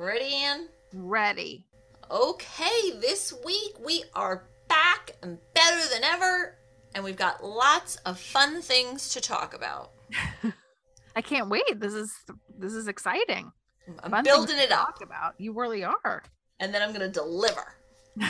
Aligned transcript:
Ready, 0.00 0.34
Anne? 0.34 0.66
Ready. 0.94 1.66
Okay, 2.10 2.90
this 3.02 3.34
week 3.44 3.72
we 3.84 4.02
are 4.14 4.48
back 4.66 5.10
and 5.22 5.36
better 5.52 5.86
than 5.92 6.02
ever, 6.04 6.56
and 6.94 7.04
we've 7.04 7.18
got 7.18 7.44
lots 7.44 7.96
of 8.06 8.18
fun 8.18 8.62
things 8.62 9.10
to 9.10 9.20
talk 9.20 9.52
about. 9.52 9.90
I 11.16 11.20
can't 11.20 11.50
wait. 11.50 11.78
This 11.80 11.92
is 11.92 12.14
this 12.58 12.72
is 12.72 12.88
exciting. 12.88 13.52
I'm 14.02 14.10
Fun 14.10 14.24
building 14.24 14.56
it 14.56 14.72
up, 14.72 14.98
Talk 14.98 15.02
about. 15.02 15.34
You 15.36 15.52
really 15.52 15.84
are. 15.84 16.22
and 16.60 16.72
then 16.72 16.80
I'm 16.80 16.94
going 16.94 17.00
to 17.00 17.20
deliver. 17.20 17.74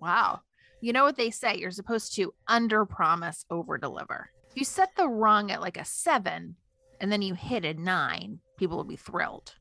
Wow. 0.00 0.40
You 0.80 0.92
know 0.92 1.04
what 1.04 1.16
they 1.16 1.30
say? 1.30 1.54
You're 1.54 1.70
supposed 1.70 2.16
to 2.16 2.34
under 2.48 2.84
promise, 2.84 3.44
over 3.48 3.78
deliver. 3.78 4.30
If 4.50 4.56
you 4.56 4.64
set 4.64 4.96
the 4.96 5.08
rung 5.08 5.52
at 5.52 5.60
like 5.60 5.76
a 5.76 5.84
seven 5.84 6.56
and 7.00 7.12
then 7.12 7.22
you 7.22 7.34
hit 7.34 7.64
a 7.64 7.74
nine, 7.74 8.40
people 8.56 8.76
will 8.78 8.82
be 8.82 8.96
thrilled. 8.96 9.54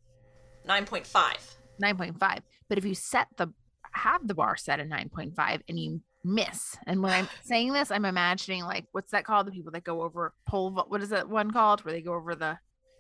9.5. 0.68 1.56
9.5. 1.82 2.40
But 2.70 2.78
if 2.78 2.86
you 2.86 2.96
set 2.96 3.28
the 3.38 3.48
have 3.94 4.26
the 4.28 4.34
bar 4.34 4.56
set 4.56 4.80
at 4.80 4.88
9.5 4.90 5.62
and 5.68 5.80
you 5.80 6.02
miss, 6.24 6.78
and 6.88 7.02
when 7.02 7.12
I'm 7.12 7.28
saying 7.44 7.74
this, 7.74 7.92
I'm 7.92 8.06
imagining 8.06 8.64
like 8.64 8.86
what's 8.92 9.12
that 9.12 9.26
called? 9.26 9.48
The 9.48 9.52
people 9.52 9.72
that 9.74 9.84
go 9.84 10.02
over 10.04 10.34
pole 10.48 10.72
vault. 10.72 10.90
What 10.90 11.02
is 11.02 11.10
that 11.10 11.28
one 11.30 11.52
called 11.52 11.84
where 11.84 11.94
they 11.94 12.02
go 12.02 12.14
over 12.14 12.36
the 12.36 12.58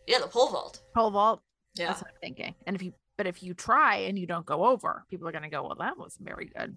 Yeah, 0.07 0.19
the 0.19 0.27
pole 0.27 0.49
vault. 0.49 0.81
pole 0.95 1.11
vault? 1.11 1.41
Yeah. 1.75 1.87
That's 1.87 2.01
what 2.01 2.11
I'm 2.11 2.17
thinking. 2.21 2.55
And 2.67 2.75
if 2.75 2.81
you 2.83 2.93
but 3.17 3.27
if 3.27 3.43
you 3.43 3.53
try 3.53 3.97
and 3.97 4.17
you 4.17 4.25
don't 4.27 4.45
go 4.45 4.65
over, 4.65 5.05
people 5.09 5.27
are 5.27 5.31
gonna 5.31 5.49
go, 5.49 5.63
Well, 5.63 5.75
that 5.79 5.97
was 5.97 6.17
very 6.19 6.51
good. 6.57 6.75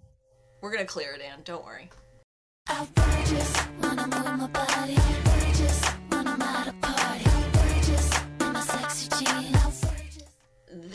We're 0.61 0.71
going 0.71 0.85
to 0.85 0.91
clear 0.91 1.11
it, 1.13 1.21
Anne. 1.21 1.41
Don't 1.43 1.63
worry. 1.63 1.89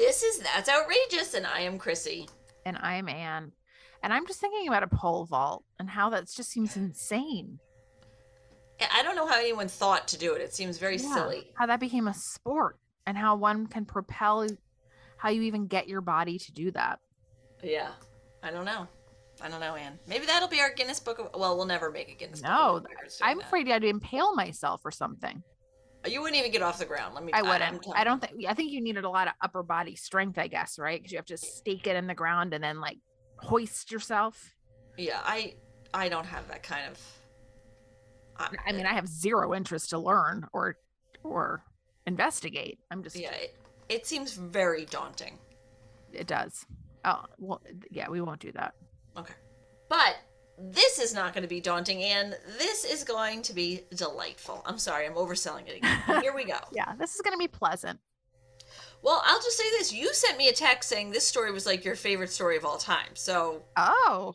This 0.00 0.22
is 0.22 0.38
That's 0.38 0.70
Outrageous, 0.70 1.34
and 1.34 1.46
I 1.46 1.60
am 1.60 1.76
Chrissy. 1.76 2.26
And 2.64 2.78
I'm 2.78 3.06
Anne. 3.06 3.52
And 4.02 4.14
I'm 4.14 4.26
just 4.26 4.40
thinking 4.40 4.66
about 4.66 4.82
a 4.82 4.86
pole 4.88 5.26
vault 5.26 5.62
and 5.78 5.90
how 5.90 6.08
that 6.08 6.26
just 6.26 6.50
seems 6.50 6.74
insane. 6.74 7.58
I 8.94 9.02
don't 9.02 9.14
know 9.14 9.26
how 9.26 9.38
anyone 9.38 9.68
thought 9.68 10.08
to 10.08 10.18
do 10.18 10.32
it. 10.32 10.40
It 10.40 10.54
seems 10.54 10.78
very 10.78 10.96
Yeah, 10.96 11.12
silly. 11.12 11.50
How 11.54 11.66
that 11.66 11.80
became 11.80 12.08
a 12.08 12.14
sport 12.14 12.78
and 13.06 13.14
how 13.18 13.36
one 13.36 13.66
can 13.66 13.84
propel 13.84 14.46
how 15.18 15.28
you 15.28 15.42
even 15.42 15.66
get 15.66 15.86
your 15.86 16.00
body 16.00 16.38
to 16.38 16.52
do 16.52 16.70
that. 16.70 16.98
Yeah. 17.62 17.90
I 18.42 18.50
don't 18.50 18.64
know. 18.64 18.88
I 19.42 19.50
don't 19.50 19.60
know, 19.60 19.74
Anne. 19.74 19.98
Maybe 20.06 20.24
that'll 20.24 20.48
be 20.48 20.60
our 20.62 20.72
Guinness 20.72 20.98
Book 20.98 21.18
of. 21.18 21.28
Well, 21.38 21.58
we'll 21.58 21.66
never 21.66 21.90
make 21.90 22.08
a 22.10 22.14
Guinness 22.14 22.40
Book 22.40 22.50
No, 22.50 22.76
of 22.76 22.84
Records 22.84 23.18
doing 23.18 23.30
I'm 23.32 23.38
that. 23.38 23.46
afraid 23.48 23.68
I'd 23.70 23.84
impale 23.84 24.34
myself 24.34 24.80
or 24.82 24.90
something. 24.90 25.42
You 26.06 26.22
wouldn't 26.22 26.38
even 26.38 26.50
get 26.50 26.62
off 26.62 26.78
the 26.78 26.86
ground. 26.86 27.14
Let 27.14 27.24
me. 27.24 27.32
I 27.32 27.42
wouldn't. 27.42 27.86
I 27.94 28.04
don't 28.04 28.20
think. 28.20 28.44
I 28.48 28.54
think 28.54 28.72
you 28.72 28.80
needed 28.80 29.04
a 29.04 29.10
lot 29.10 29.28
of 29.28 29.34
upper 29.42 29.62
body 29.62 29.96
strength, 29.96 30.38
I 30.38 30.46
guess, 30.46 30.78
right? 30.78 30.98
Because 30.98 31.12
you 31.12 31.18
have 31.18 31.26
to 31.26 31.36
stake 31.36 31.86
it 31.86 31.96
in 31.96 32.06
the 32.06 32.14
ground 32.14 32.54
and 32.54 32.64
then 32.64 32.80
like 32.80 32.96
hoist 33.36 33.92
yourself. 33.92 34.54
Yeah, 34.96 35.20
I. 35.24 35.54
I 35.92 36.08
don't 36.08 36.26
have 36.26 36.46
that 36.48 36.62
kind 36.62 36.90
of. 36.90 37.00
I 38.64 38.72
mean, 38.72 38.86
I 38.86 38.94
have 38.94 39.06
zero 39.06 39.54
interest 39.54 39.90
to 39.90 39.98
learn 39.98 40.46
or 40.52 40.76
or 41.22 41.64
investigate. 42.06 42.78
I'm 42.90 43.02
just. 43.02 43.16
yeah, 43.16 43.32
it, 43.32 43.56
it 43.88 44.06
seems 44.06 44.32
very 44.32 44.86
daunting. 44.86 45.38
It 46.12 46.26
does. 46.26 46.64
Oh 47.04 47.24
well, 47.38 47.60
yeah. 47.90 48.08
We 48.08 48.22
won't 48.22 48.40
do 48.40 48.52
that. 48.52 48.74
Okay. 49.18 49.34
But 49.90 50.16
this 50.62 50.98
is 50.98 51.14
not 51.14 51.32
going 51.32 51.42
to 51.42 51.48
be 51.48 51.60
daunting, 51.60 52.02
and 52.02 52.36
this 52.58 52.84
is 52.84 53.02
going 53.04 53.42
to 53.42 53.52
be 53.54 53.82
delightful. 53.94 54.62
I'm 54.66 54.78
sorry, 54.78 55.06
I'm 55.06 55.14
overselling 55.14 55.66
it 55.68 55.76
again. 55.78 56.22
Here 56.22 56.34
we 56.34 56.44
go. 56.44 56.58
Yeah, 56.72 56.94
this 56.96 57.14
is 57.14 57.20
gonna 57.22 57.38
be 57.38 57.48
pleasant. 57.48 57.98
Well, 59.02 59.22
I'll 59.24 59.40
just 59.40 59.56
say 59.56 59.64
this. 59.78 59.92
You 59.92 60.12
sent 60.12 60.36
me 60.36 60.48
a 60.48 60.52
text 60.52 60.88
saying 60.90 61.10
this 61.10 61.26
story 61.26 61.50
was 61.52 61.64
like 61.66 61.84
your 61.84 61.96
favorite 61.96 62.30
story 62.30 62.56
of 62.58 62.64
all 62.66 62.76
time. 62.76 63.14
So, 63.14 63.62
Oh, 63.76 64.34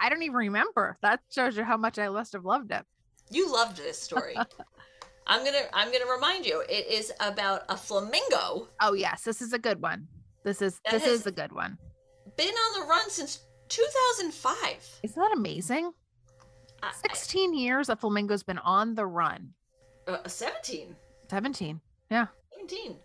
I 0.00 0.08
don't 0.08 0.22
even 0.22 0.36
remember. 0.36 0.96
That 1.02 1.20
shows 1.30 1.56
you 1.56 1.64
how 1.64 1.76
much 1.76 1.98
I 1.98 2.08
must 2.08 2.32
have 2.34 2.44
loved 2.44 2.70
it. 2.70 2.84
you 3.30 3.52
loved 3.52 3.76
this 3.78 4.00
story. 4.00 4.36
I'm 5.26 5.40
going 5.40 5.52
to 5.54 5.76
I'm 5.76 5.88
going 5.88 6.02
to 6.04 6.10
remind 6.10 6.46
you. 6.46 6.62
It 6.68 6.86
is 6.86 7.12
about 7.20 7.62
a 7.68 7.76
flamingo 7.76 8.68
Oh 8.80 8.92
yes, 8.94 9.24
this 9.24 9.42
is 9.42 9.52
a 9.52 9.58
good 9.58 9.82
one. 9.82 10.06
This 10.44 10.62
is 10.62 10.80
this 10.90 11.02
has- 11.02 11.20
is 11.22 11.26
a 11.26 11.32
good 11.32 11.52
one. 11.52 11.76
been 12.36 12.54
on 12.54 12.80
the 12.80 12.86
run 12.86 13.10
since 13.10 13.40
2005. 13.68 15.00
Isn't 15.02 15.22
that 15.22 15.36
amazing? 15.36 15.92
I- 16.82 16.92
16 17.08 17.54
years 17.54 17.88
a 17.88 17.96
flamingo's 17.96 18.42
been 18.42 18.58
on 18.58 18.94
the 18.94 19.06
run. 19.06 19.52
Uh, 20.06 20.26
17. 20.26 20.94
17. 21.30 21.80
Yeah. 22.10 22.26
17. 22.52 22.96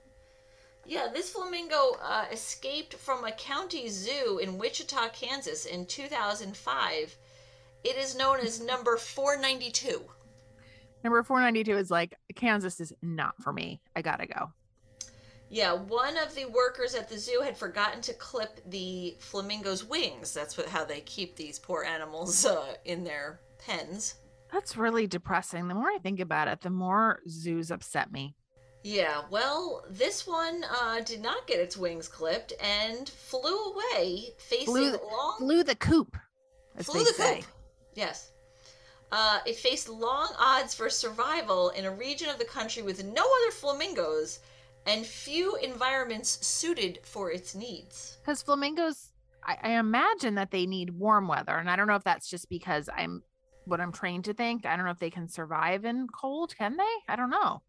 Yeah, 0.86 1.08
this 1.14 1.32
flamingo 1.32 1.96
uh, 2.02 2.26
escaped 2.32 2.94
from 2.96 3.24
a 3.24 3.32
county 3.32 3.88
zoo 3.88 4.40
in 4.42 4.58
Wichita, 4.58 5.10
Kansas 5.10 5.66
in 5.66 5.86
2005. 5.86 7.18
It 7.84 7.98
is 7.98 8.16
known 8.18 8.40
as 8.40 8.62
number 8.62 8.98
492. 8.98 10.02
Number 11.04 11.24
492 11.24 11.78
is 11.78 11.92
like 11.92 12.16
Kansas 12.36 12.80
is 12.80 12.94
not 13.02 13.36
for 13.42 13.52
me. 13.52 13.82
I 13.96 14.02
gotta 14.02 14.26
go. 14.26 14.52
Yeah, 15.54 15.74
one 15.74 16.18
of 16.18 16.34
the 16.34 16.46
workers 16.46 16.96
at 16.96 17.08
the 17.08 17.20
zoo 17.20 17.42
had 17.44 17.56
forgotten 17.56 18.02
to 18.02 18.14
clip 18.16 18.60
the 18.72 19.16
flamingo's 19.20 19.84
wings. 19.84 20.34
That's 20.34 20.58
what 20.58 20.68
how 20.68 20.84
they 20.84 21.02
keep 21.02 21.36
these 21.36 21.60
poor 21.60 21.84
animals 21.84 22.44
uh, 22.44 22.74
in 22.86 23.04
their 23.04 23.40
pens. 23.64 24.16
That's 24.52 24.76
really 24.76 25.06
depressing. 25.06 25.68
The 25.68 25.76
more 25.76 25.90
I 25.92 26.00
think 26.02 26.20
about 26.20 26.48
it, 26.48 26.62
the 26.62 26.72
more 26.72 27.20
zoos 27.30 27.70
upset 27.70 28.12
me. 28.12 28.36
Yeah, 28.84 29.22
well, 29.30 29.86
this 29.92 30.26
one 30.26 30.64
uh, 30.82 31.02
did 31.02 31.22
not 31.22 31.46
get 31.46 31.60
its 31.60 31.78
wings 31.78 32.08
clipped 32.08 32.54
and 32.60 33.08
flew 33.08 33.74
away, 33.74 34.30
facing 34.40 34.66
Flew- 34.66 34.98
long 35.12 35.36
Flew 35.38 35.62
the 35.64 35.76
coop, 35.76 36.18
as 36.76 36.88
flew 36.88 37.04
the 37.04 37.14
say. 37.14 37.36
coop. 37.42 37.46
Yes. 37.94 38.32
Uh, 39.12 39.38
it 39.46 39.56
faced 39.58 39.88
long 39.88 40.34
odds 40.40 40.74
for 40.74 40.90
survival 40.90 41.70
in 41.70 41.86
a 41.86 41.92
region 41.92 42.28
of 42.30 42.40
the 42.40 42.46
country 42.46 42.82
with 42.82 43.04
no 43.06 43.22
other 43.22 43.52
flamingos 43.52 44.40
and 44.86 45.06
few 45.06 45.56
environments 45.58 46.46
suited 46.46 47.00
for 47.04 47.32
its 47.32 47.56
needs. 47.56 48.18
Because 48.22 48.42
flamingos, 48.42 49.12
I, 49.44 49.58
I 49.62 49.70
imagine 49.80 50.36
that 50.36 50.52
they 50.52 50.66
need 50.66 50.92
warm 50.92 51.28
weather. 51.28 51.56
And 51.58 51.70
I 51.70 51.76
don't 51.76 51.88
know 51.88 51.96
if 51.96 52.04
that's 52.04 52.30
just 52.30 52.50
because 52.50 52.90
I'm 52.96 53.24
what 53.66 53.80
I'm 53.80 53.92
trained 53.92 54.26
to 54.26 54.34
think. 54.34 54.66
I 54.66 54.76
don't 54.76 54.86
know 54.86 54.92
if 54.92 55.00
they 55.00 55.10
can 55.10 55.28
survive 55.28 55.86
in 55.86 56.08
cold. 56.08 56.56
Can 56.58 56.76
they? 56.78 56.84
I 57.08 57.16
don't 57.16 57.30
know. 57.30 57.62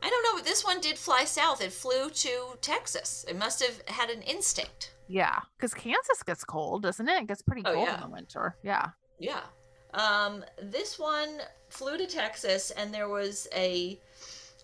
I 0.00 0.10
don't 0.10 0.22
know, 0.22 0.36
but 0.36 0.44
this 0.44 0.64
one 0.64 0.80
did 0.80 0.96
fly 0.96 1.24
south. 1.24 1.60
It 1.60 1.72
flew 1.72 2.08
to 2.10 2.56
Texas. 2.60 3.24
It 3.28 3.36
must 3.36 3.60
have 3.62 3.82
had 3.86 4.10
an 4.10 4.22
instinct. 4.22 4.92
Yeah. 5.08 5.40
Because 5.56 5.74
Kansas 5.74 6.22
gets 6.24 6.44
cold, 6.44 6.82
doesn't 6.82 7.08
it? 7.08 7.22
It 7.22 7.26
gets 7.28 7.42
pretty 7.42 7.62
Oh, 7.64 7.74
cold 7.74 7.88
yeah. 7.88 7.94
in 7.96 8.00
the 8.02 8.08
winter. 8.14 8.56
Yeah. 8.62 8.86
Yeah. 9.18 9.40
Um, 9.94 10.44
this 10.62 10.98
one 10.98 11.40
flew 11.68 11.96
to 11.98 12.06
Texas, 12.06 12.70
and 12.72 12.92
there 12.94 13.08
was 13.08 13.48
a 13.54 13.98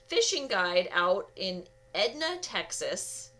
fishing 0.08 0.48
guide 0.48 0.88
out 0.92 1.30
in 1.36 1.64
Edna, 1.94 2.38
Texas. 2.40 3.30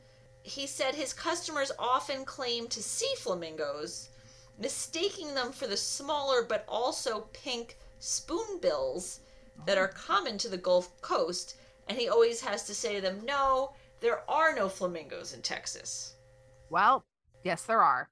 He 0.43 0.67
said 0.67 0.95
his 0.95 1.13
customers 1.13 1.73
often 1.79 2.25
claim 2.25 2.69
to 2.69 2.83
see 2.83 3.13
flamingos, 3.19 4.11
mistaking 4.59 5.35
them 5.35 5.53
for 5.53 5.67
the 5.67 5.77
smaller 5.77 6.43
but 6.43 6.65
also 6.69 7.29
pink 7.33 7.77
spoonbills 7.99 9.21
that 9.67 9.79
are 9.79 9.89
common 9.89 10.37
to 10.39 10.49
the 10.49 10.59
Gulf 10.59 11.01
Coast, 11.01 11.57
and 11.89 11.99
he 11.99 12.09
always 12.09 12.41
has 12.43 12.65
to 12.65 12.75
say 12.75 12.95
to 12.95 13.01
them, 13.01 13.25
No, 13.25 13.73
there 14.01 14.29
are 14.29 14.55
no 14.55 14.69
flamingos 14.69 15.33
in 15.33 15.43
Texas. 15.43 16.15
Well, 16.71 17.05
yes, 17.43 17.63
there 17.65 17.83
are. 17.83 18.09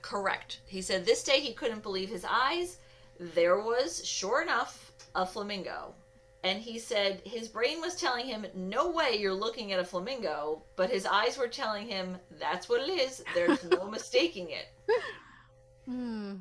Correct. 0.00 0.60
He 0.66 0.82
said 0.82 1.04
this 1.04 1.22
day 1.22 1.40
he 1.40 1.52
couldn't 1.52 1.82
believe 1.82 2.08
his 2.08 2.24
eyes. 2.28 2.78
There 3.18 3.60
was, 3.60 4.04
sure 4.06 4.42
enough, 4.42 4.92
a 5.14 5.26
flamingo. 5.26 5.94
And 6.44 6.60
he 6.60 6.78
said 6.78 7.22
his 7.24 7.48
brain 7.48 7.80
was 7.80 7.94
telling 7.94 8.26
him, 8.26 8.44
No 8.54 8.90
way 8.90 9.16
you're 9.18 9.32
looking 9.34 9.72
at 9.72 9.78
a 9.78 9.84
flamingo, 9.84 10.62
but 10.76 10.90
his 10.90 11.06
eyes 11.06 11.38
were 11.38 11.48
telling 11.48 11.86
him, 11.86 12.16
That's 12.40 12.68
what 12.68 12.80
it 12.80 12.90
is. 12.90 13.22
There's 13.34 13.62
no 13.64 13.86
mistaking 13.90 14.50
it. 14.50 14.66
Hmm. 15.86 16.34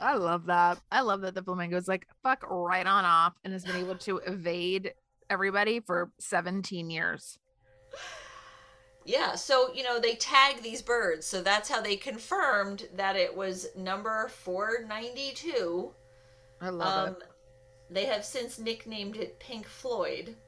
I 0.00 0.16
love 0.16 0.46
that. 0.46 0.80
I 0.90 1.02
love 1.02 1.20
that 1.20 1.34
the 1.34 1.42
flamingo 1.42 1.76
is 1.76 1.86
like 1.86 2.06
fuck 2.22 2.44
right 2.50 2.86
on 2.86 3.04
off 3.04 3.34
and 3.44 3.52
has 3.52 3.64
been 3.64 3.76
able 3.76 3.96
to 3.98 4.18
evade 4.26 4.92
everybody 5.30 5.80
for 5.80 6.10
17 6.18 6.90
years. 6.90 7.38
Yeah, 9.06 9.34
so, 9.34 9.72
you 9.74 9.82
know, 9.82 10.00
they 10.00 10.14
tag 10.14 10.62
these 10.62 10.80
birds. 10.80 11.26
So 11.26 11.42
that's 11.42 11.68
how 11.68 11.80
they 11.80 11.96
confirmed 11.96 12.88
that 12.94 13.16
it 13.16 13.34
was 13.36 13.66
number 13.76 14.28
492. 14.28 15.92
I 16.60 16.68
love 16.70 17.08
Um, 17.08 17.16
they 17.90 18.06
have 18.06 18.24
since 18.24 18.58
nicknamed 18.58 19.16
it 19.16 19.38
Pink 19.38 19.66
Floyd. 19.66 20.36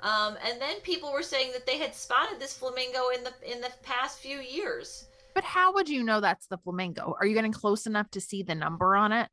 Um, 0.00 0.36
and 0.46 0.60
then 0.60 0.78
people 0.82 1.12
were 1.12 1.24
saying 1.24 1.50
that 1.54 1.66
they 1.66 1.78
had 1.78 1.92
spotted 1.92 2.38
this 2.38 2.56
flamingo 2.56 3.08
in 3.08 3.24
the 3.24 3.32
in 3.52 3.60
the 3.60 3.70
past 3.82 4.20
few 4.20 4.38
years. 4.38 5.06
but 5.34 5.42
how 5.42 5.72
would 5.74 5.88
you 5.88 6.04
know 6.04 6.20
that's 6.20 6.46
the 6.46 6.58
flamingo? 6.58 7.16
Are 7.18 7.26
you 7.26 7.34
getting 7.34 7.50
close 7.52 7.84
enough 7.84 8.08
to 8.12 8.20
see 8.20 8.44
the 8.44 8.54
number 8.54 8.94
on 8.94 9.10
it? 9.10 9.28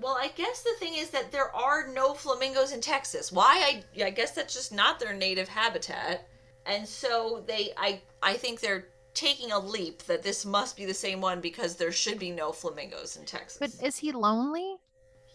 Well, 0.00 0.16
I 0.18 0.28
guess 0.28 0.62
the 0.62 0.72
thing 0.78 0.94
is 0.94 1.10
that 1.10 1.30
there 1.30 1.54
are 1.54 1.88
no 1.92 2.14
flamingos 2.14 2.72
in 2.72 2.80
Texas. 2.80 3.30
Why? 3.30 3.82
I 3.98 4.04
I 4.04 4.08
guess 4.10 4.30
that's 4.30 4.54
just 4.54 4.72
not 4.72 4.98
their 4.98 5.12
native 5.12 5.48
habitat. 5.48 6.26
and 6.64 6.88
so 6.88 7.44
they 7.46 7.72
I 7.76 8.00
I 8.22 8.32
think 8.38 8.60
they're 8.60 8.86
taking 9.12 9.52
a 9.52 9.58
leap 9.58 10.04
that 10.04 10.22
this 10.22 10.46
must 10.46 10.74
be 10.74 10.86
the 10.86 10.94
same 10.94 11.20
one 11.20 11.42
because 11.42 11.76
there 11.76 11.92
should 11.92 12.18
be 12.18 12.30
no 12.30 12.50
flamingos 12.50 13.16
in 13.18 13.26
Texas. 13.26 13.58
But 13.58 13.86
is 13.86 13.98
he 13.98 14.12
lonely? 14.12 14.76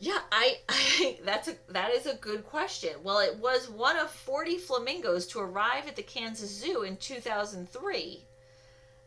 Yeah, 0.03 0.19
I, 0.33 0.57
I 0.69 1.17
that's 1.23 1.47
a 1.47 1.55
that 1.69 1.91
is 1.91 2.07
a 2.07 2.15
good 2.15 2.45
question. 2.45 2.91
Well, 3.03 3.19
it 3.19 3.37
was 3.37 3.69
one 3.69 3.97
of 3.97 4.11
40 4.11 4.57
flamingos 4.57 5.25
to 5.27 5.39
arrive 5.39 5.87
at 5.87 5.95
the 5.95 6.03
Kansas 6.03 6.49
Zoo 6.53 6.83
in 6.83 6.97
2003. 6.97 8.25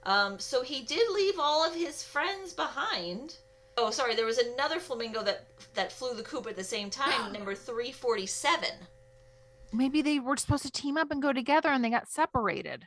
Um, 0.04 0.38
so 0.38 0.62
he 0.62 0.82
did 0.82 1.06
leave 1.12 1.34
all 1.38 1.66
of 1.66 1.74
his 1.74 2.02
friends 2.02 2.54
behind. 2.54 3.36
Oh, 3.76 3.90
sorry, 3.90 4.14
there 4.14 4.24
was 4.24 4.38
another 4.38 4.80
flamingo 4.80 5.22
that 5.22 5.44
that 5.74 5.92
flew 5.92 6.14
the 6.14 6.22
coop 6.22 6.46
at 6.46 6.56
the 6.56 6.64
same 6.64 6.88
time, 6.88 7.30
number 7.32 7.54
347. 7.54 8.70
Maybe 9.74 10.00
they 10.00 10.18
were 10.18 10.38
supposed 10.38 10.62
to 10.62 10.70
team 10.70 10.96
up 10.96 11.10
and 11.10 11.20
go 11.20 11.34
together 11.34 11.68
and 11.68 11.84
they 11.84 11.90
got 11.90 12.08
separated. 12.08 12.86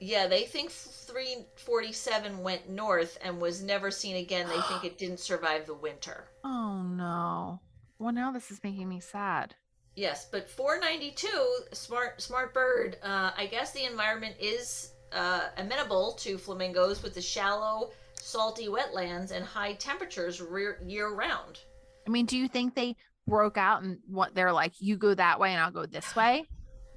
Yeah, 0.00 0.26
they 0.26 0.44
think 0.44 0.70
347 0.70 2.42
went 2.42 2.68
north 2.68 3.18
and 3.22 3.40
was 3.40 3.62
never 3.62 3.90
seen 3.90 4.16
again. 4.16 4.48
They 4.48 4.60
think 4.62 4.84
it 4.84 4.98
didn't 4.98 5.20
survive 5.20 5.66
the 5.66 5.74
winter. 5.74 6.28
Oh 6.44 6.82
no. 6.82 7.60
Well, 7.98 8.12
now 8.12 8.30
this 8.30 8.50
is 8.50 8.60
making 8.62 8.88
me 8.88 9.00
sad. 9.00 9.54
Yes, 9.96 10.28
but 10.30 10.48
492, 10.48 11.28
smart 11.72 12.22
smart 12.22 12.54
bird. 12.54 12.96
Uh, 13.02 13.32
I 13.36 13.46
guess 13.46 13.72
the 13.72 13.84
environment 13.84 14.36
is 14.38 14.92
uh, 15.12 15.48
amenable 15.56 16.12
to 16.20 16.38
flamingos 16.38 17.02
with 17.02 17.14
the 17.14 17.20
shallow, 17.20 17.90
salty 18.14 18.68
wetlands 18.68 19.32
and 19.32 19.44
high 19.44 19.74
temperatures 19.74 20.40
rear, 20.40 20.78
year 20.86 21.12
round. 21.12 21.60
I 22.06 22.10
mean, 22.10 22.26
do 22.26 22.38
you 22.38 22.48
think 22.48 22.74
they 22.74 22.96
broke 23.26 23.58
out 23.58 23.82
and 23.82 23.98
what 24.06 24.34
they're 24.34 24.52
like, 24.52 24.72
you 24.78 24.96
go 24.96 25.14
that 25.14 25.40
way 25.40 25.52
and 25.52 25.60
I'll 25.60 25.70
go 25.72 25.86
this 25.86 26.14
way? 26.14 26.48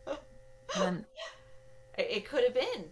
And 0.74 0.84
then, 0.84 1.06
It, 2.10 2.26
could 2.26 2.44
have 2.44 2.54
been. 2.54 2.86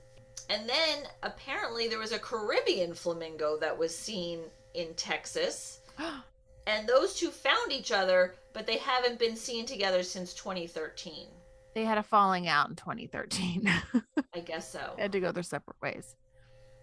And 0.50 0.67
then 0.67 1.03
apparently 1.23 1.88
there 1.88 2.00
was 2.00 2.11
a 2.11 2.19
Caribbean 2.19 2.94
flamingo 2.94 3.57
that 3.59 3.77
was 3.77 3.95
seen 3.95 4.39
in 4.73 4.94
Texas, 4.95 5.81
and 6.67 6.88
those 6.88 7.15
two 7.15 7.29
found 7.29 7.71
each 7.71 7.91
other, 7.91 8.35
but 8.53 8.65
they 8.65 8.77
haven't 8.77 9.19
been 9.19 9.35
seen 9.35 9.65
together 9.65 10.03
since 10.03 10.33
2013. 10.33 11.27
they 11.75 11.85
had 11.85 11.97
a 11.97 12.03
falling 12.03 12.47
out 12.47 12.69
in 12.69 12.75
2013. 12.75 13.71
I 14.35 14.39
guess 14.39 14.71
so. 14.71 14.94
they 14.95 15.03
had 15.03 15.12
to 15.12 15.19
go 15.19 15.31
their 15.31 15.44
separate 15.44 15.77
ways. 15.81 16.15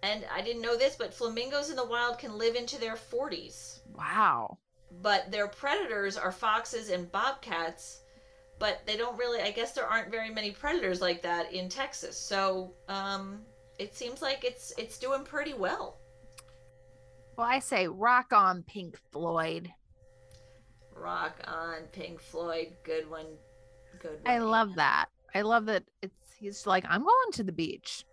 And 0.03 0.25
I 0.31 0.41
didn't 0.41 0.61
know 0.61 0.77
this, 0.77 0.95
but 0.95 1.13
flamingos 1.13 1.69
in 1.69 1.75
the 1.75 1.85
wild 1.85 2.19
can 2.19 2.37
live 2.37 2.55
into 2.55 2.79
their 2.79 2.95
40s. 2.95 3.79
Wow. 3.93 4.57
but 5.01 5.31
their 5.31 5.47
predators 5.47 6.17
are 6.17 6.31
foxes 6.31 6.89
and 6.89 7.11
bobcats 7.11 8.01
but 8.59 8.81
they 8.85 8.97
don't 8.97 9.17
really 9.17 9.41
i 9.41 9.51
guess 9.51 9.71
there 9.73 9.85
aren't 9.85 10.09
very 10.11 10.29
many 10.29 10.51
predators 10.51 11.01
like 11.01 11.21
that 11.21 11.51
in 11.53 11.69
texas 11.69 12.17
so 12.19 12.73
um 12.89 13.39
it 13.79 13.95
seems 13.95 14.21
like 14.21 14.43
it's 14.43 14.73
it's 14.77 14.97
doing 14.97 15.23
pretty 15.23 15.53
well 15.53 15.97
Well, 17.37 17.47
I 17.47 17.59
say 17.59 17.87
rock 17.87 18.33
on 18.33 18.63
Pink 18.63 18.97
Floyd. 19.11 19.71
rock 20.95 21.39
on 21.45 21.83
pink 21.91 22.19
floyd 22.19 22.67
good 22.83 23.09
one 23.09 23.27
good 24.01 24.19
one 24.23 24.33
I 24.33 24.39
love 24.39 24.75
that. 24.75 25.05
I 25.35 25.41
love 25.41 25.65
that 25.67 25.83
it's 26.01 26.15
he's 26.39 26.65
like, 26.65 26.85
I'm 26.89 27.01
going 27.03 27.31
to 27.33 27.43
the 27.43 27.51
beach. 27.51 28.03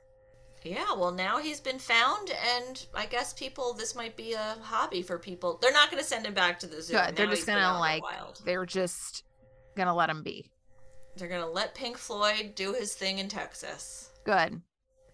yeah 0.62 0.93
well 0.94 1.11
now 1.12 1.38
he's 1.38 1.61
been 1.61 1.79
found 1.79 2.31
and 2.56 2.87
i 2.94 3.06
guess 3.06 3.32
people 3.32 3.73
this 3.75 3.94
might 3.94 4.17
be 4.17 4.32
a 4.32 4.56
hobby 4.62 5.02
for 5.02 5.19
people 5.19 5.58
they're 5.61 5.73
not 5.73 5.91
going 5.91 6.02
to 6.02 6.08
send 6.08 6.26
him 6.26 6.35
back 6.35 6.58
to 6.58 6.67
the 6.67 6.81
zoo 6.82 6.94
Good. 6.94 7.17
They're 7.17 7.26
just 7.26 7.49
in 7.49 7.55
the 7.55 7.61
like 7.61 8.02
they're 8.44 8.67
just 8.67 9.25
gonna 9.76 9.94
let 9.94 10.11
him 10.11 10.23
be. 10.23 10.50
they're 11.17 11.29
going 11.29 11.41
to 11.41 11.49
let 11.49 11.75
pink 11.75 11.97
floyd 11.99 12.55
do 12.55 12.73
his 12.73 12.94
thing 12.94 13.19
in 13.19 13.29
texas 13.29 14.11
Good. 14.25 14.62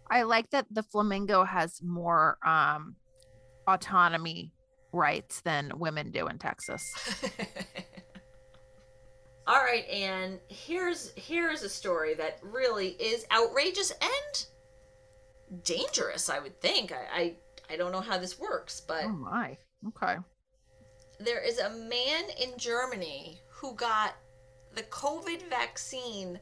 I 0.09 0.23
like 0.23 0.51
that 0.51 0.67
the 0.71 0.83
flamingo 0.85 1.43
has 1.45 1.83
more 1.83 2.39
um 2.47 2.95
autonomy 3.67 4.53
rights 4.93 5.41
than 5.43 5.73
women 5.79 6.11
do 6.11 6.27
in 6.29 6.39
Texas. 6.39 6.93
All 9.47 9.63
right, 9.65 9.89
and 9.89 10.39
here's 10.49 11.13
here's 11.17 11.63
a 11.65 11.69
story 11.69 12.15
that 12.15 12.39
really 12.43 12.89
is 13.01 13.27
outrageous 13.33 13.91
and 14.01 14.47
dangerous. 15.65 16.31
I 16.31 16.39
would 16.39 16.61
think. 16.61 16.93
I 16.93 17.07
I, 17.13 17.35
I 17.73 17.77
don't 17.77 17.91
know 17.91 18.01
how 18.01 18.19
this 18.19 18.39
works, 18.39 18.81
but 18.81 19.05
Oh 19.05 19.09
my. 19.09 19.57
Okay. 19.89 20.17
there 21.19 21.41
is 21.43 21.59
a 21.59 21.71
man 21.71 22.25
in 22.41 22.57
Germany 22.59 23.41
who 23.49 23.75
got 23.75 24.15
the 24.75 24.83
COVID 24.83 25.49
vaccine 25.49 26.41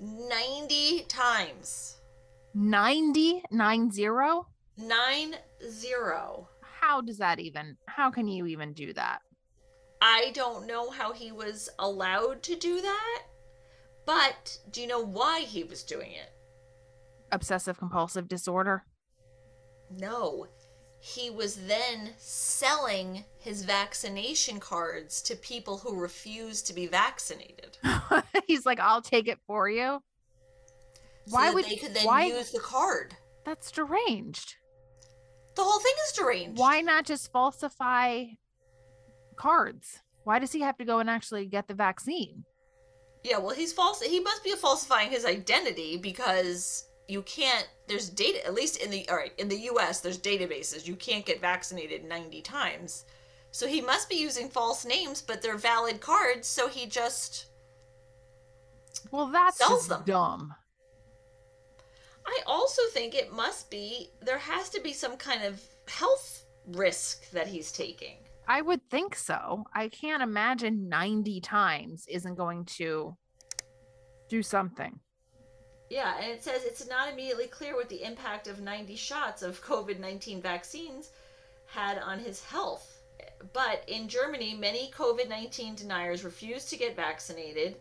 ninety 0.00 1.02
times. 1.08 1.96
90 2.54 3.44
nine 3.50 3.90
zero? 3.92 4.48
Nine 4.76 5.36
zero. 5.70 6.48
How 6.80 7.00
does 7.00 7.18
that 7.18 7.38
even 7.38 7.76
how 7.86 8.10
can 8.10 8.26
you 8.26 8.46
even 8.46 8.72
do 8.72 8.92
that? 8.94 9.20
I 10.02 10.32
don't 10.34 10.66
know 10.66 10.90
how 10.90 11.12
he 11.12 11.30
was 11.30 11.68
allowed 11.78 12.42
to 12.44 12.56
do 12.56 12.80
that, 12.80 13.22
but 14.06 14.58
do 14.70 14.80
you 14.80 14.86
know 14.86 15.04
why 15.04 15.40
he 15.40 15.62
was 15.62 15.82
doing 15.82 16.12
it? 16.12 16.32
Obsessive 17.30 17.78
compulsive 17.78 18.26
disorder? 18.26 18.84
No. 19.98 20.46
He 21.00 21.30
was 21.30 21.66
then 21.66 22.10
selling 22.18 23.24
his 23.38 23.64
vaccination 23.64 24.60
cards 24.60 25.22
to 25.22 25.34
people 25.34 25.78
who 25.78 25.98
refused 25.98 26.66
to 26.66 26.74
be 26.74 26.86
vaccinated. 26.86 27.78
He's 28.46 28.66
like, 28.66 28.78
I'll 28.78 29.00
take 29.00 29.26
it 29.26 29.38
for 29.46 29.68
you. 29.68 30.02
So 31.26 31.36
Why 31.36 31.46
that 31.46 31.54
would 31.54 31.64
they 31.64 31.76
could 31.76 31.94
then 31.94 32.04
why 32.04 32.24
use 32.26 32.50
the 32.50 32.60
card? 32.60 33.14
that's 33.44 33.70
deranged. 33.70 34.56
The 35.56 35.62
whole 35.62 35.80
thing 35.80 35.94
is 36.06 36.12
deranged. 36.12 36.58
Why 36.58 36.82
not 36.82 37.06
just 37.06 37.32
falsify 37.32 38.24
cards? 39.36 40.00
Why 40.24 40.38
does 40.38 40.52
he 40.52 40.60
have 40.60 40.76
to 40.78 40.84
go 40.84 40.98
and 40.98 41.08
actually 41.08 41.46
get 41.46 41.66
the 41.66 41.74
vaccine? 41.74 42.44
Yeah, 43.24 43.38
well, 43.38 43.54
he's 43.54 43.72
false. 43.72 44.02
He 44.02 44.20
must 44.20 44.44
be 44.44 44.52
falsifying 44.52 45.10
his 45.10 45.24
identity 45.24 45.96
because 45.96 46.84
you 47.10 47.22
can't. 47.22 47.68
There's 47.88 48.08
data. 48.08 48.46
At 48.46 48.54
least 48.54 48.76
in 48.76 48.90
the 48.90 49.08
all 49.08 49.16
right 49.16 49.32
in 49.38 49.48
the 49.48 49.58
U.S. 49.72 50.00
There's 50.00 50.18
databases. 50.18 50.86
You 50.86 50.94
can't 50.96 51.26
get 51.26 51.40
vaccinated 51.40 52.04
90 52.04 52.40
times. 52.42 53.04
So 53.50 53.66
he 53.66 53.80
must 53.80 54.08
be 54.08 54.14
using 54.16 54.48
false 54.48 54.84
names, 54.84 55.20
but 55.20 55.42
they're 55.42 55.56
valid 55.56 56.00
cards. 56.00 56.46
So 56.46 56.68
he 56.68 56.86
just. 56.86 57.46
Well, 59.10 59.26
that's 59.26 59.58
Sells 59.58 59.88
them. 59.88 60.02
dumb. 60.06 60.54
I 62.26 62.38
also 62.46 62.82
think 62.92 63.14
it 63.14 63.32
must 63.32 63.70
be. 63.70 64.10
There 64.22 64.38
has 64.38 64.68
to 64.70 64.80
be 64.80 64.92
some 64.92 65.16
kind 65.16 65.42
of 65.42 65.60
health 65.88 66.44
risk 66.68 67.30
that 67.32 67.48
he's 67.48 67.72
taking. 67.72 68.16
I 68.46 68.62
would 68.62 68.80
think 68.90 69.14
so. 69.16 69.64
I 69.74 69.88
can't 69.88 70.22
imagine 70.22 70.88
90 70.88 71.40
times 71.40 72.04
isn't 72.08 72.34
going 72.34 72.64
to 72.76 73.16
do 74.28 74.42
something. 74.42 74.98
Yeah, 75.90 76.16
and 76.22 76.30
it 76.30 76.42
says 76.44 76.64
it's 76.64 76.88
not 76.88 77.12
immediately 77.12 77.48
clear 77.48 77.74
what 77.74 77.88
the 77.88 78.04
impact 78.04 78.46
of 78.46 78.60
90 78.60 78.94
shots 78.94 79.42
of 79.42 79.62
COVID 79.62 79.98
19 79.98 80.40
vaccines 80.40 81.10
had 81.66 81.98
on 81.98 82.20
his 82.20 82.44
health. 82.44 83.02
But 83.52 83.82
in 83.88 84.08
Germany, 84.08 84.54
many 84.54 84.92
COVID 84.92 85.28
19 85.28 85.74
deniers 85.74 86.24
refuse 86.24 86.66
to 86.66 86.76
get 86.76 86.94
vaccinated, 86.94 87.76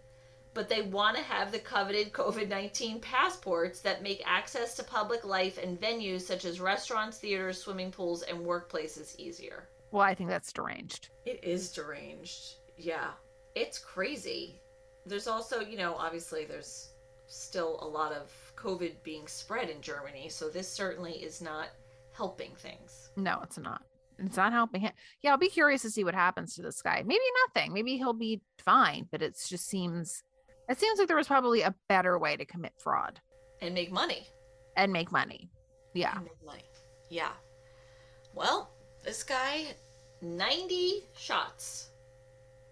but 0.56 0.68
they 0.68 0.82
want 0.82 1.18
to 1.18 1.24
have 1.24 1.52
the 1.52 1.60
coveted 1.60 2.12
COVID 2.12 2.50
19 2.50 3.00
passports 3.00 3.80
that 3.82 4.02
make 4.02 4.24
access 4.26 4.76
to 4.78 4.84
public 4.84 5.24
life 5.24 5.60
and 5.62 5.80
venues 5.80 6.22
such 6.22 6.46
as 6.46 6.60
restaurants, 6.60 7.20
theaters, 7.20 7.62
swimming 7.62 7.92
pools, 7.92 8.24
and 8.24 8.40
workplaces 8.40 9.18
easier. 9.20 9.70
Well, 9.92 10.02
I 10.02 10.16
think 10.16 10.30
that's 10.30 10.52
deranged. 10.52 11.10
It 11.26 11.44
is 11.44 11.72
deranged. 11.72 12.56
Yeah. 12.76 13.12
It's 13.54 13.78
crazy. 13.78 14.62
There's 15.06 15.28
also, 15.28 15.60
you 15.60 15.78
know, 15.78 15.96
obviously 15.96 16.46
there's 16.46 16.90
still 17.30 17.80
a 17.82 17.88
lot 17.88 18.12
of 18.12 18.32
COVID 18.58 19.02
being 19.04 19.28
spread 19.28 19.70
in 19.70 19.82
Germany, 19.82 20.28
so 20.30 20.50
this 20.50 20.72
certainly 20.72 21.14
is 21.14 21.42
not 21.42 21.68
helping 22.12 22.54
things. 22.56 23.10
No, 23.16 23.40
it's 23.44 23.58
not. 23.58 23.82
It's 24.18 24.36
not 24.36 24.52
helping 24.52 24.82
him. 24.82 24.92
Yeah, 25.22 25.32
I'll 25.32 25.38
be 25.38 25.48
curious 25.50 25.82
to 25.84 25.90
see 25.90 26.04
what 26.04 26.14
happens 26.14 26.54
to 26.56 26.62
this 26.62 26.82
guy. 26.82 27.02
Maybe 27.06 27.22
nothing. 27.48 27.72
Maybe 27.72 27.96
he'll 27.98 28.12
be 28.12 28.42
fine, 28.66 29.08
but 29.12 29.22
it 29.22 29.38
just 29.48 29.68
seems 29.68 30.24
it 30.68 30.78
seems 30.80 31.00
like 31.00 31.08
there 31.08 31.16
was 31.18 31.28
probably 31.28 31.62
a 31.62 31.74
better 31.88 32.20
way 32.20 32.36
to 32.36 32.46
commit 32.46 32.74
fraud 32.78 33.20
And 33.62 33.74
make 33.74 33.92
money. 33.92 34.28
and 34.76 34.92
make 34.92 35.12
money. 35.12 35.50
Yeah. 35.94 36.16
And 36.16 36.26
make 36.26 36.44
money. 36.46 36.66
Yeah. 37.10 37.32
Well, 38.36 38.70
this 39.04 39.24
guy, 39.24 39.68
90 40.22 41.08
shots. 41.18 41.90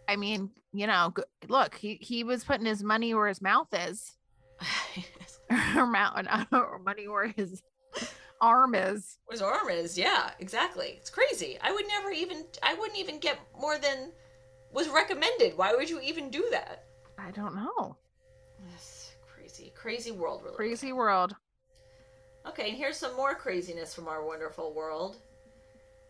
I 0.10 0.16
mean, 0.16 0.52
you 0.74 0.86
know, 0.88 1.14
look, 1.48 1.76
he 1.76 1.98
he 2.02 2.24
was 2.24 2.44
putting 2.44 2.66
his 2.66 2.84
money 2.84 3.14
where 3.14 3.28
his 3.28 3.42
mouth 3.42 3.68
is, 3.74 4.17
or 5.76 5.88
mouth, 5.88 6.26
or 6.52 6.80
money 6.80 7.08
where 7.08 7.28
his 7.28 7.62
arm 8.42 8.76
is. 8.76 9.18
His 9.30 9.42
arm 9.42 9.70
is, 9.70 9.98
yeah, 9.98 10.32
exactly. 10.40 10.96
It's 11.00 11.10
crazy. 11.10 11.58
I 11.62 11.72
would 11.72 11.88
never 11.88 12.12
even, 12.12 12.46
I 12.64 12.74
wouldn't 12.76 13.00
even 13.00 13.20
get 13.20 13.40
more 13.60 13.78
than 13.78 14.12
was 14.72 14.90
recommended. 14.90 15.58
Why 15.58 15.74
would 15.74 15.90
you 15.90 16.00
even 16.02 16.30
do 16.30 16.48
that? 16.52 16.86
I 17.18 17.32
don't 17.32 17.56
know. 17.56 17.96
That's 18.70 19.12
crazy. 19.28 19.72
crazy, 19.76 20.12
world. 20.12 20.42
We're 20.42 20.52
living 20.52 20.58
Crazy 20.58 20.94
world. 20.94 21.36
Okay, 22.48 22.70
and 22.70 22.78
here's 22.78 22.98
some 22.98 23.16
more 23.16 23.36
craziness 23.36 23.94
from 23.94 24.08
our 24.08 24.26
wonderful 24.26 24.74
world. 24.74 25.18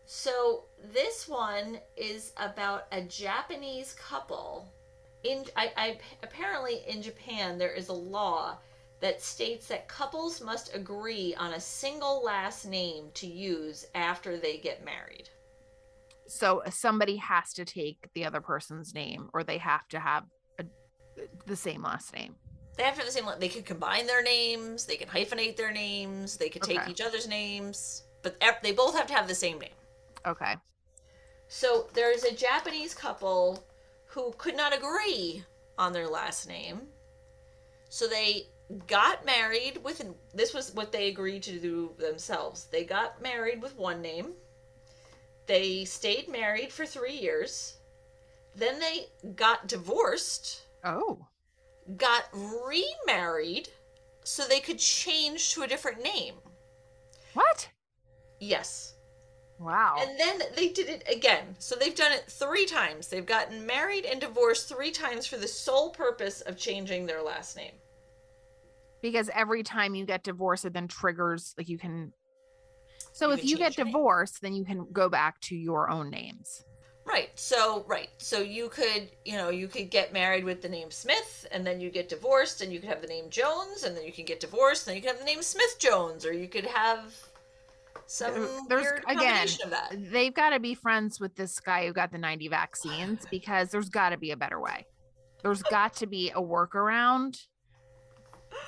So 0.06 0.64
this 0.92 1.28
one 1.28 1.78
is 1.96 2.32
about 2.38 2.86
a 2.92 3.02
Japanese 3.02 3.94
couple. 3.94 4.72
In 5.24 5.44
I, 5.56 5.72
I 5.76 5.98
apparently 6.22 6.82
in 6.86 7.02
Japan 7.02 7.58
there 7.58 7.72
is 7.72 7.88
a 7.88 7.92
law 7.92 8.58
that 9.00 9.22
states 9.22 9.68
that 9.68 9.88
couples 9.88 10.40
must 10.40 10.74
agree 10.74 11.34
on 11.38 11.52
a 11.52 11.60
single 11.60 12.22
last 12.24 12.66
name 12.66 13.10
to 13.14 13.26
use 13.26 13.86
after 13.94 14.36
they 14.36 14.58
get 14.58 14.84
married. 14.84 15.28
So 16.26 16.62
uh, 16.64 16.70
somebody 16.70 17.16
has 17.16 17.52
to 17.54 17.64
take 17.64 18.08
the 18.14 18.24
other 18.24 18.40
person's 18.40 18.94
name, 18.94 19.30
or 19.32 19.44
they 19.44 19.58
have 19.58 19.88
to 19.88 20.00
have 20.00 20.24
a, 20.58 20.64
the 21.46 21.56
same 21.56 21.82
last 21.82 22.12
name. 22.12 22.34
They 22.76 22.82
have 22.82 22.94
to 22.94 23.00
have 23.00 23.06
the 23.06 23.12
same. 23.12 23.26
They 23.38 23.48
can 23.48 23.62
combine 23.62 24.06
their 24.06 24.22
names. 24.22 24.84
They 24.84 24.96
can 24.96 25.08
hyphenate 25.08 25.56
their 25.56 25.72
names. 25.72 26.36
They 26.36 26.48
could 26.48 26.62
take 26.62 26.80
Okay. 26.80 26.90
each 26.90 27.00
other's 27.00 27.26
names, 27.26 28.04
but 28.22 28.40
they 28.62 28.72
both 28.72 28.96
have 28.96 29.06
to 29.08 29.14
have 29.14 29.26
the 29.26 29.34
same 29.34 29.58
name. 29.58 29.70
Okay. 30.26 30.56
So 31.48 31.88
there's 31.94 32.24
a 32.24 32.34
Japanese 32.34 32.94
couple 32.94 33.64
who 34.08 34.32
could 34.38 34.56
not 34.56 34.76
agree 34.76 35.44
on 35.76 35.92
their 35.92 36.08
last 36.08 36.48
name. 36.48 36.88
So 37.88 38.06
they 38.06 38.48
got 38.86 39.24
married 39.24 39.82
with 39.82 40.02
this 40.34 40.52
was 40.52 40.74
what 40.74 40.92
they 40.92 41.08
agreed 41.08 41.42
to 41.44 41.58
do 41.58 41.94
themselves. 41.98 42.66
They 42.70 42.84
got 42.84 43.22
married 43.22 43.62
with 43.62 43.76
one 43.76 44.02
name. 44.02 44.34
They 45.46 45.84
stayed 45.86 46.28
married 46.28 46.72
for 46.72 46.84
3 46.84 47.12
years. 47.12 47.78
Then 48.54 48.80
they 48.80 49.06
got 49.34 49.68
divorced, 49.68 50.62
Oh. 50.84 51.26
got 51.96 52.24
remarried 52.32 53.70
so 54.24 54.44
they 54.44 54.60
could 54.60 54.78
change 54.78 55.54
to 55.54 55.62
a 55.62 55.68
different 55.68 56.02
name. 56.02 56.34
What? 57.32 57.68
Yes. 58.40 58.94
Wow. 59.58 59.96
And 60.00 60.18
then 60.18 60.40
they 60.56 60.68
did 60.68 60.88
it 60.88 61.02
again. 61.12 61.56
So 61.58 61.74
they've 61.74 61.94
done 61.94 62.12
it 62.12 62.24
three 62.30 62.64
times. 62.66 63.08
They've 63.08 63.26
gotten 63.26 63.66
married 63.66 64.04
and 64.04 64.20
divorced 64.20 64.68
three 64.68 64.90
times 64.92 65.26
for 65.26 65.36
the 65.36 65.48
sole 65.48 65.90
purpose 65.90 66.40
of 66.42 66.56
changing 66.56 67.06
their 67.06 67.22
last 67.22 67.56
name. 67.56 67.72
because 69.00 69.30
every 69.34 69.62
time 69.62 69.94
you 69.94 70.04
get 70.06 70.24
divorced, 70.24 70.64
it 70.64 70.72
then 70.72 70.88
triggers 70.88 71.54
like 71.56 71.68
you 71.68 71.78
can. 71.78 72.12
So 73.12 73.28
You 73.28 73.32
if 73.32 73.44
you 73.44 73.56
get 73.56 73.76
your 73.76 73.86
name. 73.86 73.92
divorced, 73.92 74.40
then 74.42 74.54
you 74.54 74.64
can 74.64 74.86
go 74.92 75.08
back 75.08 75.40
to 75.42 75.56
your 75.56 75.90
own 75.90 76.10
names. 76.10 76.64
Right. 77.04 77.30
So 77.36 77.84
right. 77.88 78.10
So 78.18 78.40
you 78.40 78.68
could, 78.68 79.10
you 79.24 79.36
know, 79.36 79.48
you 79.48 79.66
could 79.66 79.90
get 79.90 80.12
married 80.12 80.44
with 80.44 80.60
the 80.62 80.68
name 80.68 80.90
Smith, 80.90 81.46
and 81.50 81.66
then 81.66 81.80
you 81.80 81.90
get 81.90 82.08
divorced, 82.08 82.60
and 82.60 82.72
you 82.72 82.80
could 82.80 82.90
have 82.90 83.00
the 83.00 83.08
name 83.08 83.30
Jones, 83.30 83.84
and 83.84 83.96
then 83.96 84.04
you 84.04 84.12
can 84.12 84.26
get 84.26 84.40
divorced, 84.40 84.86
and 84.86 84.90
then 84.92 84.96
you 84.96 85.02
can 85.02 85.16
have 85.16 85.18
the 85.20 85.24
name 85.24 85.42
Smith 85.42 85.78
Jones, 85.78 86.26
or 86.26 86.32
you 86.34 86.48
could 86.48 86.66
have 86.66 87.14
some 88.08 88.32
mm, 88.34 88.68
there's- 88.68 88.84
weird 88.84 89.04
again, 89.06 89.46
of 89.64 89.70
that. 89.70 89.94
They've 90.10 90.32
got 90.34 90.50
to 90.50 90.58
be 90.60 90.74
friends 90.74 91.20
with 91.20 91.34
this 91.36 91.60
guy 91.60 91.86
who 91.86 91.92
got 91.92 92.10
the 92.10 92.18
90 92.18 92.48
vaccines 92.48 93.24
because 93.30 93.70
there's 93.70 93.90
got 93.90 94.10
to 94.10 94.16
be 94.18 94.30
a 94.32 94.36
better 94.36 94.58
way. 94.60 94.86
There's 95.42 95.62
got 95.62 95.94
to 95.96 96.06
be 96.06 96.30
a 96.30 96.40
workaround 96.42 97.38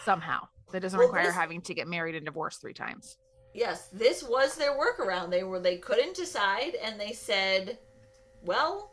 somehow 0.05 0.47
that 0.73 0.81
doesn't 0.81 0.99
Well, 0.99 1.09
require 1.09 1.27
this- 1.27 1.35
having 1.35 1.61
to 1.63 1.75
get 1.75 1.89
married 1.89 2.15
and 2.15 2.25
divorced 2.25 2.61
three 2.61 2.75
times. 2.75 3.17
Yes, 3.55 3.89
this 3.89 4.23
was 4.23 4.55
their 4.55 4.79
workaround. 4.79 5.31
They 5.31 5.43
were 5.43 5.59
they 5.59 5.79
couldn't 5.79 6.15
decide, 6.15 6.77
and 6.77 7.01
they 7.01 7.11
said, 7.13 7.79
"Well, 8.43 8.93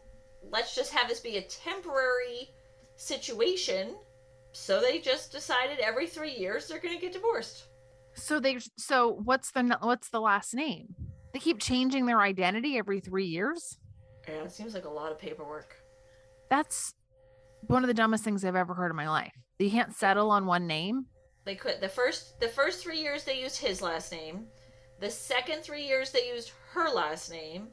let's 0.50 0.74
just 0.74 0.92
have 0.94 1.08
this 1.08 1.20
be 1.20 1.38
a 1.38 1.44
temporary 1.44 2.50
situation." 2.96 3.96
So 4.54 4.82
they 4.82 4.98
just 4.98 5.32
decided 5.32 5.78
every 5.78 6.08
three 6.08 6.32
years 6.34 6.68
they're 6.68 6.80
going 6.80 6.96
to 6.96 7.00
get 7.02 7.14
divorced. 7.14 7.66
So 8.18 8.40
they 8.40 8.58
so 8.78 9.20
what's 9.24 9.52
the 9.52 9.78
what's 9.82 10.10
the 10.10 10.20
last 10.20 10.54
name? 10.54 10.96
They 11.34 11.40
keep 11.40 11.60
changing 11.60 12.06
their 12.08 12.22
identity 12.22 12.78
every 12.78 13.00
3 13.00 13.26
years? 13.26 13.78
Yeah, 14.28 14.44
it 14.44 14.52
seems 14.52 14.74
like 14.74 14.86
a 14.86 14.90
lot 14.90 15.12
of 15.12 15.20
paperwork. 15.20 15.76
That's 16.50 16.94
one 17.68 17.84
of 17.84 17.88
the 17.88 17.94
dumbest 17.94 18.24
things 18.24 18.44
I've 18.44 18.56
ever 18.56 18.74
heard 18.74 18.90
in 18.90 18.96
my 18.96 19.10
life. 19.10 19.34
You 19.60 19.70
can't 19.70 19.96
settle 19.96 20.32
on 20.32 20.46
one 20.46 20.68
name. 20.68 21.06
They 21.46 21.56
could 21.56 21.80
the 21.80 21.90
first 21.90 22.40
the 22.40 22.50
first 22.50 22.84
three 22.84 23.00
years 23.00 23.24
they 23.24 23.40
used 23.40 23.58
his 23.58 23.82
last 23.82 24.12
name, 24.12 24.48
the 25.00 25.10
second 25.10 25.62
three 25.62 25.86
years 25.86 26.12
they 26.12 26.28
used 26.28 26.52
her 26.72 26.90
last 26.90 27.32
name, 27.32 27.70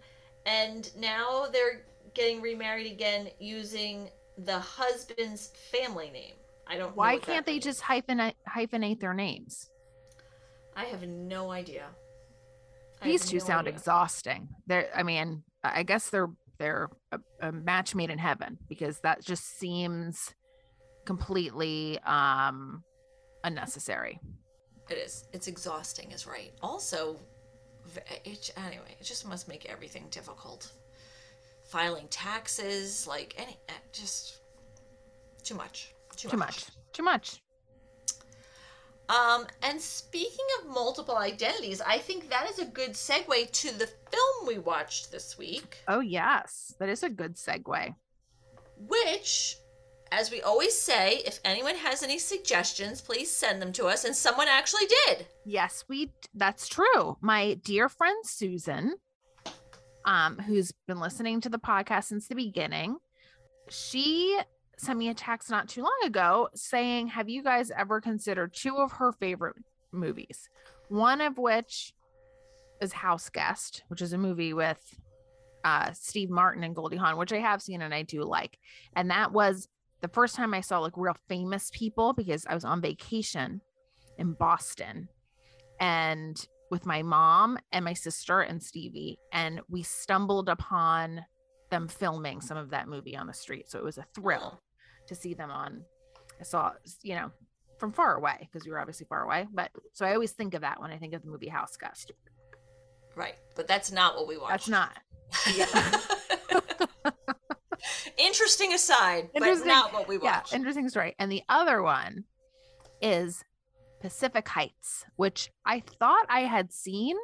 and 0.47 0.91
now 0.97 1.47
they're 1.53 1.87
getting 2.13 2.41
remarried 2.41 2.91
again 2.91 3.29
using 3.41 4.11
the 4.39 4.59
husband's 4.59 5.53
family 5.73 6.11
name. 6.11 6.35
I 6.67 6.77
don't. 6.77 6.95
Why 6.95 7.19
can't 7.19 7.47
they 7.47 7.53
means. 7.53 7.65
just 7.65 7.83
hyphenate 7.83 8.35
hyphenate 8.49 9.01
their 9.01 9.15
names? 9.15 9.71
I 10.76 10.85
have 10.85 11.07
no 11.07 11.50
idea. 11.50 11.87
I 13.00 13.07
These 13.07 13.26
two 13.28 13.38
no 13.38 13.45
sound 13.45 13.66
idea. 13.69 13.78
exhausting. 13.78 14.49
They're 14.66 14.88
I 14.95 15.02
mean, 15.02 15.43
I 15.62 15.83
guess 15.83 16.11
they're 16.11 16.31
they're 16.59 16.88
a, 17.12 17.21
a 17.40 17.52
match 17.52 17.95
made 17.95 18.11
in 18.11 18.19
heaven 18.19 18.59
because 18.69 19.00
that 19.00 19.23
just 19.25 19.59
seems 19.59 20.35
completely 21.04 21.99
um 22.00 22.83
unnecessary. 23.43 24.21
It 24.90 24.99
is. 24.99 25.26
It's 25.33 25.49
exhausting, 25.49 26.11
is 26.12 26.26
right. 26.26 26.52
Also, 26.62 27.19
it, 28.25 28.50
anyway, 28.57 28.97
it 29.00 29.04
just 29.04 29.26
must 29.26 29.49
make 29.49 29.64
everything 29.66 30.07
difficult. 30.11 30.73
Filing 31.71 32.07
taxes, 32.09 33.07
like 33.07 33.35
any, 33.38 33.59
eh, 33.69 33.73
just 33.93 34.40
too 35.43 35.54
much. 35.54 35.95
Too, 36.16 36.28
Too 36.28 36.37
much. 36.37 36.66
Too 36.93 37.02
much. 37.02 37.43
Um, 39.09 39.47
and 39.63 39.81
speaking 39.81 40.47
of 40.61 40.69
multiple 40.71 41.17
identities, 41.19 41.81
I 41.83 41.99
think 41.99 42.31
that 42.31 42.49
is 42.51 42.59
a 42.59 42.65
good 42.65 42.93
segue 42.93 43.51
to 43.51 43.79
the 43.79 43.87
film 43.87 44.47
we 44.47 44.59
watched 44.59 45.13
this 45.13 45.37
week, 45.37 45.77
Oh 45.89 46.01
yes, 46.01 46.75
that 46.79 46.89
is 46.89 47.03
a 47.03 47.11
good 47.11 47.35
segue. 47.37 47.95
which, 48.79 49.57
as 50.11 50.31
we 50.31 50.41
always 50.43 50.79
say, 50.79 51.17
if 51.27 51.39
anyone 51.45 51.77
has 51.77 52.03
any 52.03 52.19
suggestions, 52.19 53.01
please 53.03 53.31
send 53.31 53.61
them 53.61 53.73
to 53.73 53.87
us. 53.87 54.05
And 54.05 54.15
someone 54.17 54.49
actually 54.49 54.87
did. 55.07 55.27
Yes, 55.45 55.85
we 55.89 56.11
that's 56.35 56.67
true. 56.69 57.17
My 57.21 57.55
dear 57.63 57.89
friend 57.91 58.25
Susan, 58.25 58.95
um, 60.05 60.39
who's 60.39 60.73
been 60.87 61.01
listening 61.01 61.41
to 61.43 61.49
the 61.49 61.59
podcast 61.59 62.05
since 62.05 62.27
the 62.29 62.35
beginning, 62.35 62.97
she 63.69 64.39
sent 64.76 64.99
me 64.99 65.09
a 65.09 65.14
text 65.14 65.50
not 65.50 65.69
too 65.69 65.83
long 65.83 65.99
ago 66.04 66.49
saying, 66.54 67.09
Have 67.09 67.28
you 67.28 67.43
guys 67.43 67.71
ever 67.71 68.00
considered 68.00 68.54
two 68.54 68.76
of 68.76 68.93
her 68.93 69.12
favorite 69.12 69.57
movies? 69.93 70.49
One 70.88 71.21
of 71.21 71.38
which 71.38 71.95
is 72.81 72.93
House 72.93 73.28
Guest, 73.28 73.83
which 73.88 74.02
is 74.02 74.12
a 74.12 74.19
movie 74.19 74.52
with 74.52 74.81
uh 75.64 75.93
Steve 75.93 76.31
Martin 76.31 76.64
and 76.64 76.75
Goldie 76.75 76.97
Hawn, 76.97 77.16
which 77.16 77.33
I 77.33 77.38
have 77.38 77.62
seen 77.62 77.83
and 77.83 77.95
I 77.95 78.02
do 78.02 78.23
like. 78.23 78.59
And 78.97 79.11
that 79.11 79.33
was 79.33 79.69
the 80.00 80.09
first 80.09 80.37
time 80.37 80.52
I 80.52 80.61
saw 80.61 80.81
like 80.81 80.97
real 80.97 81.16
famous 81.28 81.71
people 81.73 82.12
because 82.12 82.45
I 82.47 82.54
was 82.54 82.64
on 82.64 82.83
vacation 82.83 83.61
in 84.19 84.35
Boston 84.35 85.09
and 85.81 86.47
with 86.71 86.87
my 86.87 87.02
mom 87.02 87.59
and 87.73 87.85
my 87.85 87.93
sister 87.95 88.40
and 88.40 88.62
Stevie, 88.62 89.19
and 89.33 89.61
we 89.69 89.83
stumbled 89.83 90.49
upon 90.49 91.25
them 91.71 91.88
filming 91.88 92.40
some 92.40 92.57
of 92.57 92.71
that 92.71 92.88
movie 92.88 93.16
on 93.16 93.26
the 93.26 93.33
street. 93.33 93.71
So 93.71 93.78
it 93.78 93.85
was 93.85 93.99
a 93.99 94.07
thrill 94.14 94.61
to 95.07 95.15
see 95.15 95.35
them 95.35 95.51
on. 95.51 95.83
I 96.41 96.45
saw, 96.45 96.73
you 97.03 97.15
know, 97.15 97.31
from 97.79 97.93
far 97.93 98.17
away 98.17 98.37
because 98.53 98.65
we 98.67 98.73
were 98.73 98.81
obviously 98.81 99.07
far 99.09 99.23
away. 99.23 99.47
But 99.53 99.71
so 99.93 100.05
I 100.07 100.15
always 100.15 100.33
think 100.33 100.55
of 100.55 100.63
that 100.63 100.81
when 100.81 100.91
I 100.91 100.99
think 100.99 101.15
of 101.15 101.23
the 101.23 101.29
movie 101.29 101.49
House 101.49 101.77
Guest. 101.77 102.13
Right, 103.17 103.35
but 103.57 103.69
that's 103.69 103.93
not 103.93 104.17
what 104.17 104.27
we 104.27 104.37
watched. 104.37 104.67
That's 104.67 104.69
not. 104.69 104.99
Interesting 108.17 108.73
aside, 108.73 109.29
but 109.33 109.43
Interesting- 109.43 109.69
not 109.69 109.93
what 109.93 110.09
we 110.09 110.19
Yeah, 110.23 110.43
interesting 110.53 110.89
story. 110.89 111.15
And 111.19 111.31
the 111.31 111.43
other 111.49 111.83
one 111.83 112.25
is 113.03 113.45
Pacific 114.01 114.49
Heights, 114.49 115.05
which 115.17 115.51
I 115.67 115.81
thought 115.99 116.27
I 116.29 116.41
had 116.41 116.73
seen, 116.73 117.17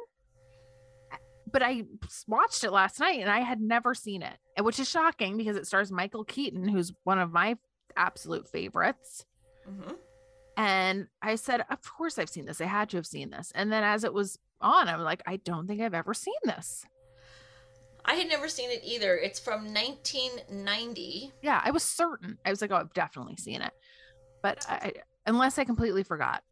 but 1.51 1.63
I 1.63 1.83
watched 2.27 2.63
it 2.63 2.71
last 2.71 2.99
night 2.99 3.19
and 3.19 3.29
I 3.29 3.39
had 3.39 3.59
never 3.61 3.93
seen 3.95 4.21
it, 4.21 4.37
which 4.61 4.79
is 4.79 4.89
shocking 4.89 5.37
because 5.37 5.55
it 5.55 5.65
stars 5.65 5.91
Michael 5.91 6.23
Keaton, 6.23 6.67
who's 6.67 6.91
one 7.03 7.19
of 7.19 7.31
my 7.31 7.57
absolute 7.97 8.47
favorites. 8.47 9.25
Mhm. 9.67 9.95
And 10.57 11.07
I 11.21 11.35
said, 11.35 11.65
Of 11.69 11.79
course 11.83 12.19
I've 12.19 12.29
seen 12.29 12.45
this. 12.45 12.61
I 12.61 12.65
had 12.65 12.89
to 12.89 12.97
have 12.97 13.05
seen 13.07 13.29
this. 13.29 13.51
And 13.55 13.71
then 13.71 13.83
as 13.83 14.03
it 14.03 14.13
was 14.13 14.37
on, 14.59 14.87
I'm 14.87 15.01
like, 15.01 15.21
I 15.25 15.37
don't 15.37 15.67
think 15.67 15.81
I've 15.81 15.93
ever 15.93 16.13
seen 16.13 16.33
this. 16.43 16.85
I 18.03 18.15
had 18.15 18.27
never 18.27 18.47
seen 18.49 18.69
it 18.71 18.81
either. 18.83 19.15
It's 19.17 19.39
from 19.39 19.73
1990. 19.73 21.31
Yeah, 21.41 21.61
I 21.63 21.71
was 21.71 21.83
certain. 21.83 22.37
I 22.45 22.49
was 22.49 22.61
like, 22.61 22.71
Oh, 22.71 22.75
I've 22.77 22.93
definitely 22.93 23.37
seen 23.37 23.61
it. 23.61 23.71
But 24.41 24.65
I, 24.69 24.93
unless 25.25 25.57
I 25.57 25.63
completely 25.63 26.03
forgot. 26.03 26.43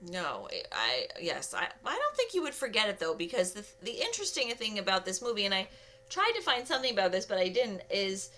No, 0.00 0.48
I- 0.52 0.62
I 0.72 1.06
yes, 1.20 1.54
I 1.54 1.68
I 1.84 1.96
don't 1.98 2.16
think 2.16 2.34
you 2.34 2.42
would 2.42 2.54
forget 2.54 2.88
it 2.88 2.98
though 3.00 3.14
because 3.14 3.52
the 3.52 3.64
the 3.82 3.90
interesting 4.00 4.50
thing 4.54 4.78
about 4.78 5.04
this 5.04 5.20
movie 5.22 5.44
and 5.44 5.54
I 5.54 5.68
tried 6.08 6.32
to 6.36 6.42
find 6.42 6.66
something 6.66 6.92
about 6.92 7.10
this 7.12 7.26
but 7.26 7.36
I 7.38 7.48
didn't 7.48 7.82
is 7.90 8.30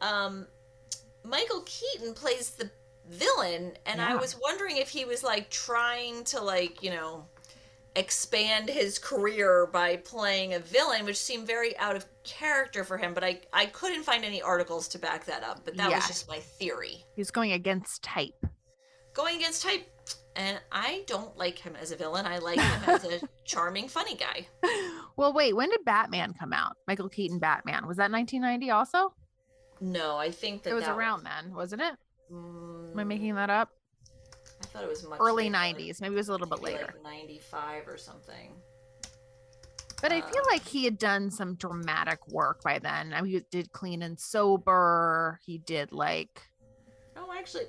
um 0.00 0.46
Michael 1.28 1.62
Keaton 1.66 2.14
plays 2.14 2.50
the 2.50 2.70
villain 3.08 3.72
and 3.86 4.00
I 4.00 4.16
was 4.16 4.36
wondering 4.40 4.76
if 4.76 4.88
he 4.88 5.04
was 5.04 5.22
like 5.22 5.50
trying 5.50 6.24
to 6.24 6.40
like, 6.40 6.82
you 6.82 6.90
know, 6.90 7.26
expand 7.96 8.68
his 8.68 8.98
career 8.98 9.66
by 9.72 9.96
playing 9.96 10.54
a 10.54 10.58
villain, 10.58 11.04
which 11.04 11.16
seemed 11.16 11.46
very 11.46 11.76
out 11.78 11.96
of 11.96 12.06
character 12.22 12.84
for 12.84 12.96
him, 12.96 13.14
but 13.14 13.24
I 13.24 13.40
I 13.52 13.66
couldn't 13.66 14.04
find 14.04 14.24
any 14.24 14.40
articles 14.42 14.88
to 14.88 14.98
back 14.98 15.24
that 15.26 15.42
up, 15.42 15.64
but 15.64 15.76
that 15.76 15.90
Yeah. 15.90 15.96
was 15.96 16.06
just 16.06 16.28
my 16.28 16.38
theory. 16.38 17.04
He's 17.16 17.30
going 17.30 17.52
against 17.52 18.02
type. 18.02 18.46
Going 19.14 19.36
against 19.36 19.62
type 19.62 19.86
and 20.36 20.60
I 20.70 21.02
don't 21.06 21.36
like 21.36 21.58
him 21.58 21.74
as 21.80 21.90
a 21.90 21.96
villain. 21.96 22.24
I 22.24 22.38
like 22.38 22.60
him 22.60 22.82
as 22.86 23.04
a 23.04 23.20
charming, 23.44 23.88
funny 23.88 24.14
guy. 24.14 24.46
Well, 25.16 25.32
wait, 25.32 25.56
when 25.56 25.68
did 25.70 25.84
Batman 25.84 26.32
come 26.38 26.52
out? 26.52 26.76
Michael 26.86 27.08
Keaton 27.08 27.40
Batman. 27.40 27.86
Was 27.88 27.96
that 27.96 28.12
1990 28.12 28.70
also? 28.70 29.12
No, 29.80 30.16
I 30.16 30.30
think 30.30 30.62
that 30.64 30.70
it 30.70 30.74
was 30.74 30.84
that 30.84 30.96
around 30.96 31.24
then, 31.24 31.54
wasn't 31.54 31.82
it? 31.82 31.94
Mm, 32.32 32.92
Am 32.92 32.98
I 32.98 33.04
making 33.04 33.34
that 33.36 33.50
up? 33.50 33.70
I 34.60 34.66
thought 34.66 34.82
it 34.82 34.88
was 34.88 35.06
much 35.06 35.20
Early 35.20 35.48
later, 35.50 35.78
90s. 35.78 36.00
Maybe 36.00 36.14
it 36.14 36.16
was 36.16 36.28
a 36.28 36.32
little 36.32 36.46
bit 36.48 36.60
later. 36.62 36.94
like 37.02 37.02
95 37.02 37.86
or 37.88 37.96
something. 37.96 38.52
But 40.00 40.12
I 40.12 40.20
feel 40.20 40.42
Uh, 40.42 40.50
like 40.52 40.64
he 40.64 40.84
had 40.84 40.98
done 40.98 41.30
some 41.30 41.54
dramatic 41.56 42.26
work 42.28 42.62
by 42.62 42.78
then. 42.78 43.12
I 43.12 43.20
mean, 43.20 43.32
he 43.32 43.40
did 43.50 43.72
Clean 43.72 44.02
and 44.02 44.18
Sober. 44.18 45.40
He 45.44 45.58
did 45.58 45.92
like, 45.92 46.42
Oh, 47.16 47.32
actually, 47.36 47.64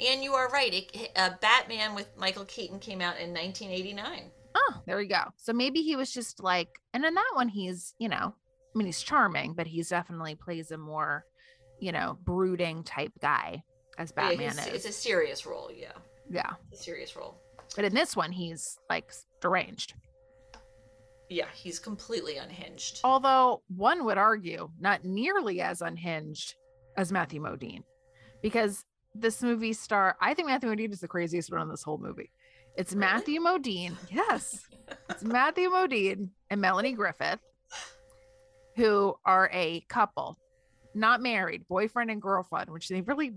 and 0.00 0.22
you 0.22 0.34
are 0.34 0.48
right. 0.50 0.72
It, 0.72 1.10
uh, 1.16 1.30
Batman 1.40 1.94
with 1.96 2.16
Michael 2.16 2.44
Keaton 2.44 2.78
came 2.78 3.00
out 3.00 3.18
in 3.18 3.32
1989. 3.32 4.30
oh, 4.56 4.74
there 4.86 4.96
we 4.96 5.06
go. 5.06 5.22
So 5.36 5.52
maybe 5.52 5.82
he 5.82 5.96
was 5.96 6.12
just 6.12 6.40
like, 6.40 6.68
and 6.92 7.04
in 7.04 7.14
that 7.14 7.30
one, 7.34 7.48
he's, 7.48 7.94
you 7.98 8.08
know, 8.08 8.34
I 8.36 8.78
mean, 8.78 8.86
he's 8.86 9.02
charming, 9.02 9.54
but 9.54 9.66
he's 9.66 9.88
definitely 9.88 10.36
plays 10.36 10.70
a 10.70 10.76
more, 10.78 11.24
you 11.84 11.92
know, 11.92 12.16
brooding 12.24 12.82
type 12.82 13.12
guy 13.20 13.62
as 13.98 14.10
Batman 14.10 14.38
he's- 14.56 14.66
is. 14.68 14.74
It's 14.74 14.86
a 14.86 14.92
serious 14.92 15.44
role. 15.44 15.70
Yeah, 15.72 15.92
yeah. 16.30 16.52
it's 16.72 16.80
a 16.80 16.84
serious 16.84 17.14
role. 17.14 17.40
But 17.76 17.84
in 17.84 17.94
this 17.94 18.16
one, 18.16 18.32
he's 18.32 18.78
like 18.88 19.12
deranged. 19.40 19.94
Yeah, 21.28 21.48
he's 21.54 21.78
completely 21.78 22.36
unhinged. 22.38 23.00
Although 23.04 23.62
one 23.68 24.04
would 24.04 24.18
argue 24.18 24.70
not 24.78 25.04
nearly 25.04 25.60
as 25.60 25.80
unhinged 25.82 26.54
as 26.96 27.10
Matthew 27.12 27.40
Modine, 27.40 27.82
because 28.42 28.84
this 29.14 29.42
movie 29.42 29.72
star, 29.72 30.16
I 30.20 30.34
think 30.34 30.48
Matthew 30.48 30.70
Modine 30.70 30.92
is 30.92 31.00
the 31.00 31.08
craziest 31.08 31.50
one 31.52 31.60
in 31.62 31.68
this 31.68 31.82
whole 31.82 31.98
movie. 31.98 32.30
It's 32.76 32.92
Really? 32.92 33.00
Matthew 33.06 33.40
Modine. 33.40 33.94
Yes. 34.10 34.66
It's 35.08 35.22
Matthew 35.24 35.70
Modine 35.70 36.28
and 36.50 36.60
Melanie 36.60 36.92
Griffith, 36.92 37.38
who 38.76 39.14
are 39.24 39.48
a 39.52 39.80
couple, 39.88 40.36
not 40.94 41.22
married, 41.22 41.66
boyfriend 41.68 42.10
and 42.10 42.20
girlfriend, 42.22 42.70
which 42.70 42.88
they 42.88 43.00
really 43.02 43.34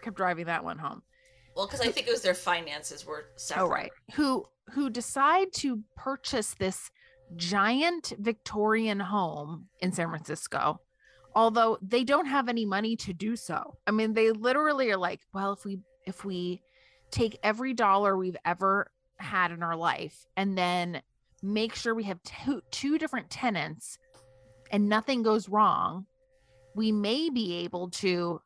kept 0.00 0.16
driving 0.16 0.46
that 0.46 0.64
one 0.64 0.78
home. 0.78 1.02
Well, 1.56 1.66
because 1.66 1.80
I 1.80 1.90
think 1.90 2.08
it 2.08 2.10
was 2.10 2.22
their 2.22 2.34
finances 2.34 3.06
were 3.06 3.26
separate. 3.36 3.64
Oh, 3.64 3.68
right. 3.68 3.92
Who 4.14 4.46
who 4.70 4.90
decide 4.90 5.52
to 5.52 5.82
purchase 5.96 6.54
this 6.54 6.90
giant 7.36 8.12
Victorian 8.18 8.98
home 9.00 9.68
in 9.80 9.92
San 9.92 10.08
Francisco, 10.08 10.80
although 11.34 11.78
they 11.82 12.04
don't 12.04 12.26
have 12.26 12.48
any 12.48 12.64
money 12.64 12.96
to 12.96 13.12
do 13.12 13.36
so. 13.36 13.76
I 13.86 13.90
mean, 13.90 14.14
they 14.14 14.30
literally 14.30 14.90
are 14.90 14.96
like, 14.96 15.20
well, 15.32 15.52
if 15.52 15.64
we 15.64 15.80
if 16.06 16.24
we 16.24 16.62
take 17.10 17.38
every 17.42 17.72
dollar 17.72 18.16
we've 18.16 18.36
ever 18.44 18.90
had 19.18 19.52
in 19.52 19.62
our 19.62 19.76
life 19.76 20.26
and 20.36 20.58
then 20.58 21.00
make 21.42 21.74
sure 21.74 21.94
we 21.94 22.04
have 22.04 22.22
two 22.22 22.62
two 22.70 22.98
different 22.98 23.30
tenants 23.30 23.98
and 24.70 24.88
nothing 24.88 25.22
goes 25.22 25.48
wrong, 25.48 26.06
we 26.74 26.92
may 26.92 27.30
be 27.30 27.56
able 27.64 27.90
to 27.90 28.40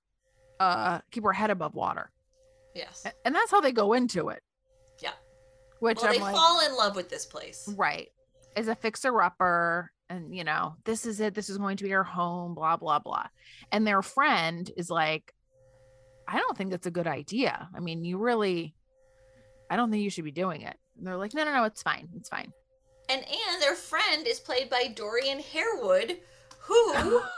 uh 0.61 1.01
keep 1.11 1.25
our 1.25 1.33
head 1.33 1.51
above 1.51 1.75
water. 1.75 2.11
Yes. 2.75 3.05
And 3.25 3.35
that's 3.35 3.51
how 3.51 3.61
they 3.61 3.73
go 3.73 3.93
into 3.93 4.29
it. 4.29 4.43
Yeah. 5.01 5.11
Which 5.81 5.99
Well, 6.03 6.13
they 6.13 6.21
like, 6.21 6.35
fall 6.35 6.61
in 6.67 6.77
love 6.77 6.97
with 6.97 7.09
this 7.09 7.27
place. 7.27 7.69
right. 7.77 8.09
As 8.57 8.69
a 8.69 8.75
fixer 8.75 9.21
upper, 9.23 9.93
and 10.11 10.35
you 10.35 10.43
know, 10.45 10.75
this 10.85 11.07
is 11.07 11.21
it. 11.21 11.35
This 11.35 11.49
is 11.49 11.59
going 11.59 11.77
to 11.79 11.85
be 11.85 11.93
our 11.95 12.05
home, 12.05 12.55
blah, 12.55 12.77
blah, 12.77 12.99
blah. 12.99 13.27
And 13.73 13.87
their 13.87 14.03
friend 14.03 14.71
is 14.77 14.91
like, 14.91 15.33
I 16.27 16.39
don't 16.39 16.57
think 16.57 16.71
that's 16.71 16.87
a 16.87 16.91
good 16.91 17.07
idea. 17.07 17.69
I 17.75 17.81
mean, 17.81 18.05
you 18.05 18.19
really, 18.19 18.75
I 19.71 19.77
don't 19.77 19.91
think 19.91 20.03
you 20.03 20.11
should 20.11 20.25
be 20.25 20.33
doing 20.33 20.63
it. 20.63 20.77
And 20.97 21.07
they're 21.07 21.17
like, 21.17 21.35
no, 21.35 21.45
no, 21.45 21.53
no, 21.53 21.65
it's 21.65 21.83
fine. 21.83 22.09
It's 22.17 22.29
fine. 22.29 22.53
And 23.09 23.23
and 23.23 23.63
their 23.63 23.75
friend 23.75 24.27
is 24.27 24.41
played 24.41 24.69
by 24.69 24.89
Dorian 24.95 25.41
Harewood, 25.41 26.19
who 26.61 26.93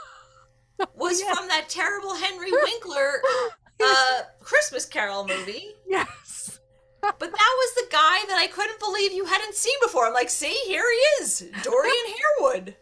was 0.95 1.21
Yeah. 1.21 1.33
from 1.35 1.47
that 1.47 1.69
terrible 1.69 2.13
Henry 2.15 2.51
Winkler 2.63 3.21
uh, 3.83 4.21
Christmas 4.41 4.85
Carol 4.85 5.27
movie. 5.27 5.69
yes. 5.87 6.59
But 7.01 7.19
that 7.19 7.29
was 7.31 7.73
the 7.75 7.87
guy 7.91 8.19
that 8.27 8.37
I 8.39 8.45
couldn't 8.47 8.79
believe 8.79 9.11
you 9.11 9.25
hadn't 9.25 9.55
seen 9.55 9.73
before. 9.81 10.05
I'm 10.05 10.13
like, 10.13 10.29
see, 10.29 10.53
here 10.67 10.83
he 10.87 11.23
is, 11.23 11.39
Dorian 11.63 11.95
Harewood. 12.39 12.75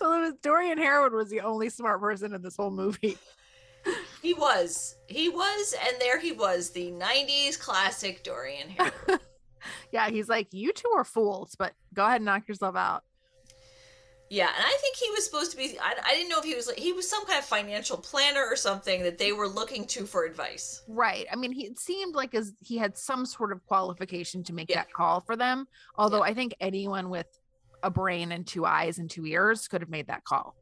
Well, 0.00 0.12
it 0.12 0.20
was 0.20 0.34
Dorian 0.42 0.78
Harewood 0.78 1.12
was 1.12 1.28
the 1.28 1.40
only 1.40 1.68
smart 1.68 2.00
person 2.00 2.32
in 2.32 2.42
this 2.42 2.56
whole 2.56 2.70
movie. 2.70 3.18
He 4.22 4.34
was, 4.34 4.94
he 5.08 5.28
was, 5.28 5.74
and 5.84 5.96
there 6.00 6.20
he 6.20 6.30
was, 6.30 6.70
the 6.70 6.92
'90s 6.92 7.58
classic 7.58 8.22
Dorian 8.22 8.68
Harewood. 8.68 9.20
Yeah, 9.90 10.08
he's 10.10 10.28
like, 10.28 10.48
you 10.52 10.72
two 10.72 10.90
are 10.94 11.04
fools, 11.04 11.56
but 11.58 11.72
go 11.94 12.04
ahead 12.04 12.16
and 12.16 12.24
knock 12.26 12.46
yourself 12.46 12.76
out. 12.76 13.02
Yeah, 14.32 14.48
and 14.48 14.64
I 14.64 14.78
think 14.80 14.96
he 14.96 15.10
was 15.10 15.26
supposed 15.26 15.50
to 15.50 15.58
be. 15.58 15.78
I, 15.78 15.92
I 16.06 16.14
didn't 16.14 16.30
know 16.30 16.38
if 16.38 16.44
he 16.44 16.54
was 16.54 16.66
like 16.66 16.78
he 16.78 16.94
was 16.94 17.06
some 17.08 17.26
kind 17.26 17.38
of 17.38 17.44
financial 17.44 17.98
planner 17.98 18.42
or 18.42 18.56
something 18.56 19.02
that 19.02 19.18
they 19.18 19.32
were 19.32 19.46
looking 19.46 19.84
to 19.88 20.06
for 20.06 20.24
advice. 20.24 20.80
Right. 20.88 21.26
I 21.30 21.36
mean, 21.36 21.52
he 21.52 21.66
it 21.66 21.78
seemed 21.78 22.14
like 22.14 22.34
as 22.34 22.54
he 22.60 22.78
had 22.78 22.96
some 22.96 23.26
sort 23.26 23.52
of 23.52 23.62
qualification 23.66 24.42
to 24.44 24.54
make 24.54 24.70
Yeah. 24.70 24.76
that 24.76 24.92
call 24.94 25.20
for 25.20 25.36
them. 25.36 25.68
Although 25.98 26.22
I 26.22 26.32
think 26.32 26.54
anyone 26.60 27.10
with 27.10 27.26
a 27.82 27.90
brain 27.90 28.32
and 28.32 28.46
two 28.46 28.64
eyes 28.64 28.96
and 28.98 29.10
two 29.10 29.26
ears 29.26 29.68
could 29.68 29.82
have 29.82 29.90
made 29.90 30.06
that 30.06 30.24
call. 30.24 30.56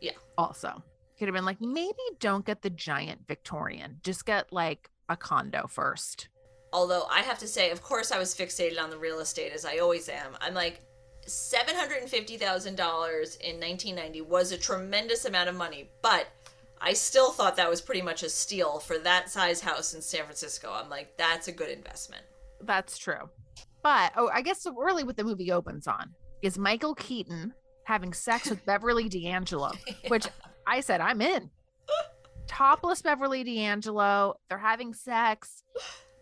Yeah. 0.00 0.12
Also, 0.38 0.80
could 1.18 1.26
have 1.26 1.34
been 1.34 1.44
like, 1.44 1.60
maybe 1.60 1.98
don't 2.20 2.46
get 2.46 2.62
the 2.62 2.70
giant 2.70 3.26
Victorian. 3.26 3.98
Just 4.04 4.24
get 4.24 4.52
like 4.52 4.88
a 5.08 5.16
condo 5.16 5.66
first. 5.66 6.28
Although 6.72 7.06
I 7.10 7.22
have 7.22 7.40
to 7.40 7.48
say, 7.48 7.72
of 7.72 7.82
course, 7.82 8.12
I 8.12 8.20
was 8.20 8.32
fixated 8.36 8.80
on 8.80 8.90
the 8.90 8.98
real 8.98 9.18
estate 9.18 9.50
as 9.52 9.64
I 9.64 9.78
always 9.78 10.08
am. 10.08 10.36
I'm 10.40 10.54
like, 10.54 10.80
seven 11.26 11.74
hundred 11.74 12.02
and 12.02 12.10
fifty 12.10 12.36
thousand 12.36 12.76
dollars 12.76 13.36
in 13.36 13.60
1990 13.60 14.22
was 14.22 14.52
a 14.52 14.58
tremendous 14.58 15.24
amount 15.24 15.48
of 15.48 15.54
money, 15.54 15.88
but 16.02 16.28
I 16.80 16.94
still 16.94 17.30
thought 17.30 17.56
that 17.56 17.68
was 17.68 17.80
pretty 17.80 18.02
much 18.02 18.22
a 18.22 18.30
steal 18.30 18.78
for 18.78 18.98
that 18.98 19.28
size 19.28 19.60
house 19.60 19.92
in 19.94 20.00
San 20.00 20.24
Francisco. 20.24 20.72
I'm 20.72 20.88
like, 20.88 21.16
that's 21.18 21.46
a 21.46 21.52
good 21.52 21.68
investment. 21.68 22.22
That's 22.62 22.96
true. 22.96 23.28
But 23.82 24.12
oh, 24.16 24.30
I 24.32 24.42
guess 24.42 24.66
really 24.76 25.04
what 25.04 25.16
the 25.16 25.24
movie 25.24 25.52
opens 25.52 25.86
on 25.86 26.14
is 26.42 26.58
Michael 26.58 26.94
Keaton 26.94 27.52
having 27.84 28.12
sex 28.12 28.48
with 28.48 28.64
Beverly 28.64 29.08
D'Angelo, 29.08 29.72
which 30.08 30.26
I 30.66 30.80
said 30.80 31.00
I'm 31.00 31.20
in. 31.20 31.50
Topless 32.46 33.02
Beverly 33.02 33.44
D'Angelo. 33.44 34.34
They're 34.48 34.58
having 34.58 34.94
sex. 34.94 35.62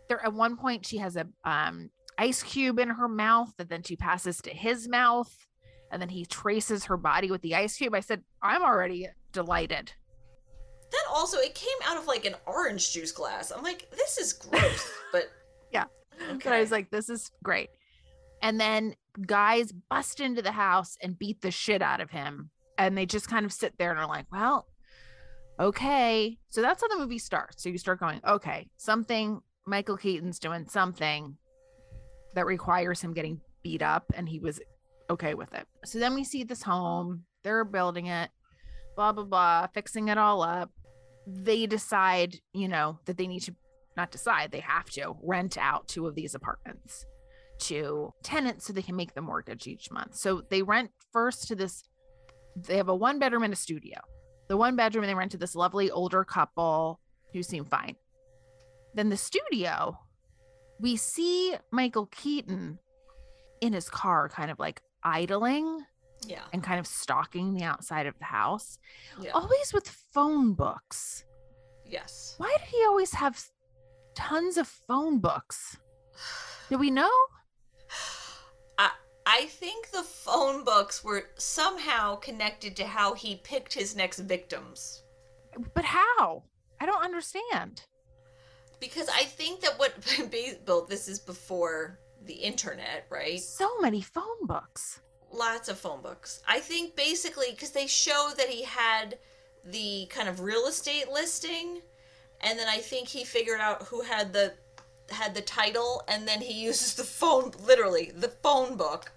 They're 0.07 0.23
at 0.23 0.33
one 0.33 0.57
point 0.57 0.85
she 0.85 0.97
has 0.97 1.15
a 1.15 1.27
um 1.45 1.89
ice 2.19 2.43
cube 2.43 2.79
in 2.79 2.89
her 2.89 3.07
mouth 3.07 3.53
that 3.57 3.69
then 3.69 3.81
she 3.81 3.95
passes 3.95 4.41
to 4.41 4.49
his 4.49 4.89
mouth 4.89 5.33
and 5.91 6.01
then 6.01 6.09
he 6.09 6.25
traces 6.25 6.85
her 6.85 6.97
body 6.97 7.31
with 7.31 7.41
the 7.41 7.55
ice 7.55 7.77
cube. 7.77 7.95
I 7.95 8.01
said, 8.01 8.23
I'm 8.41 8.61
already 8.61 9.07
delighted. 9.31 9.93
Then 10.91 11.01
also, 11.09 11.37
it 11.37 11.55
came 11.55 11.77
out 11.85 11.97
of 11.97 12.07
like 12.07 12.25
an 12.25 12.35
orange 12.45 12.91
juice 12.91 13.11
glass. 13.11 13.51
I'm 13.51 13.63
like, 13.63 13.89
this 13.91 14.17
is 14.17 14.33
gross, 14.33 14.91
but 15.11 15.29
Yeah. 15.71 15.85
Okay. 16.29 16.39
But 16.43 16.53
I 16.53 16.59
was 16.59 16.71
like, 16.71 16.89
this 16.91 17.09
is 17.09 17.31
great. 17.43 17.69
And 18.41 18.59
then 18.59 18.95
guys 19.25 19.71
bust 19.71 20.19
into 20.19 20.41
the 20.41 20.51
house 20.51 20.97
and 21.01 21.17
beat 21.17 21.41
the 21.41 21.51
shit 21.51 21.81
out 21.81 22.01
of 22.01 22.11
him. 22.11 22.49
And 22.77 22.97
they 22.97 23.05
just 23.05 23.29
kind 23.29 23.45
of 23.45 23.53
sit 23.53 23.77
there 23.77 23.91
and 23.91 23.99
are 23.99 24.07
like, 24.07 24.25
well, 24.31 24.67
okay. 25.59 26.37
So 26.49 26.61
that's 26.61 26.81
how 26.81 26.87
the 26.87 26.97
movie 26.97 27.19
starts. 27.19 27.63
So 27.63 27.69
you 27.69 27.77
start 27.77 27.99
going, 27.99 28.21
okay, 28.27 28.67
something, 28.77 29.41
Michael 29.65 29.97
Keaton's 29.97 30.39
doing 30.39 30.67
something 30.67 31.37
that 32.35 32.45
requires 32.45 33.01
him 33.01 33.13
getting 33.13 33.41
beat 33.63 33.81
up. 33.81 34.11
And 34.15 34.27
he 34.27 34.39
was 34.39 34.59
okay 35.09 35.33
with 35.33 35.53
it. 35.53 35.67
So 35.85 35.99
then 35.99 36.13
we 36.13 36.23
see 36.23 36.43
this 36.43 36.63
home, 36.63 37.23
they're 37.43 37.65
building 37.65 38.07
it, 38.07 38.29
blah, 38.95 39.11
blah, 39.11 39.23
blah, 39.23 39.67
fixing 39.67 40.09
it 40.09 40.17
all 40.17 40.41
up. 40.41 40.71
They 41.25 41.65
decide, 41.65 42.35
you 42.53 42.67
know, 42.67 42.99
that 43.05 43.17
they 43.17 43.27
need 43.27 43.41
to 43.41 43.55
not 43.97 44.11
decide, 44.11 44.51
they 44.51 44.61
have 44.61 44.89
to 44.91 45.15
rent 45.23 45.57
out 45.57 45.87
two 45.87 46.07
of 46.07 46.15
these 46.15 46.35
apartments 46.35 47.05
to 47.59 48.13
tenants 48.23 48.65
so 48.65 48.73
they 48.73 48.81
can 48.81 48.95
make 48.95 49.13
the 49.13 49.21
mortgage 49.21 49.67
each 49.67 49.91
month. 49.91 50.15
So 50.15 50.41
they 50.49 50.61
rent 50.61 50.91
first 51.11 51.47
to 51.49 51.55
this, 51.55 51.83
they 52.55 52.77
have 52.77 52.89
a 52.89 52.95
one 52.95 53.19
bedroom 53.19 53.43
and 53.43 53.53
a 53.53 53.57
studio. 53.57 53.99
The 54.47 54.57
one 54.57 54.75
bedroom 54.75 55.05
they 55.05 55.13
rent 55.13 55.31
to 55.31 55.37
this 55.37 55.55
lovely 55.55 55.91
older 55.91 56.23
couple 56.23 56.99
who 57.33 57.43
seem 57.43 57.65
fine. 57.65 57.95
Then 58.95 59.09
the 59.09 59.17
studio, 59.17 59.99
we 60.79 60.95
see 60.95 61.55
Michael 61.71 62.07
Keaton 62.07 62.79
in 63.61 63.73
his 63.73 63.89
car, 63.89 64.29
kind 64.29 64.49
of 64.51 64.59
like 64.59 64.81
idling 65.03 65.85
yeah, 66.25 66.41
and 66.53 66.63
kind 66.63 66.79
of 66.79 66.87
stalking 66.87 67.53
the 67.53 67.63
outside 67.63 68.05
of 68.07 68.17
the 68.19 68.25
house, 68.25 68.77
yeah, 69.21 69.31
always 69.31 69.73
with 69.73 69.87
phone 69.87 70.53
books. 70.53 71.23
Yes. 71.85 72.35
Why 72.37 72.55
did 72.59 72.67
he 72.67 72.83
always 72.85 73.13
have 73.13 73.41
tons 74.15 74.57
of 74.57 74.67
phone 74.67 75.19
books? 75.19 75.77
Do 76.69 76.77
we 76.77 76.91
know? 76.91 77.09
I 78.77 78.91
I 79.25 79.45
think 79.45 79.91
the 79.91 80.03
phone 80.03 80.63
books 80.63 81.03
were 81.03 81.29
somehow 81.35 82.15
connected 82.15 82.75
to 82.77 82.85
how 82.85 83.13
he 83.13 83.37
picked 83.37 83.73
his 83.73 83.95
next 83.95 84.19
victims. 84.19 85.03
But 85.73 85.85
how? 85.85 86.43
I 86.79 86.85
don't 86.85 87.03
understand. 87.03 87.83
Because 88.79 89.09
I 89.09 89.23
think 89.23 89.61
that 89.61 89.77
what 89.77 89.93
built 90.65 90.89
this 90.89 91.07
is 91.07 91.19
before 91.19 91.99
the 92.25 92.33
internet, 92.33 93.05
right? 93.09 93.39
So 93.39 93.79
many 93.79 94.01
phone 94.01 94.45
books. 94.45 95.01
Lots 95.31 95.69
of 95.69 95.77
phone 95.77 96.01
books. 96.01 96.41
I 96.47 96.59
think 96.59 96.95
basically 96.95 97.47
because 97.51 97.71
they 97.71 97.87
show 97.87 98.31
that 98.37 98.49
he 98.49 98.63
had 98.63 99.17
the 99.63 100.07
kind 100.09 100.27
of 100.27 100.39
real 100.39 100.65
estate 100.65 101.09
listing, 101.11 101.81
and 102.41 102.57
then 102.57 102.67
I 102.67 102.77
think 102.77 103.07
he 103.09 103.23
figured 103.23 103.59
out 103.59 103.83
who 103.83 104.01
had 104.01 104.33
the 104.33 104.53
had 105.11 105.35
the 105.35 105.41
title, 105.41 106.03
and 106.07 106.27
then 106.27 106.41
he 106.41 106.53
uses 106.65 106.95
the 106.95 107.03
phone, 107.03 107.51
literally 107.63 108.11
the 108.15 108.29
phone 108.29 108.75
book, 108.75 109.11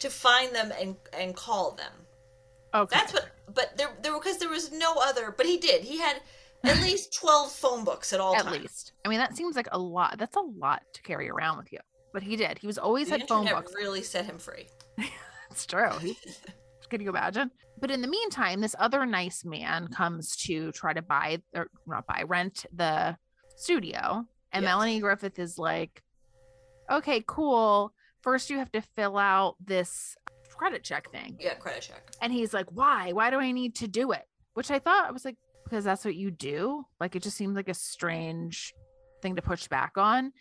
to 0.00 0.10
find 0.10 0.54
them 0.54 0.72
and 0.80 0.96
and 1.12 1.36
call 1.36 1.72
them. 1.72 1.92
Okay. 2.74 2.96
That's 2.96 3.12
what. 3.12 3.28
But 3.54 3.76
there, 3.76 3.90
there 4.00 4.14
because 4.14 4.38
there 4.38 4.48
was 4.48 4.72
no 4.72 4.94
other. 5.02 5.34
But 5.36 5.46
he 5.46 5.58
did. 5.58 5.84
He 5.84 5.98
had 5.98 6.20
at 6.64 6.80
least 6.82 7.14
twelve 7.14 7.50
phone 7.52 7.84
books 7.84 8.12
at 8.12 8.20
all 8.20 8.34
at 8.36 8.44
times. 8.44 8.58
least. 8.58 8.92
I 9.04 9.08
mean, 9.08 9.18
that 9.18 9.36
seems 9.36 9.56
like 9.56 9.68
a 9.72 9.78
lot. 9.78 10.16
That's 10.18 10.36
a 10.36 10.40
lot 10.40 10.82
to 10.94 11.02
carry 11.02 11.28
around 11.30 11.58
with 11.58 11.72
you. 11.72 11.78
But 12.12 12.22
he 12.22 12.36
did. 12.36 12.58
He 12.58 12.66
was 12.66 12.78
always 12.78 13.08
The 13.08 13.18
had 13.18 13.28
phone 13.28 13.46
books. 13.46 13.72
really 13.74 14.02
set 14.02 14.24
him 14.26 14.38
free. 14.38 14.68
It's 15.50 15.66
true. 15.66 15.90
Can 16.88 17.02
you 17.02 17.10
imagine? 17.10 17.50
But 17.78 17.90
in 17.90 18.00
the 18.00 18.08
meantime, 18.08 18.62
this 18.62 18.74
other 18.78 19.04
nice 19.04 19.44
man 19.44 19.88
comes 19.88 20.34
to 20.44 20.72
try 20.72 20.94
to 20.94 21.02
buy 21.02 21.42
or 21.54 21.68
not 21.86 22.06
buy, 22.06 22.22
rent 22.26 22.64
the 22.72 23.18
studio. 23.56 24.24
And 24.52 24.62
Yes. 24.62 24.70
Melanie 24.70 25.00
Griffith 25.00 25.38
is 25.38 25.58
like, 25.58 26.02
okay, 26.90 27.22
cool. 27.26 27.92
First, 28.22 28.48
you 28.48 28.56
have 28.58 28.72
to 28.72 28.80
fill 28.96 29.18
out 29.18 29.56
this 29.62 30.16
credit 30.56 30.84
check 30.84 31.10
thing. 31.10 31.36
Yeah, 31.38 31.54
credit 31.54 31.82
check. 31.82 32.12
And 32.22 32.32
he's 32.32 32.54
like, 32.54 32.66
why? 32.70 33.12
Why 33.12 33.28
do 33.30 33.38
I 33.38 33.52
need 33.52 33.74
to 33.76 33.88
do 33.88 34.12
it? 34.12 34.26
Which 34.54 34.70
I 34.70 34.78
thought 34.78 35.06
I 35.06 35.10
was 35.10 35.24
like, 35.26 35.36
because 35.72 35.84
that's 35.86 36.04
what 36.04 36.14
you 36.14 36.30
do. 36.30 36.84
Like 37.00 37.16
it 37.16 37.22
just 37.22 37.38
seemed 37.38 37.56
like 37.56 37.70
a 37.70 37.74
strange 37.74 38.74
thing 39.22 39.36
to 39.36 39.42
push 39.42 39.68
back 39.68 39.92
on. 39.96 40.34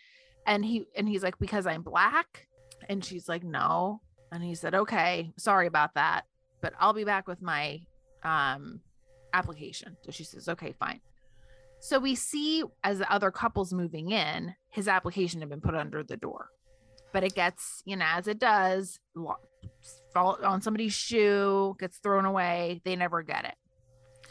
And 0.45 0.65
he 0.65 0.83
and 0.97 1.07
he's 1.07 1.23
like, 1.23 1.39
because 1.39 1.65
I'm 1.65 1.83
black. 1.83 2.47
And 2.89 3.03
she's 3.03 3.29
like, 3.29 3.41
no. 3.41 4.01
And 4.33 4.43
he 4.43 4.55
said, 4.55 4.75
okay, 4.75 5.31
sorry 5.37 5.67
about 5.67 5.93
that. 5.93 6.23
But 6.59 6.73
I'll 6.81 6.91
be 6.91 7.05
back 7.05 7.29
with 7.29 7.41
my 7.41 7.79
um 8.23 8.81
application. 9.31 9.95
So 10.01 10.11
she 10.11 10.25
says, 10.25 10.49
okay, 10.49 10.73
fine. 10.77 10.99
So 11.79 11.97
we 11.97 12.13
see 12.13 12.65
as 12.83 12.99
the 12.99 13.09
other 13.09 13.31
couples 13.31 13.71
moving 13.71 14.11
in, 14.11 14.53
his 14.67 14.89
application 14.89 15.39
had 15.39 15.49
been 15.49 15.61
put 15.61 15.75
under 15.75 16.03
the 16.03 16.17
door. 16.17 16.49
But 17.13 17.23
it 17.23 17.35
gets, 17.35 17.83
you 17.85 17.95
know, 17.95 18.05
as 18.05 18.27
it 18.27 18.37
does, 18.37 18.99
fall 20.13 20.37
on 20.43 20.61
somebody's 20.61 20.93
shoe, 20.93 21.77
gets 21.79 21.99
thrown 21.99 22.25
away. 22.25 22.81
They 22.83 22.97
never 22.97 23.23
get 23.23 23.45
it. 23.45 23.55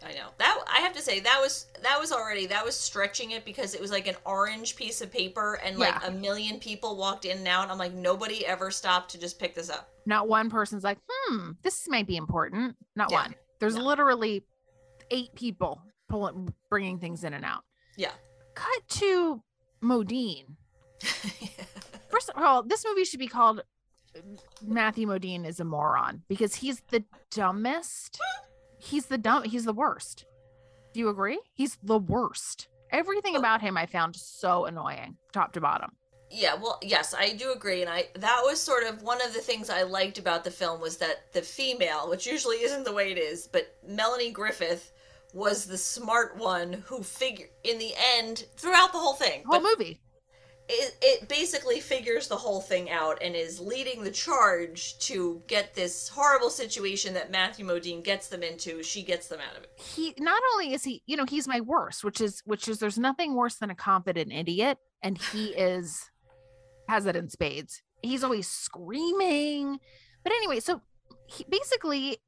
I 0.04 0.12
know 0.12 0.28
that. 0.38 0.58
I 0.72 0.80
have 0.80 0.94
to 0.94 1.02
say 1.02 1.20
that 1.20 1.38
was 1.42 1.66
that 1.82 1.98
was 2.00 2.10
already 2.12 2.46
that 2.46 2.64
was 2.64 2.74
stretching 2.74 3.32
it 3.32 3.44
because 3.44 3.74
it 3.74 3.80
was 3.80 3.90
like 3.90 4.06
an 4.06 4.16
orange 4.24 4.74
piece 4.76 5.00
of 5.02 5.12
paper 5.12 5.60
and 5.62 5.78
like 5.78 5.94
Yeah. 6.00 6.06
a 6.08 6.10
million 6.10 6.58
people 6.58 6.96
walked 6.96 7.26
in 7.26 7.38
and 7.38 7.48
out. 7.48 7.70
I'm 7.70 7.76
like 7.78 7.92
nobody 7.92 8.46
ever 8.46 8.70
stopped 8.70 9.10
to 9.12 9.18
just 9.18 9.38
pick 9.38 9.54
this 9.54 9.68
up. 9.68 9.90
Not 10.06 10.26
one 10.28 10.48
person's 10.48 10.84
like, 10.84 10.98
hmm, 11.08 11.50
this 11.62 11.86
might 11.88 12.06
be 12.06 12.16
important. 12.16 12.76
Not 12.96 13.10
Yeah. 13.10 13.22
one. 13.22 13.34
There's 13.58 13.76
No. 13.76 13.84
literally 13.84 14.42
eight 15.10 15.34
people 15.34 15.82
pulling, 16.08 16.54
bringing 16.70 16.98
things 16.98 17.22
in 17.24 17.34
and 17.34 17.44
out. 17.44 17.64
Yeah. 17.96 18.12
Cut 18.54 18.88
to 18.88 19.42
Modine. 19.82 20.56
First 22.10 22.30
of 22.30 22.42
all, 22.42 22.62
this 22.62 22.84
movie 22.86 23.04
should 23.04 23.20
be 23.20 23.28
called 23.28 23.62
Matthew 24.62 25.06
Modine 25.06 25.46
is 25.46 25.60
a 25.60 25.64
moron 25.64 26.22
because 26.28 26.56
he's 26.56 26.80
the 26.90 27.04
dumbest. 27.30 28.18
He's 28.80 29.06
the 29.06 29.18
dumb. 29.18 29.44
He's 29.44 29.64
the 29.64 29.72
worst. 29.72 30.24
Do 30.92 31.00
you 31.00 31.08
agree? 31.08 31.38
He's 31.54 31.78
the 31.82 31.98
worst. 31.98 32.68
Everything 32.90 33.36
about 33.36 33.60
him 33.60 33.76
I 33.76 33.86
found 33.86 34.16
so 34.16 34.64
annoying, 34.64 35.16
top 35.32 35.52
to 35.52 35.60
bottom. 35.60 35.92
Yeah, 36.32 36.54
well, 36.54 36.78
yes, 36.82 37.14
I 37.16 37.32
do 37.32 37.52
agree, 37.52 37.82
and 37.82 37.90
I 37.90 38.08
that 38.14 38.42
was 38.44 38.60
sort 38.60 38.84
of 38.84 39.02
one 39.02 39.20
of 39.20 39.34
the 39.34 39.40
things 39.40 39.68
I 39.68 39.82
liked 39.82 40.18
about 40.18 40.44
the 40.44 40.50
film 40.50 40.80
was 40.80 40.96
that 40.98 41.32
the 41.32 41.42
female, 41.42 42.08
which 42.08 42.26
usually 42.26 42.58
isn't 42.58 42.84
the 42.84 42.92
way 42.92 43.10
it 43.10 43.18
is, 43.18 43.48
but 43.48 43.76
Melanie 43.86 44.30
Griffith 44.30 44.92
was 45.32 45.64
the 45.64 45.78
smart 45.78 46.36
one 46.36 46.84
who 46.86 47.02
figure 47.02 47.46
in 47.64 47.78
the 47.78 47.92
end 48.16 48.46
throughout 48.56 48.92
the 48.92 48.98
whole 48.98 49.14
thing. 49.14 49.42
Whole 49.44 49.60
but 49.60 49.76
movie. 49.78 50.00
It, 50.72 50.96
it 51.02 51.28
basically 51.28 51.80
figures 51.80 52.28
the 52.28 52.36
whole 52.36 52.60
thing 52.60 52.90
out 52.90 53.18
and 53.22 53.34
is 53.34 53.58
leading 53.58 54.04
the 54.04 54.10
charge 54.10 54.96
to 55.00 55.42
get 55.48 55.74
this 55.74 56.08
horrible 56.08 56.48
situation 56.50 57.12
that 57.14 57.30
Matthew 57.30 57.66
Modine 57.66 58.04
gets 58.04 58.28
them 58.28 58.42
into. 58.42 58.82
She 58.82 59.02
gets 59.02 59.26
them 59.28 59.40
out 59.40 59.56
of 59.56 59.64
it. 59.64 59.70
he 59.76 60.14
not 60.18 60.40
only 60.52 60.72
is 60.72 60.84
he 60.84 61.02
you 61.06 61.16
know 61.16 61.24
he's 61.28 61.48
my 61.48 61.60
worst 61.60 62.04
which 62.04 62.20
is 62.20 62.40
which 62.44 62.68
is 62.68 62.78
there's 62.78 62.98
nothing 62.98 63.34
worse 63.34 63.56
than 63.56 63.70
a 63.70 63.74
confident 63.74 64.32
idiot 64.32 64.78
and 65.02 65.18
he 65.18 65.46
is 65.56 66.10
has 66.88 67.06
it 67.06 67.16
in 67.16 67.28
spades 67.28 67.82
he's 68.02 68.22
always 68.24 68.46
screaming 68.46 69.78
but 70.22 70.32
anyway 70.32 70.60
so 70.60 70.80
he, 71.26 71.44
basically 71.48 72.18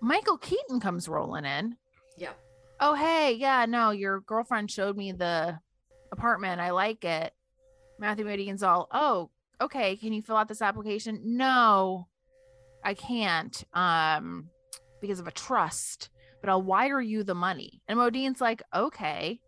michael 0.00 0.38
keaton 0.38 0.80
comes 0.80 1.08
rolling 1.08 1.44
in 1.44 1.76
Yeah. 2.16 2.32
oh 2.80 2.94
hey 2.94 3.32
yeah 3.32 3.66
no 3.66 3.90
your 3.90 4.20
girlfriend 4.20 4.70
showed 4.70 4.96
me 4.96 5.12
the 5.12 5.58
apartment 6.12 6.60
i 6.60 6.70
like 6.70 7.04
it 7.04 7.32
matthew 7.98 8.24
modine's 8.24 8.62
all 8.62 8.88
oh 8.92 9.30
okay 9.60 9.96
can 9.96 10.12
you 10.12 10.22
fill 10.22 10.36
out 10.36 10.48
this 10.48 10.62
application 10.62 11.20
no 11.24 12.06
i 12.82 12.94
can't 12.94 13.64
um 13.74 14.48
because 15.00 15.20
of 15.20 15.26
a 15.26 15.30
trust 15.32 16.08
but 16.40 16.50
i'll 16.50 16.62
wire 16.62 17.00
you 17.00 17.22
the 17.22 17.34
money 17.34 17.80
and 17.88 17.98
modine's 17.98 18.40
like 18.40 18.62
okay 18.74 19.40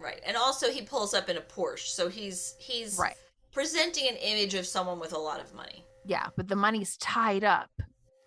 Right. 0.00 0.20
And 0.24 0.36
also 0.36 0.70
he 0.70 0.82
pulls 0.82 1.12
up 1.12 1.28
in 1.28 1.36
a 1.36 1.40
Porsche, 1.40 1.88
so 1.88 2.08
he's 2.08 2.54
he's 2.60 2.96
right 2.98 3.16
presenting 3.52 4.06
an 4.08 4.14
image 4.16 4.54
of 4.54 4.64
someone 4.64 5.00
with 5.00 5.12
a 5.12 5.18
lot 5.18 5.40
of 5.40 5.52
money. 5.54 5.84
yeah 6.04 6.26
but 6.36 6.46
the 6.46 6.54
money's 6.54 6.96
tied 6.98 7.42
up 7.44 7.70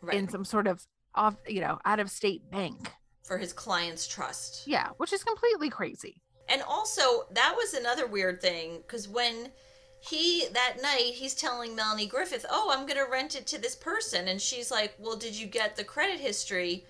Right. 0.02 0.18
in 0.18 0.28
some 0.28 0.44
sort 0.44 0.68
of 0.68 0.86
off 1.16 1.36
you 1.48 1.62
know 1.62 1.80
out 1.86 2.00
of 2.02 2.10
state 2.12 2.42
bank 2.52 2.92
for 3.24 3.38
his 3.38 3.54
client's 3.54 4.06
trust. 4.06 4.68
yeah 4.68 4.90
which 4.98 5.14
is 5.14 5.24
completely 5.24 5.70
crazy 5.70 6.22
And 6.52 6.62
also, 6.62 7.28
that 7.32 7.56
was 7.56 7.74
another 7.74 8.06
weird 8.06 8.42
thing 8.42 8.84
because 8.86 9.08
when 9.08 9.52
he 10.02 10.48
that 10.52 10.82
night 10.82 11.14
he's 11.14 11.34
telling 11.34 11.76
Melanie 11.76 12.08
Griffith, 12.08 12.46
"Oh, 12.50 12.70
I'm 12.74 12.86
going 12.86 13.00
to 13.00 13.10
rent 13.10 13.36
it 13.36 13.48
to 13.48 13.58
this 13.58 13.76
person," 13.76 14.28
and 14.28 14.42
she's 14.42 14.70
like, 14.70 14.94
"Well, 15.00 15.16
did 15.16 15.34
you 15.34 15.48
get 15.48 15.78
the 15.78 15.86
credit 15.86 16.20
history?" 16.20 16.86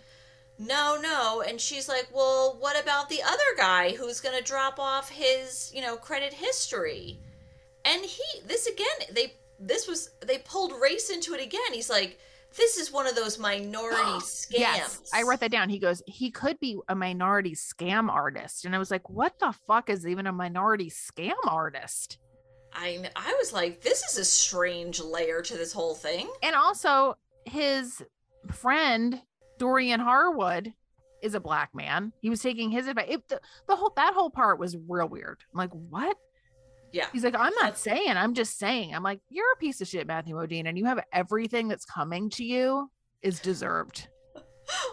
No, 0.58 0.98
no, 1.00 1.42
and 1.42 1.62
she's 1.62 1.88
like, 1.88 2.08
"Well, 2.12 2.58
what 2.60 2.82
about 2.82 3.10
the 3.10 3.22
other 3.22 3.52
guy 3.56 3.92
who's 3.92 4.20
going 4.20 4.36
to 4.36 4.44
drop 4.44 4.80
off 4.80 5.10
his, 5.10 5.72
you 5.76 5.82
know, 5.82 5.96
credit 5.96 6.34
history?" 6.34 7.20
And 7.86 8.04
he, 8.04 8.24
this 8.44 8.66
again, 8.66 8.88
they, 9.12 9.36
this 9.60 9.88
was 9.88 10.10
they 10.22 10.40
pulled 10.40 10.74
race 10.82 11.12
into 11.12 11.36
it 11.36 11.42
again. 11.42 11.74
He's 11.74 11.90
like, 11.90 12.18
"This 12.56 12.78
is 12.78 12.92
one 12.92 13.08
of 13.08 13.16
those 13.16 13.40
minority 13.40 13.98
scams." 14.20 14.52
Yes, 14.52 15.10
I 15.14 15.24
wrote 15.24 15.40
that 15.42 15.52
down. 15.52 15.70
He 15.70 15.80
goes, 15.80 16.02
he 16.08 16.32
could 16.32 16.60
be 16.60 16.78
a 16.88 16.96
minority 16.96 17.56
scam 17.56 18.10
artist. 18.10 18.66
And 18.66 18.76
I 18.76 18.80
was 18.80 18.92
like, 18.92 19.10
what 19.10 19.40
the 19.40 19.54
fuck 19.68 19.90
is 19.90 20.06
even 20.08 20.28
a 20.28 20.32
minority 20.32 20.90
scam 20.90 21.34
artist? 21.48 22.18
I 22.74 23.10
I 23.16 23.36
was 23.40 23.54
like, 23.54 23.82
this 23.82 24.04
is 24.04 24.18
a 24.18 24.26
strange 24.26 25.00
layer 25.02 25.42
to 25.42 25.58
this 25.58 25.74
whole 25.74 25.96
thing. 25.96 26.30
And 26.42 26.56
also, 26.56 27.18
his 27.46 28.02
friend, 28.52 29.22
Dorian 29.58 30.00
Harewood, 30.00 30.74
is 31.22 31.36
a 31.36 31.40
black 31.40 31.74
man. 31.76 32.14
He 32.22 32.30
was 32.30 32.42
taking 32.42 32.72
his 32.72 32.88
advice. 32.88 33.08
It, 33.10 33.28
the, 33.28 33.40
the 33.68 33.76
whole 33.76 33.94
that 33.96 34.14
whole 34.14 34.30
part 34.30 34.60
was 34.60 34.78
real 34.88 35.08
weird. 35.08 35.40
I'm 35.54 35.58
like, 35.58 35.72
what? 35.72 36.18
Yeah. 36.94 37.08
He's 37.14 37.24
like, 37.24 37.36
I'm 37.38 37.54
not 37.62 37.78
saying, 37.78 38.12
I'm 38.18 38.34
just 38.34 38.58
saying. 38.60 38.94
I'm 38.94 39.04
like, 39.04 39.22
you're 39.30 39.52
a 39.54 39.58
piece 39.60 39.80
of 39.82 39.88
shit, 39.88 40.08
Matthew 40.08 40.36
Modine, 40.36 40.68
and 40.68 40.78
you 40.78 40.86
have 40.86 41.00
everything 41.14 41.68
that's 41.68 41.86
coming 41.86 42.30
to 42.32 42.44
you 42.44 42.90
is 43.22 43.40
deserved. 43.40 44.08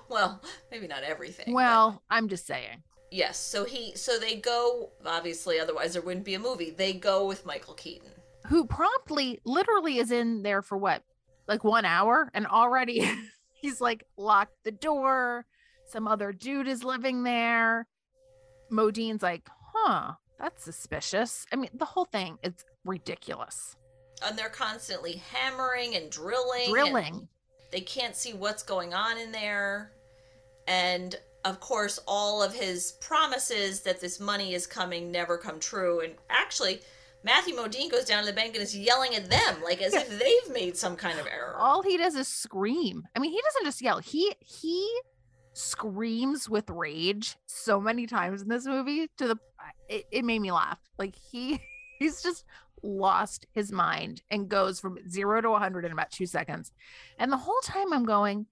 Well, 0.08 0.42
maybe 0.72 0.88
not 0.88 1.04
everything. 1.04 1.46
but 1.48 1.54
Well, 1.54 2.02
I'm 2.11 2.28
just 2.28 2.46
saying. 2.46 2.82
yes. 3.12 3.38
So 3.38 3.64
he, 3.64 3.94
so 3.94 4.18
they 4.18 4.34
go. 4.37 4.90
Obviously, 5.06 5.61
otherwise 5.61 5.92
there 5.92 6.02
wouldn't 6.02 6.24
be 6.24 6.34
a 6.34 6.38
movie. 6.40 6.70
They 6.70 6.94
go 6.94 7.26
with 7.26 7.46
Michael 7.46 7.74
Keaton. 7.74 8.11
who 8.48 8.64
promptly 8.66 9.40
literally 9.44 9.98
is 9.98 10.11
in 10.11 10.42
there 10.42 10.62
for 10.62 10.76
what 10.78 11.02
like 11.46 11.62
one 11.62 11.84
hour 11.84 12.28
and 12.34 12.46
already 12.46 13.08
he's 13.52 13.80
like 13.80 14.02
locked 14.16 14.54
the 14.64 14.72
door 14.72 15.44
some 15.87 16.08
other 16.08 16.32
dude 16.32 16.66
is 16.68 16.82
living 16.82 17.22
there 17.22 17.87
modine's 18.70 19.22
like 19.22 19.48
huh 19.74 20.12
that's 20.38 20.64
suspicious 20.64 21.46
i 21.53 21.57
mean 21.57 21.70
the 21.74 21.85
whole 21.85 22.05
thing 22.05 22.38
is 22.42 22.53
ridiculous 22.85 23.77
And 24.27 24.37
they're 24.38 24.48
constantly 24.48 25.22
hammering 25.33 25.94
and 25.96 26.11
drilling. 26.11 26.64
and 26.64 26.72
drilling 26.72 27.29
they 27.70 27.81
can't 27.81 28.16
see 28.16 28.33
what's 28.33 28.62
going 28.62 28.94
on 28.94 29.18
in 29.18 29.31
there. 29.31 29.92
And 30.66 31.14
of 31.44 31.61
course, 31.61 31.98
all 32.07 32.42
of 32.42 32.55
his 32.55 32.92
promises 33.01 33.81
that 33.83 34.01
this 34.01 34.18
money 34.20 34.55
is 34.55 34.66
coming 34.66 35.11
never 35.11 35.37
come 35.37 35.61
true. 35.61 36.01
And 36.01 36.14
actually, 36.31 36.81
Matthew 37.24 37.55
Modine 37.55 37.90
goes 37.90 38.07
down 38.07 38.24
to 38.24 38.27
the 38.31 38.35
bank 38.35 38.55
and 38.55 38.62
is 38.62 38.77
yelling 38.77 39.14
at 39.14 39.29
them 39.29 39.62
like 39.62 39.83
as 39.83 39.92
if 39.92 40.09
they've 40.18 40.55
made 40.55 40.77
some 40.79 40.96
kind 40.96 41.18
of 41.18 41.27
error. 41.27 41.57
All 41.59 41.83
he 41.83 41.96
does 41.98 42.14
is 42.14 42.27
scream. 42.29 43.03
I 43.14 43.18
mean, 43.18 43.33
he 43.33 43.40
doesn't 43.42 43.64
just 43.64 43.83
yell. 43.83 43.98
He 43.98 44.35
he 44.40 45.01
screams 45.53 46.48
with 46.48 46.70
rage 46.70 47.37
so 47.46 47.81
many 47.81 48.07
times 48.07 48.42
in 48.42 48.48
this 48.48 48.64
movie 48.64 49.09
to 49.18 49.27
the 49.29 49.37
it, 49.88 50.07
it 50.11 50.24
made 50.24 50.40
me 50.40 50.53
laugh. 50.53 50.79
Like 50.98 51.14
he 51.16 51.61
he's 51.98 52.22
just 52.22 52.44
lost 52.83 53.46
his 53.53 53.72
mind 53.72 54.22
and 54.31 54.48
goes 54.48 54.79
from 54.79 54.98
0 55.09 55.40
to 55.40 55.51
100 55.51 55.85
in 55.85 55.92
about 55.92 56.11
2 56.11 56.27
seconds. 56.27 56.72
And 57.18 57.33
the 57.33 57.37
whole 57.37 57.61
time 57.62 57.92
I'm 57.92 58.05
going, 58.05 58.46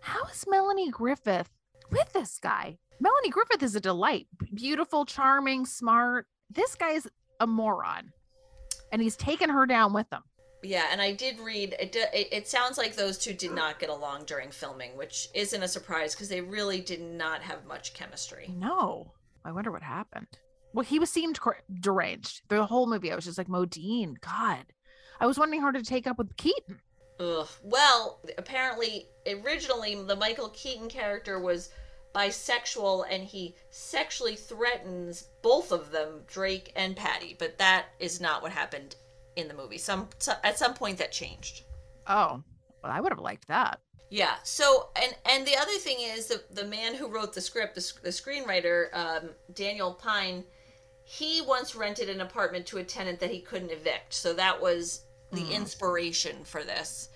how 0.00 0.24
is 0.24 0.44
Melanie 0.48 0.90
Griffith 0.90 1.50
with 1.90 2.12
this 2.12 2.38
guy? 2.42 2.78
Melanie 3.00 3.30
Griffith 3.30 3.62
is 3.62 3.74
a 3.74 3.80
delight. 3.80 4.26
Beautiful, 4.52 5.06
charming, 5.06 5.64
smart. 5.64 6.26
This 6.50 6.74
guy's 6.74 7.06
a 7.38 7.46
moron. 7.46 8.12
And 8.92 9.00
he's 9.00 9.16
taken 9.16 9.48
her 9.48 9.64
down 9.66 9.92
with 9.92 10.12
him. 10.12 10.22
Yeah, 10.62 10.86
and 10.92 11.00
I 11.00 11.12
did 11.12 11.40
read 11.40 11.74
it. 11.78 11.96
It, 11.96 12.28
it 12.32 12.48
sounds 12.48 12.76
like 12.76 12.94
those 12.94 13.16
two 13.16 13.32
did 13.32 13.52
not 13.52 13.78
get 13.78 13.88
along 13.88 14.24
during 14.24 14.50
filming, 14.50 14.94
which 14.96 15.28
isn't 15.32 15.62
a 15.62 15.68
surprise 15.68 16.14
because 16.14 16.28
they 16.28 16.42
really 16.42 16.80
did 16.80 17.00
not 17.00 17.40
have 17.40 17.64
much 17.64 17.94
chemistry. 17.94 18.52
No. 18.54 19.12
I 19.42 19.52
wonder 19.52 19.70
what 19.70 19.82
happened. 19.82 20.26
Well, 20.72 20.84
he 20.84 20.98
was 20.98 21.10
seemed 21.10 21.40
cor- 21.40 21.62
deranged. 21.80 22.42
The 22.48 22.64
whole 22.64 22.86
movie, 22.86 23.10
I 23.10 23.16
was 23.16 23.24
just 23.24 23.38
like, 23.38 23.48
Modine, 23.48 24.20
God. 24.20 24.64
I 25.20 25.26
was 25.26 25.38
wanting 25.38 25.60
her 25.60 25.72
to 25.72 25.82
take 25.82 26.06
up 26.06 26.18
with 26.18 26.36
Keaton. 26.36 26.80
Ugh. 27.18 27.48
Well, 27.62 28.20
apparently, 28.38 29.08
originally 29.26 29.94
the 29.94 30.16
Michael 30.16 30.48
Keaton 30.50 30.88
character 30.88 31.38
was 31.38 31.70
bisexual 32.14 33.04
and 33.10 33.22
he 33.22 33.54
sexually 33.70 34.36
threatens 34.36 35.28
both 35.42 35.70
of 35.72 35.90
them, 35.90 36.22
Drake 36.26 36.72
and 36.76 36.96
Patty. 36.96 37.36
But 37.38 37.58
that 37.58 37.86
is 37.98 38.20
not 38.20 38.42
what 38.42 38.52
happened 38.52 38.96
in 39.36 39.48
the 39.48 39.54
movie. 39.54 39.78
Some, 39.78 40.08
so, 40.18 40.32
at 40.42 40.58
some 40.58 40.74
point 40.74 40.98
that 40.98 41.12
changed. 41.12 41.64
Oh, 42.06 42.42
well, 42.82 42.92
I 42.92 43.00
would 43.00 43.12
have 43.12 43.20
liked 43.20 43.48
that. 43.48 43.80
Yeah. 44.08 44.34
So, 44.42 44.88
and 45.00 45.14
and 45.24 45.46
the 45.46 45.56
other 45.56 45.78
thing 45.78 45.98
is 46.00 46.26
the 46.26 46.42
the 46.50 46.64
man 46.64 46.96
who 46.96 47.06
wrote 47.06 47.32
the 47.32 47.40
script, 47.40 47.76
the, 47.76 47.92
the 48.02 48.08
screenwriter, 48.08 48.88
um, 48.92 49.30
Daniel 49.54 49.94
Pyne, 49.94 50.42
he 51.12 51.40
once 51.40 51.74
rented 51.74 52.08
an 52.08 52.20
apartment 52.20 52.64
to 52.66 52.78
a 52.78 52.84
tenant 52.84 53.18
that 53.18 53.32
he 53.32 53.40
couldn't 53.40 53.72
evict. 53.72 54.14
So 54.14 54.32
that 54.34 54.62
was 54.62 55.00
the 55.32 55.42
Mm. 55.42 55.50
inspiration 55.50 56.44
for 56.44 56.62
this. 56.62 57.08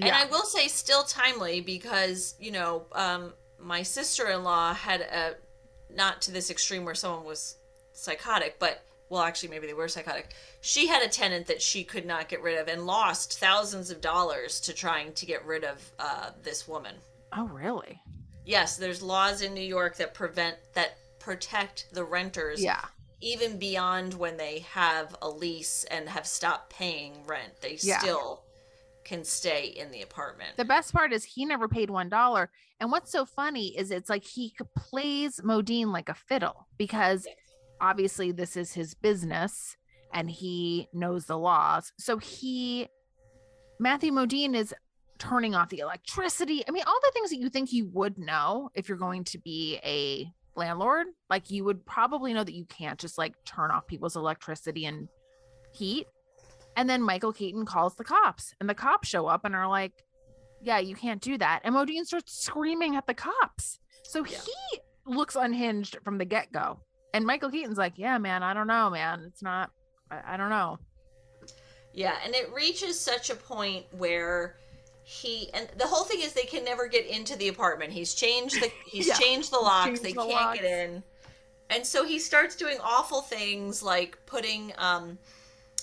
And 0.00 0.10
I 0.10 0.24
will 0.24 0.44
say, 0.46 0.68
still 0.68 1.02
timely 1.02 1.60
because 1.60 2.34
you 2.40 2.50
know, 2.50 2.86
um, 2.92 3.34
my 3.58 3.82
sister-in-law 3.82 4.72
had 4.72 5.02
a 5.02 5.36
not 5.90 6.22
to 6.22 6.30
this 6.30 6.48
extreme 6.50 6.86
where 6.86 6.94
someone 6.94 7.24
was 7.26 7.56
psychotic, 7.92 8.58
but 8.58 8.82
well, 9.10 9.22
actually, 9.22 9.50
maybe 9.50 9.66
they 9.66 9.74
were 9.74 9.88
psychotic. 9.88 10.34
She 10.62 10.86
had 10.86 11.02
a 11.02 11.08
tenant 11.08 11.46
that 11.48 11.60
she 11.60 11.84
could 11.84 12.06
not 12.06 12.28
get 12.28 12.40
rid 12.42 12.58
of 12.58 12.68
and 12.68 12.86
lost 12.86 13.38
thousands 13.38 13.90
of 13.90 14.00
dollars 14.00 14.60
to 14.60 14.72
trying 14.72 15.12
to 15.14 15.26
get 15.26 15.44
rid 15.44 15.64
of 15.64 15.92
uh, 15.98 16.30
this 16.42 16.66
woman. 16.66 16.94
Oh, 17.36 17.48
really? 17.48 18.00
Yes, 18.46 18.76
there's 18.76 19.02
laws 19.02 19.42
in 19.42 19.52
New 19.52 19.60
York 19.76 19.96
that 19.96 20.14
prevent 20.14 20.56
that 20.74 20.96
protect 21.28 21.88
the 21.92 22.02
renters 22.04 22.62
Yeah. 22.62 22.86
even 23.20 23.58
beyond 23.58 24.14
when 24.14 24.38
they 24.38 24.60
have 24.60 25.14
a 25.20 25.28
lease 25.28 25.84
and 25.90 26.08
have 26.08 26.26
stopped 26.26 26.70
paying 26.70 27.26
rent. 27.26 27.60
They 27.60 27.76
Yeah. 27.82 27.98
still 27.98 28.44
can 29.04 29.24
stay 29.24 29.66
in 29.66 29.90
the 29.90 30.00
apartment. 30.00 30.56
The 30.56 30.64
best 30.64 30.94
part 30.94 31.12
is 31.12 31.24
he 31.24 31.44
never 31.44 31.68
paid 31.68 31.90
one 31.90 32.08
dollar. 32.08 32.50
And 32.80 32.90
what's 32.90 33.10
so 33.12 33.26
funny 33.26 33.76
is 33.76 33.90
it's 33.90 34.08
like 34.08 34.24
he 34.24 34.54
plays 34.74 35.40
Modine 35.40 35.92
like 35.92 36.08
a 36.08 36.14
fiddle 36.14 36.66
because 36.78 37.26
obviously 37.78 38.32
this 38.32 38.56
is 38.56 38.72
his 38.72 38.94
business 38.94 39.76
and 40.14 40.30
he 40.30 40.88
knows 40.94 41.26
the 41.26 41.36
laws. 41.36 41.92
So 41.98 42.16
he, 42.16 42.88
Matthew 43.78 44.12
Modine 44.12 44.54
is 44.54 44.74
turning 45.18 45.54
off 45.54 45.68
the 45.68 45.80
electricity. 45.80 46.62
I 46.66 46.70
mean, 46.70 46.84
all 46.86 46.98
the 47.02 47.10
things 47.12 47.28
that 47.30 47.36
you 47.38 47.50
think 47.50 47.70
you 47.72 47.86
would 47.92 48.16
know 48.16 48.70
if 48.74 48.88
you're 48.88 48.96
going 48.96 49.24
to 49.24 49.38
be 49.38 49.78
a 49.84 50.32
landlord, 50.58 51.06
like 51.30 51.50
you 51.50 51.64
would 51.64 51.86
probably 51.86 52.34
know 52.34 52.44
that 52.44 52.54
you 52.54 52.66
can't 52.66 52.98
just 52.98 53.16
like 53.16 53.32
turn 53.44 53.70
off 53.70 53.86
people's 53.86 54.16
electricity 54.16 54.84
and 54.84 55.08
heat. 55.72 56.06
And 56.76 56.88
then 56.88 57.02
Michael 57.02 57.32
Keaton 57.32 57.64
calls 57.64 57.94
the 57.96 58.04
cops, 58.04 58.54
and 58.60 58.68
the 58.68 58.74
cops 58.74 59.08
show 59.08 59.26
up 59.26 59.44
and 59.44 59.54
are 59.54 59.68
like, 59.68 59.92
Yeah, 60.62 60.78
you 60.78 60.94
can't 60.94 61.20
do 61.22 61.38
that. 61.38 61.60
And 61.64 61.74
Modine 61.74 62.04
starts 62.04 62.38
screaming 62.44 62.96
at 62.96 63.06
the 63.06 63.14
cops. 63.14 63.78
So 64.04 64.24
Yeah. 64.24 64.38
he 64.38 64.80
looks 65.06 65.34
unhinged 65.36 65.96
from 66.04 66.18
the 66.18 66.24
get 66.24 66.52
go. 66.52 66.80
And 67.14 67.24
Michael 67.26 67.50
Keaton's 67.50 67.78
like, 67.78 67.94
Yeah, 67.96 68.18
man, 68.18 68.42
I 68.42 68.52
don't 68.54 68.66
know, 68.66 68.90
man. 68.90 69.24
It's 69.26 69.42
not, 69.42 69.70
I, 70.10 70.34
I 70.34 70.36
don't 70.36 70.50
know. 70.50 70.78
Yeah, 71.94 72.14
and 72.24 72.34
it 72.34 72.52
reaches 72.52 73.00
such 73.00 73.30
a 73.30 73.34
point 73.34 73.86
where 73.92 74.56
he 75.10 75.48
and 75.54 75.66
the 75.78 75.86
whole 75.86 76.04
thing 76.04 76.20
is 76.20 76.34
they 76.34 76.42
can 76.42 76.64
never 76.64 76.86
get 76.86 77.06
into 77.06 77.34
the 77.36 77.48
apartment. 77.48 77.92
He's 77.92 78.12
changed 78.14 78.60
the 78.60 78.70
he's 78.86 79.06
Yeah, 79.08 79.14
changed 79.14 79.50
the 79.50 79.58
locks. 79.58 79.86
changed 79.86 80.02
they 80.02 80.12
the 80.12 80.20
can't 80.20 80.30
locks. 80.30 80.60
get 80.60 80.64
in. 80.70 81.02
And 81.70 81.86
so 81.86 82.04
he 82.04 82.18
starts 82.18 82.56
doing 82.56 82.76
awful 82.82 83.22
things 83.22 83.82
like 83.82 84.18
putting 84.26 84.72
um 84.76 85.16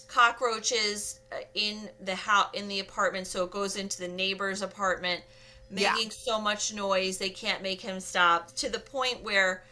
cockroaches 0.07 1.19
uh, 1.31 1.38
in 1.55 1.89
the 2.03 2.13
house 2.15 2.49
in 2.53 2.67
the 2.67 2.79
apartment 2.79 3.25
so 3.25 3.43
it 3.43 3.51
goes 3.51 3.75
into 3.75 3.99
the 3.99 4.07
neighbor's 4.07 4.61
apartment 4.61 5.21
Yeah. 5.71 5.93
making 5.93 6.11
so 6.11 6.39
much 6.39 6.73
noise 6.73 7.17
they 7.17 7.31
can't 7.31 7.63
make 7.63 7.81
him 7.81 7.99
stop 7.99 8.53
to 8.57 8.69
the 8.69 8.79
point 8.79 9.23
where 9.23 9.63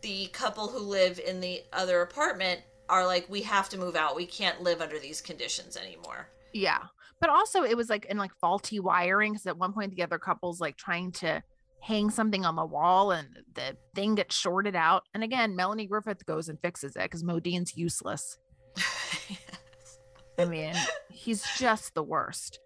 the 0.00 0.26
couple 0.28 0.68
who 0.68 0.78
live 0.78 1.20
in 1.20 1.40
the 1.40 1.62
other 1.74 2.00
apartment 2.00 2.62
are 2.88 3.04
like 3.06 3.26
we 3.28 3.42
have 3.42 3.68
to 3.68 3.78
move 3.78 3.94
out 3.96 4.16
we 4.16 4.24
can't 4.26 4.62
live 4.62 4.80
under 4.80 4.98
these 4.98 5.20
conditions 5.20 5.76
anymore 5.76 6.28
Yeah. 6.52 6.84
But 7.20 7.30
also 7.30 7.62
it 7.62 7.76
was 7.76 7.88
like 7.88 8.06
in 8.06 8.18
like 8.18 8.34
faulty 8.40 8.80
wiring 8.80 9.32
because 9.32 9.46
at 9.46 9.58
one 9.58 9.72
point 9.72 9.94
the 9.94 10.02
other 10.02 10.18
couple's 10.18 10.60
like 10.60 10.76
trying 10.76 11.12
to 11.12 11.42
hang 11.80 12.10
something 12.10 12.44
on 12.44 12.56
the 12.56 12.64
wall 12.64 13.10
and 13.10 13.28
the 13.54 13.76
thing 13.94 14.14
gets 14.14 14.34
shorted 14.34 14.74
out. 14.74 15.04
And 15.14 15.22
again, 15.22 15.54
Melanie 15.54 15.86
Griffith 15.86 16.24
goes 16.26 16.48
and 16.48 16.60
fixes 16.60 16.96
it 16.96 17.02
because 17.02 17.22
Modine's 17.22 17.76
useless. 17.76 18.38
I 20.38 20.46
mean, 20.46 20.74
he's 21.10 21.44
just 21.56 21.94
the 21.94 22.02
worst. 22.02 22.58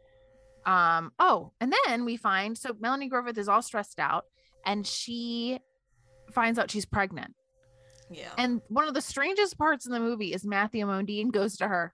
Um, 0.65 1.13
oh, 1.19 1.53
and 1.61 1.73
then 1.87 2.05
we 2.05 2.17
find 2.17 2.57
so 2.57 2.77
Melanie 2.79 3.09
Griffith 3.09 3.39
is 3.39 3.49
all 3.49 3.63
stressed 3.63 3.99
out 3.99 4.25
and 4.65 4.87
she 4.87 5.59
finds 6.31 6.59
out 6.59 6.71
she's 6.71 6.87
pregnant. 6.87 7.35
yeah 8.11 8.33
And 8.37 8.61
one 8.69 8.87
of 8.87 8.95
the 8.95 9.01
strangest 9.01 9.59
parts 9.59 9.87
in 9.87 9.93
the 9.93 10.01
movie 10.01 10.33
is 10.33 10.45
Matthew 10.45 10.87
Modine 10.87 11.33
goes 11.33 11.57
to 11.57 11.69
her, 11.69 11.93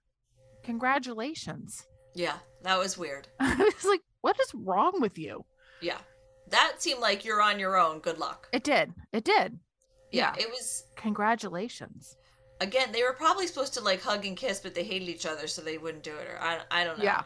Congratulations. 0.65 1.85
Yeah 2.15 2.37
that 2.63 2.79
was 2.79 2.97
weird 2.97 3.27
I 3.39 3.55
was 3.55 3.85
like, 3.85 4.01
what 4.21 4.39
is 4.39 4.53
wrong 4.55 4.99
with 5.01 5.17
you? 5.17 5.45
yeah 5.81 5.97
that 6.49 6.75
seemed 6.81 6.99
like 7.01 7.25
you're 7.25 7.41
on 7.41 7.59
your 7.59 7.77
own 7.77 7.99
good 7.99 8.17
luck 8.19 8.47
It 8.53 8.63
did. 8.63 8.93
It 9.13 9.23
did. 9.23 9.59
yeah, 10.11 10.33
yeah. 10.35 10.43
it 10.43 10.49
was 10.49 10.85
Congratulations. 10.95 12.15
again 12.61 12.91
they 12.91 13.03
were 13.03 13.13
probably 13.13 13.47
supposed 13.47 13.73
to 13.75 13.81
like 13.81 14.01
hug 14.01 14.25
and 14.25 14.37
kiss 14.37 14.59
but 14.59 14.73
they 14.73 14.83
hated 14.83 15.09
each 15.09 15.25
other 15.25 15.47
so 15.47 15.61
they 15.61 15.77
wouldn't 15.77 16.03
do 16.03 16.15
it 16.15 16.27
or 16.27 16.39
i, 16.41 16.59
I 16.71 16.83
don't 16.83 16.97
know 16.97 17.03
Yeah. 17.03 17.21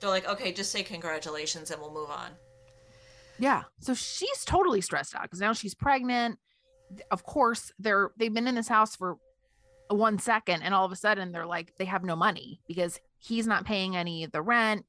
they're 0.00 0.10
like 0.10 0.28
okay 0.28 0.52
just 0.52 0.70
say 0.72 0.82
congratulations 0.82 1.70
and 1.70 1.80
we'll 1.80 1.92
move 1.94 2.10
on 2.10 2.30
Yeah. 3.38 3.64
So 3.80 3.92
she's 3.94 4.44
totally 4.44 4.80
stressed 4.80 5.14
out 5.14 5.22
because 5.22 5.40
now 5.40 5.52
she's 5.52 5.74
pregnant. 5.74 6.38
Of 7.10 7.22
course, 7.24 7.70
they're 7.78 8.10
they've 8.16 8.32
been 8.32 8.46
in 8.48 8.54
this 8.54 8.68
house 8.68 8.96
for 8.96 9.18
one 9.90 10.18
second, 10.18 10.62
and 10.62 10.72
all 10.72 10.86
of 10.86 10.92
a 10.92 10.96
sudden 10.96 11.32
they're 11.32 11.44
like 11.46 11.72
they 11.76 11.84
have 11.84 12.02
no 12.02 12.16
money 12.16 12.60
because 12.66 12.98
he's 13.18 13.46
not 13.46 13.64
paying 13.64 13.96
any 13.96 14.24
of 14.24 14.32
the 14.32 14.42
rent. 14.42 14.84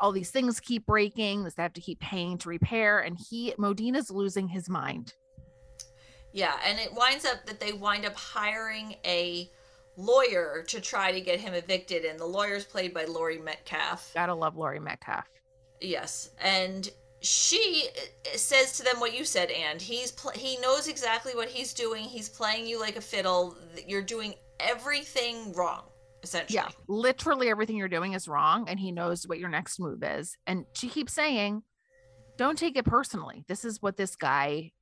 All 0.00 0.12
these 0.12 0.30
things 0.30 0.60
keep 0.60 0.86
breaking. 0.86 1.44
They 1.44 1.62
have 1.62 1.72
to 1.74 1.80
keep 1.80 2.00
paying 2.00 2.38
to 2.38 2.48
repair, 2.48 3.00
and 3.00 3.16
he 3.18 3.54
Modine's 3.58 4.10
losing 4.10 4.48
his 4.48 4.68
mind. 4.68 5.14
Yeah, 6.32 6.54
and 6.66 6.78
it 6.80 6.92
winds 6.92 7.24
up 7.24 7.46
that 7.46 7.60
they 7.60 7.72
wind 7.72 8.04
up 8.04 8.16
hiring 8.16 8.96
a 9.04 9.48
lawyer 9.96 10.64
to 10.66 10.80
try 10.80 11.12
to 11.12 11.20
get 11.20 11.38
him 11.38 11.54
evicted, 11.54 12.04
and 12.04 12.18
the 12.18 12.26
lawyer's 12.26 12.64
played 12.64 12.92
by 12.92 13.04
Laurie 13.04 13.38
Metcalf. 13.38 14.10
Gotta 14.14 14.34
love 14.34 14.56
Laurie 14.56 14.80
Metcalf. 14.80 15.28
Yes, 15.80 16.30
and 16.42 16.90
she 17.20 17.88
uh, 17.96 18.36
says 18.36 18.76
to 18.76 18.82
them 18.82 19.00
what 19.00 19.16
you 19.16 19.24
said, 19.24 19.50
and 19.50 19.80
he's 19.80 20.10
pl- 20.12 20.32
he 20.32 20.58
knows 20.58 20.88
exactly 20.88 21.34
what 21.34 21.48
he's 21.48 21.72
doing. 21.72 22.04
He's 22.04 22.28
playing 22.28 22.66
you 22.66 22.80
like 22.80 22.96
a 22.96 23.00
fiddle. 23.00 23.56
You're 23.86 24.02
doing 24.02 24.34
everything 24.60 25.52
wrong, 25.52 25.84
essentially. 26.24 26.56
Yeah, 26.56 26.68
literally 26.88 27.48
everything 27.48 27.76
you're 27.76 27.88
doing 27.88 28.14
is 28.14 28.26
wrong, 28.26 28.68
and 28.68 28.80
he 28.80 28.90
knows 28.90 29.28
what 29.28 29.38
your 29.38 29.48
next 29.48 29.78
move 29.78 30.02
is. 30.02 30.36
And 30.46 30.64
she 30.72 30.88
keeps 30.88 31.12
saying, 31.12 31.62
"Don't 32.36 32.58
take 32.58 32.76
it 32.76 32.84
personally. 32.84 33.44
This 33.46 33.64
is 33.64 33.80
what 33.80 33.96
this 33.96 34.16
guy 34.16 34.72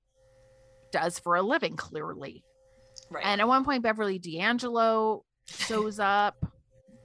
does 0.91 1.19
for 1.19 1.37
a 1.37 1.43
living, 1.43 1.77
clearly." 1.77 2.45
right. 3.11 3.25
And 3.27 3.41
at 3.41 3.49
one 3.49 3.65
point, 3.65 3.83
Beverly 3.83 4.19
D'Angelo 4.19 5.25
shows 5.47 5.99
up, 5.99 6.47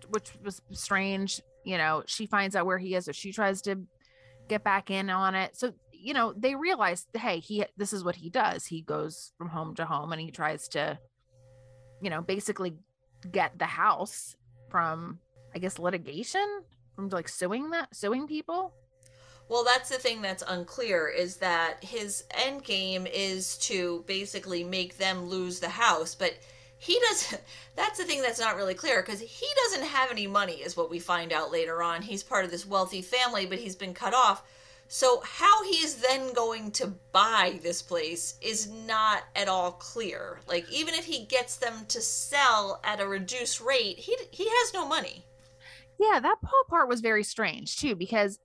which 0.09 0.31
was 0.43 0.61
strange. 0.71 1.41
You 1.65 1.77
know, 1.77 2.03
she 2.05 2.27
finds 2.27 2.55
out 2.55 2.65
where 2.65 2.77
he 2.77 2.95
is, 2.95 3.05
so 3.05 3.11
she 3.11 3.33
tries 3.33 3.61
to 3.63 3.83
get 4.47 4.63
back 4.63 4.89
in 4.89 5.09
on 5.09 5.35
it. 5.35 5.57
So 5.57 5.73
you 5.99 6.13
know, 6.13 6.33
they 6.37 6.55
realize, 6.55 7.05
hey, 7.13 7.39
he 7.39 7.65
this 7.75 7.93
is 7.93 8.03
what 8.03 8.15
he 8.15 8.29
does. 8.29 8.65
He 8.65 8.81
goes 8.81 9.33
from 9.37 9.49
home 9.49 9.75
to 9.75 9.85
home 9.85 10.11
and 10.11 10.21
he 10.21 10.31
tries 10.31 10.67
to, 10.69 10.99
you 12.01 12.09
know, 12.09 12.21
basically 12.21 12.75
get 13.31 13.57
the 13.57 13.65
house 13.65 14.35
from, 14.69 15.19
I 15.55 15.59
guess, 15.59 15.79
litigation 15.79 16.63
from 16.95 17.09
like 17.09 17.27
suing 17.27 17.69
that 17.71 17.95
suing 17.95 18.27
people. 18.27 18.73
Well, 19.49 19.63
that's 19.63 19.89
the 19.89 19.97
thing 19.97 20.21
that's 20.21 20.43
unclear 20.45 21.07
is 21.07 21.37
that 21.37 21.81
his 21.81 22.25
end 22.31 22.65
game 22.65 23.07
is 23.07 23.57
to 23.59 24.03
basically 24.05 24.63
make 24.63 24.97
them 24.97 25.25
lose 25.25 25.59
the 25.59 25.69
house, 25.69 26.15
but 26.15 26.37
he 26.79 26.99
doesn't. 26.99 27.41
That's 27.75 27.99
the 27.99 28.05
thing 28.05 28.23
that's 28.23 28.39
not 28.39 28.55
really 28.55 28.73
clear 28.73 29.03
because 29.03 29.19
he 29.19 29.45
doesn't 29.65 29.85
have 29.85 30.09
any 30.09 30.25
money, 30.25 30.53
is 30.53 30.75
what 30.75 30.89
we 30.89 30.97
find 30.97 31.31
out 31.31 31.51
later 31.51 31.83
on. 31.83 32.01
He's 32.01 32.23
part 32.23 32.43
of 32.43 32.49
this 32.49 32.65
wealthy 32.65 33.03
family, 33.03 33.45
but 33.45 33.59
he's 33.59 33.75
been 33.75 33.93
cut 33.93 34.15
off. 34.15 34.43
So, 34.89 35.21
how 35.25 35.63
he 35.63 35.77
is 35.83 35.95
then 35.95 36.33
going 36.33 36.71
to 36.71 36.93
buy 37.11 37.59
this 37.61 37.81
place 37.81 38.37
is 38.41 38.69
not 38.69 39.23
at 39.35 39.49
all 39.49 39.73
clear. 39.73 40.39
Like, 40.47 40.69
even 40.71 40.93
if 40.93 41.03
he 41.03 41.25
gets 41.25 41.57
them 41.57 41.85
to 41.89 41.99
sell 41.99 42.79
at 42.85 43.01
a 43.01 43.07
reduced 43.07 43.59
rate, 43.59 43.99
he, 43.99 44.15
he 44.31 44.47
has 44.47 44.73
no 44.73 44.87
money. 44.87 45.25
Yeah, 45.99 46.19
that 46.19 46.37
whole 46.43 46.63
part 46.69 46.87
was 46.87 47.01
very 47.01 47.23
strange 47.23 47.77
too, 47.77 47.95
because 47.95 48.39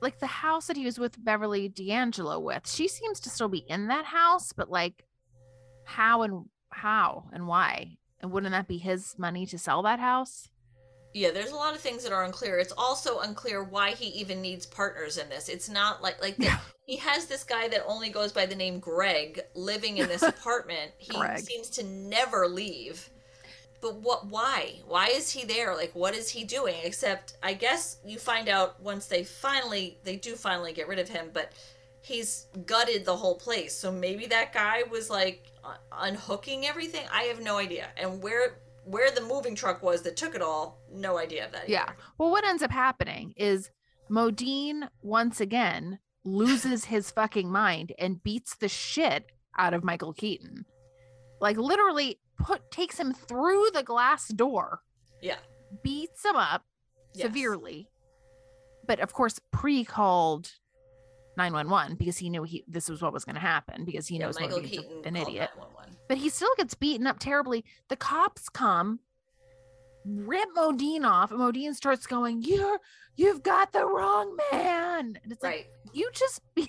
like 0.00 0.18
the 0.18 0.26
house 0.26 0.66
that 0.66 0.76
he 0.76 0.84
was 0.84 0.98
with 0.98 1.22
Beverly 1.22 1.68
D'Angelo 1.68 2.38
with, 2.38 2.68
she 2.68 2.88
seems 2.88 3.20
to 3.20 3.30
still 3.30 3.48
be 3.48 3.64
in 3.68 3.88
that 3.88 4.04
house, 4.04 4.52
but 4.52 4.70
like 4.70 5.04
how 5.84 6.22
and 6.22 6.46
how 6.70 7.28
and 7.32 7.46
why? 7.46 7.96
And 8.20 8.30
wouldn't 8.30 8.52
that 8.52 8.68
be 8.68 8.78
his 8.78 9.14
money 9.18 9.46
to 9.46 9.58
sell 9.58 9.82
that 9.82 9.98
house? 9.98 10.48
Yeah, 11.12 11.32
there's 11.32 11.50
a 11.50 11.56
lot 11.56 11.74
of 11.74 11.80
things 11.80 12.04
that 12.04 12.12
are 12.12 12.24
unclear. 12.24 12.58
It's 12.58 12.72
also 12.76 13.18
unclear 13.18 13.64
why 13.64 13.92
he 13.92 14.06
even 14.20 14.40
needs 14.40 14.64
partners 14.64 15.18
in 15.18 15.28
this. 15.28 15.48
It's 15.48 15.68
not 15.68 16.02
like 16.02 16.20
like 16.22 16.36
the, 16.36 16.50
he 16.86 16.96
has 16.96 17.26
this 17.26 17.42
guy 17.42 17.68
that 17.68 17.84
only 17.86 18.10
goes 18.10 18.32
by 18.32 18.46
the 18.46 18.54
name 18.54 18.78
Greg 18.78 19.40
living 19.54 19.98
in 19.98 20.08
this 20.08 20.22
apartment. 20.34 20.92
He 20.98 21.16
Greg. 21.18 21.40
seems 21.40 21.68
to 21.70 21.84
never 21.84 22.46
leave. 22.46 23.10
But 23.80 23.96
what 23.96 24.26
why? 24.26 24.74
Why 24.86 25.08
is 25.08 25.30
he 25.30 25.44
there? 25.44 25.74
Like 25.74 25.90
what 25.94 26.14
is 26.14 26.30
he 26.30 26.44
doing? 26.44 26.76
Except 26.84 27.34
I 27.42 27.54
guess 27.54 27.96
you 28.04 28.18
find 28.18 28.48
out 28.48 28.80
once 28.80 29.06
they 29.06 29.24
finally 29.24 29.98
they 30.04 30.16
do 30.16 30.36
finally 30.36 30.72
get 30.72 30.86
rid 30.86 31.00
of 31.00 31.08
him, 31.08 31.30
but 31.32 31.50
he's 32.02 32.46
gutted 32.66 33.04
the 33.04 33.16
whole 33.16 33.36
place. 33.36 33.74
So 33.74 33.90
maybe 33.90 34.26
that 34.26 34.52
guy 34.52 34.84
was 34.90 35.10
like 35.10 35.50
unhooking 35.92 36.66
everything. 36.66 37.06
I 37.12 37.24
have 37.24 37.40
no 37.40 37.56
idea. 37.58 37.88
And 37.96 38.22
where 38.22 38.58
where 38.90 39.10
the 39.10 39.20
moving 39.20 39.54
truck 39.54 39.82
was 39.82 40.02
that 40.02 40.16
took 40.16 40.34
it 40.34 40.42
all, 40.42 40.80
no 40.92 41.18
idea 41.18 41.44
of 41.46 41.52
that. 41.52 41.68
Yeah. 41.68 41.82
either. 41.84 41.96
Well, 42.18 42.30
what 42.30 42.44
ends 42.44 42.62
up 42.62 42.70
happening 42.70 43.32
is 43.36 43.70
Modine 44.10 44.88
once 45.02 45.40
again 45.40 45.98
loses 46.24 46.84
his 46.86 47.10
fucking 47.10 47.50
mind 47.50 47.92
and 47.98 48.22
beats 48.22 48.56
the 48.56 48.68
shit 48.68 49.26
out 49.56 49.74
of 49.74 49.84
Michael 49.84 50.12
Keaton. 50.12 50.64
Like 51.40 51.56
literally 51.56 52.18
put 52.38 52.70
takes 52.70 52.98
him 52.98 53.12
through 53.12 53.68
the 53.72 53.82
glass 53.82 54.28
door, 54.28 54.80
Yeah. 55.22 55.38
beats 55.82 56.24
him 56.24 56.36
up 56.36 56.64
Yes. 57.14 57.26
severely. 57.26 57.88
But 58.86 59.00
of 59.00 59.12
course, 59.12 59.40
pre-called 59.52 60.50
911 61.36 61.96
because 61.96 62.18
he 62.18 62.28
knew 62.28 62.42
he 62.42 62.64
this 62.66 62.88
was 62.88 63.00
what 63.00 63.12
was 63.12 63.24
going 63.24 63.34
to 63.36 63.40
happen 63.40 63.84
because 63.84 64.06
he 64.08 64.16
Yeah, 64.16 64.26
knows 64.26 64.40
Michael 64.40 64.60
Keaton 64.60 65.02
an 65.04 65.16
idiot. 65.16 65.50
911. 66.10 66.18
But 66.18 66.18
he 66.18 66.28
still 66.28 66.54
gets 66.56 66.74
beaten 66.74 67.06
up 67.06 67.18
terribly. 67.20 67.64
The 67.88 67.96
cops 67.96 68.48
come, 68.48 68.98
rip 70.04 70.48
Modine 70.56 71.04
off, 71.04 71.30
and 71.30 71.40
Modine 71.40 71.74
starts 71.74 72.06
going, 72.06 72.42
"You're 72.42 72.80
you've 73.16 73.42
got 73.42 73.72
the 73.72 73.86
wrong 73.86 74.36
man." 74.50 75.18
And 75.22 75.32
it's 75.32 75.42
like 75.42 75.70
you 75.92 76.10
just 76.12 76.42
be, 76.54 76.68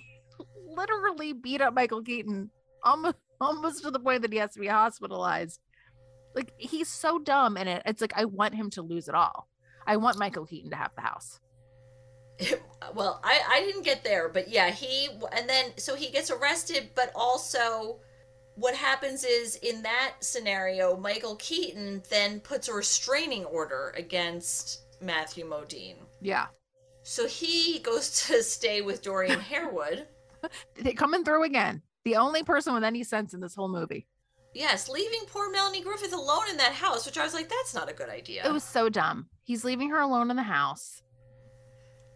literally 0.68 1.34
beat 1.34 1.62
up 1.62 1.74
Michael 1.74 2.04
Keaton 2.04 2.52
almost 2.84 3.18
almost 3.40 3.84
to 3.84 3.92
the 3.92 4.00
point 4.00 4.22
that 4.22 4.32
he 4.32 4.38
has 4.38 4.54
to 4.54 4.60
be 4.60 4.68
hospitalized. 4.68 5.60
Like 6.36 6.54
he's 6.58 6.88
so 6.88 7.20
dumb, 7.20 7.58
and 7.58 7.68
it, 7.68 7.82
it's 7.86 8.02
like 8.02 8.14
I 8.16 8.26
want 8.26 8.54
him 8.56 8.70
to 8.72 8.82
lose 8.82 9.08
it 9.08 9.16
all. 9.16 9.48
I 9.88 9.98
want 9.98 10.20
Michael 10.20 10.46
Keaton 10.46 10.70
to 10.70 10.78
have 10.78 10.92
the 10.96 11.02
house. 11.02 11.40
well, 12.94 13.20
I 13.24 13.42
I 13.50 13.62
didn't 13.62 13.86
get 13.86 14.04
there, 14.04 14.30
but 14.30 14.50
yeah, 14.50 14.70
he 14.70 15.10
and 15.32 15.50
then 15.50 15.72
so 15.78 15.96
he 15.96 16.12
gets 16.12 16.30
arrested, 16.30 16.92
but 16.96 17.12
also 17.16 18.00
what 18.56 18.76
happens 18.76 19.24
is 19.24 19.56
in 19.58 19.82
that 19.84 20.16
scenario, 20.20 20.98
Michael 20.98 21.36
Keaton 21.38 22.04
then 22.10 22.40
puts 22.42 22.68
a 22.68 22.74
restraining 22.74 23.46
order 23.46 23.94
against 23.98 24.82
Matthew 25.02 25.46
Modine. 25.50 25.96
Yeah, 26.22 26.48
So 27.04 27.28
he 27.28 27.80
goes 27.80 28.26
to 28.28 28.44
stay 28.44 28.82
with 28.82 29.02
Dorian 29.02 29.40
Harewood. 29.52 30.08
they 30.76 30.94
coming 30.94 31.24
through 31.24 31.44
again. 31.44 31.82
The 32.04 32.16
only 32.16 32.44
person 32.44 32.74
with 32.74 32.84
any 32.84 33.04
sense 33.04 33.34
in 33.34 33.40
this 33.42 33.56
whole 33.56 33.70
movie. 33.70 34.08
Yes, 34.54 34.90
leaving 34.90 35.22
poor 35.28 35.50
Melanie 35.50 35.82
Griffith 35.82 36.14
alone 36.14 36.50
in 36.50 36.58
that 36.58 36.74
house, 36.74 37.06
which 37.06 37.18
I 37.18 37.24
was 37.24 37.34
like, 37.34 37.48
that's 37.48 37.74
not 37.74 37.90
a 37.90 37.94
good 37.94 38.10
idea. 38.10 38.46
It 38.46 38.52
was 38.52 38.64
so 38.64 38.90
dumb. 38.90 39.28
He's 39.44 39.64
leaving 39.64 39.90
her 39.92 40.00
alone 40.00 40.30
in 40.30 40.36
the 40.36 40.44
house. 40.44 41.02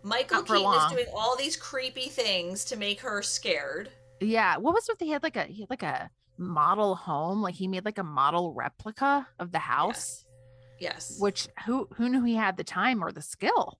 Michael 0.03 0.43
Keaton 0.43 0.73
is 0.73 0.91
doing 0.91 1.05
all 1.15 1.35
these 1.35 1.55
creepy 1.55 2.09
things 2.09 2.65
to 2.65 2.75
make 2.75 2.99
her 3.01 3.21
scared. 3.21 3.89
Yeah. 4.19 4.57
What 4.57 4.73
was 4.73 4.85
with 4.87 4.99
he 4.99 5.09
had 5.09 5.23
like 5.23 5.35
a 5.35 5.43
he 5.45 5.61
had 5.61 5.69
like 5.69 5.81
a 5.83 6.09
model 6.37 6.95
home, 6.95 7.41
like 7.41 7.55
he 7.55 7.67
made 7.67 7.85
like 7.85 7.97
a 7.97 8.03
model 8.03 8.53
replica 8.53 9.27
of 9.39 9.51
the 9.51 9.59
house, 9.59 10.25
Yes. 10.79 11.11
yes. 11.11 11.19
which 11.19 11.47
who 11.65 11.87
who 11.95 12.09
knew 12.09 12.23
he 12.23 12.35
had 12.35 12.57
the 12.57 12.63
time 12.63 13.03
or 13.03 13.11
the 13.11 13.21
skill? 13.21 13.79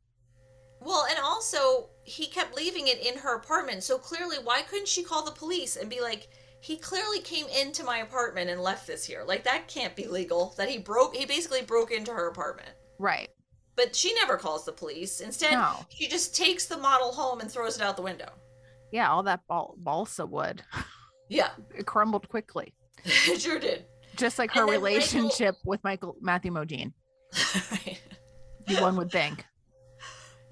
Well, 0.82 1.06
and 1.10 1.18
also 1.20 1.90
he 2.04 2.28
kept 2.28 2.56
leaving 2.56 2.88
it 2.88 3.06
in 3.06 3.18
her 3.20 3.36
apartment. 3.36 3.84
So 3.84 3.98
clearly, 3.98 4.38
why 4.44 4.62
couldn't 4.62 4.88
she 4.88 5.04
call 5.04 5.24
the 5.26 5.32
police 5.32 5.76
and 5.78 5.90
be 5.90 6.00
like, 6.02 6.28
"He 6.62 6.78
clearly 6.78 7.20
came 7.22 7.48
into 7.48 7.84
my 7.84 7.98
apartment 8.00 8.50
and 8.50 8.62
left 8.62 8.86
this 8.88 9.04
here. 9.04 9.24
Like 9.26 9.44
that 9.46 9.68
can't 9.68 9.96
be 9.96 10.08
legal. 10.08 10.54
That 10.58 10.70
he 10.70 10.78
broke. 10.78 11.16
He 11.16 11.26
basically 11.26 11.62
broke 11.64 11.92
into 11.92 12.12
her 12.14 12.28
apartment." 12.28 12.70
Right. 13.00 13.30
But 13.76 13.94
she 13.96 14.14
never 14.14 14.38
calls 14.38 14.64
the 14.64 14.72
police. 14.72 15.20
Instead, 15.20 15.52
No. 15.54 15.86
she 15.90 16.08
just 16.08 16.34
takes 16.36 16.66
the 16.68 16.78
model 16.78 17.12
home 17.12 17.42
and 17.42 17.52
throws 17.52 17.76
it 17.76 17.82
out 17.82 17.98
the 17.98 18.02
window. 18.04 18.30
Yeah, 18.92 19.12
all 19.12 19.24
that 19.24 19.42
bal- 19.50 19.76
balsa 19.78 20.26
wood. 20.26 20.64
Yeah, 21.30 21.50
It 21.76 21.86
crumbled 21.86 22.28
quickly. 22.30 22.74
it 23.06 23.42
sure 23.42 23.60
did. 23.60 23.86
Just 24.16 24.38
like 24.40 24.52
her 24.52 24.62
then 24.62 24.68
Michael- 24.68 24.82
relationship 24.84 25.56
with 25.66 25.84
Michael 25.84 26.16
Matthew 26.22 26.52
Modine. 26.52 26.94
Right. 27.72 28.82
One 28.82 28.96
would 28.98 29.12
think. 29.12 29.46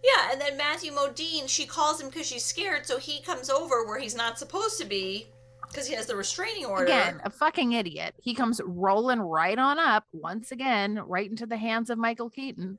Yeah, 0.03 0.31
and 0.31 0.39
then 0.39 0.55
Matthew 0.57 0.91
Modine, 0.91 1.47
she 1.47 1.65
calls 1.65 1.99
him 1.99 2.09
because 2.09 2.27
she's 2.27 2.43
scared, 2.45 2.85
so 2.85 2.99
he 2.99 3.21
comes 3.21 3.49
over 3.49 3.85
where 3.85 3.97
he's 3.99 4.15
not 4.15 4.37
supposed 4.37 4.79
to 4.79 4.85
be 4.85 5.27
because 5.67 5.87
he 5.87 5.95
has 5.95 6.05
the 6.05 6.15
restraining 6.15 6.65
order. 6.65 6.83
Again, 6.83 7.21
a 7.23 7.29
fucking 7.31 7.71
idiot. 7.71 8.13
He 8.21 8.35
comes 8.35 8.61
rolling 8.65 9.19
right 9.19 9.57
on 9.57 9.79
up 9.79 10.05
once 10.11 10.51
again, 10.51 10.99
right 11.07 11.27
into 11.29 11.45
the 11.47 11.57
hands 11.57 11.89
of 11.89 11.97
Michael 11.97 12.29
Keaton. 12.29 12.77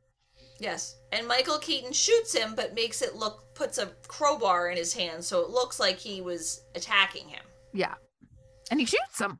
Yes. 0.60 0.96
And 1.12 1.26
Michael 1.26 1.58
Keaton 1.58 1.92
shoots 1.92 2.32
him, 2.32 2.54
but 2.54 2.74
makes 2.74 3.02
it 3.02 3.16
look, 3.16 3.54
puts 3.54 3.78
a 3.78 3.86
crowbar 4.06 4.68
in 4.68 4.76
his 4.76 4.92
hand, 4.94 5.24
so 5.24 5.40
it 5.40 5.50
looks 5.50 5.80
like 5.80 5.98
he 5.98 6.20
was 6.20 6.62
attacking 6.76 7.26
him. 7.28 7.42
Yeah. 7.74 7.94
And 8.70 8.80
he 8.80 8.86
shoots 8.86 9.20
him. 9.20 9.38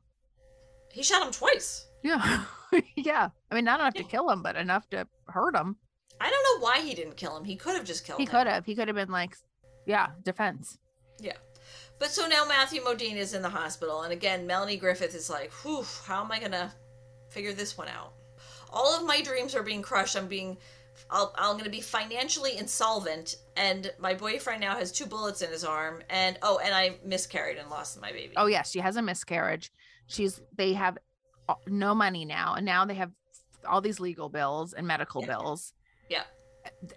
He 0.91 1.01
shot 1.01 1.25
him 1.25 1.33
twice. 1.33 1.87
Yeah. 2.03 2.43
yeah. 2.95 3.29
I 3.49 3.55
mean, 3.55 3.65
not 3.65 3.79
enough 3.79 3.95
to 3.95 4.03
kill 4.03 4.29
him, 4.29 4.43
but 4.43 4.55
enough 4.55 4.87
to 4.91 5.07
hurt 5.27 5.55
him. 5.55 5.77
I 6.21 6.29
don't 6.29 6.61
know 6.61 6.65
why 6.65 6.81
he 6.81 6.93
didn't 6.93 7.17
kill 7.17 7.35
him. 7.35 7.43
He 7.43 7.55
could 7.55 7.75
have 7.75 7.85
just 7.85 8.05
killed 8.05 8.19
He 8.19 8.23
him. 8.23 8.27
He 8.27 8.31
could 8.31 8.47
have. 8.47 8.65
He 8.65 8.75
could 8.75 8.87
have 8.87 8.95
been 8.95 9.11
like, 9.11 9.35
yeah, 9.85 10.09
defense. 10.23 10.77
Yeah. 11.19 11.37
But 11.99 12.11
so 12.11 12.27
now 12.27 12.45
Matthew 12.45 12.81
Modine 12.81 13.15
is 13.15 13.33
in 13.33 13.41
the 13.41 13.49
hospital, 13.49 14.01
and 14.01 14.11
again, 14.11 14.45
Melanie 14.45 14.77
Griffith 14.77 15.15
is 15.15 15.29
like, 15.29 15.51
whew, 15.53 15.85
how 16.05 16.23
am 16.23 16.31
I 16.31 16.39
going 16.39 16.51
to 16.51 16.71
figure 17.29 17.53
this 17.53 17.77
one 17.77 17.87
out? 17.87 18.13
All 18.71 18.93
of 18.93 19.05
my 19.05 19.21
dreams 19.21 19.55
are 19.55 19.63
being 19.63 19.81
crushed. 19.81 20.17
I'm 20.17 20.27
being, 20.27 20.57
I'll, 21.09 21.33
I'm 21.37 21.53
going 21.53 21.65
to 21.65 21.69
be 21.69 21.81
financially 21.81 22.57
insolvent, 22.57 23.35
and 23.57 23.91
my 23.99 24.13
boyfriend 24.13 24.61
now 24.61 24.75
has 24.77 24.91
two 24.91 25.05
bullets 25.05 25.41
in 25.41 25.49
his 25.51 25.63
arm, 25.63 26.01
and 26.09 26.37
oh, 26.41 26.59
and 26.63 26.73
I 26.73 26.97
miscarried 27.03 27.57
and 27.57 27.69
lost 27.69 27.99
my 28.01 28.11
baby. 28.11 28.33
Oh, 28.37 28.47
yes. 28.47 28.71
She 28.71 28.79
has 28.79 28.95
a 28.95 29.01
miscarriage. 29.01 29.71
She's, 30.07 30.41
they 30.55 30.73
have 30.73 30.97
uh, 31.49 31.55
no 31.67 31.93
money 31.95 32.25
now. 32.25 32.53
And 32.55 32.65
now 32.65 32.85
they 32.85 32.95
have 32.95 33.11
all 33.67 33.81
these 33.81 33.99
legal 33.99 34.29
bills 34.29 34.73
and 34.73 34.85
medical 34.87 35.21
Yeah. 35.21 35.27
bills. 35.27 35.73
Yeah. 36.09 36.23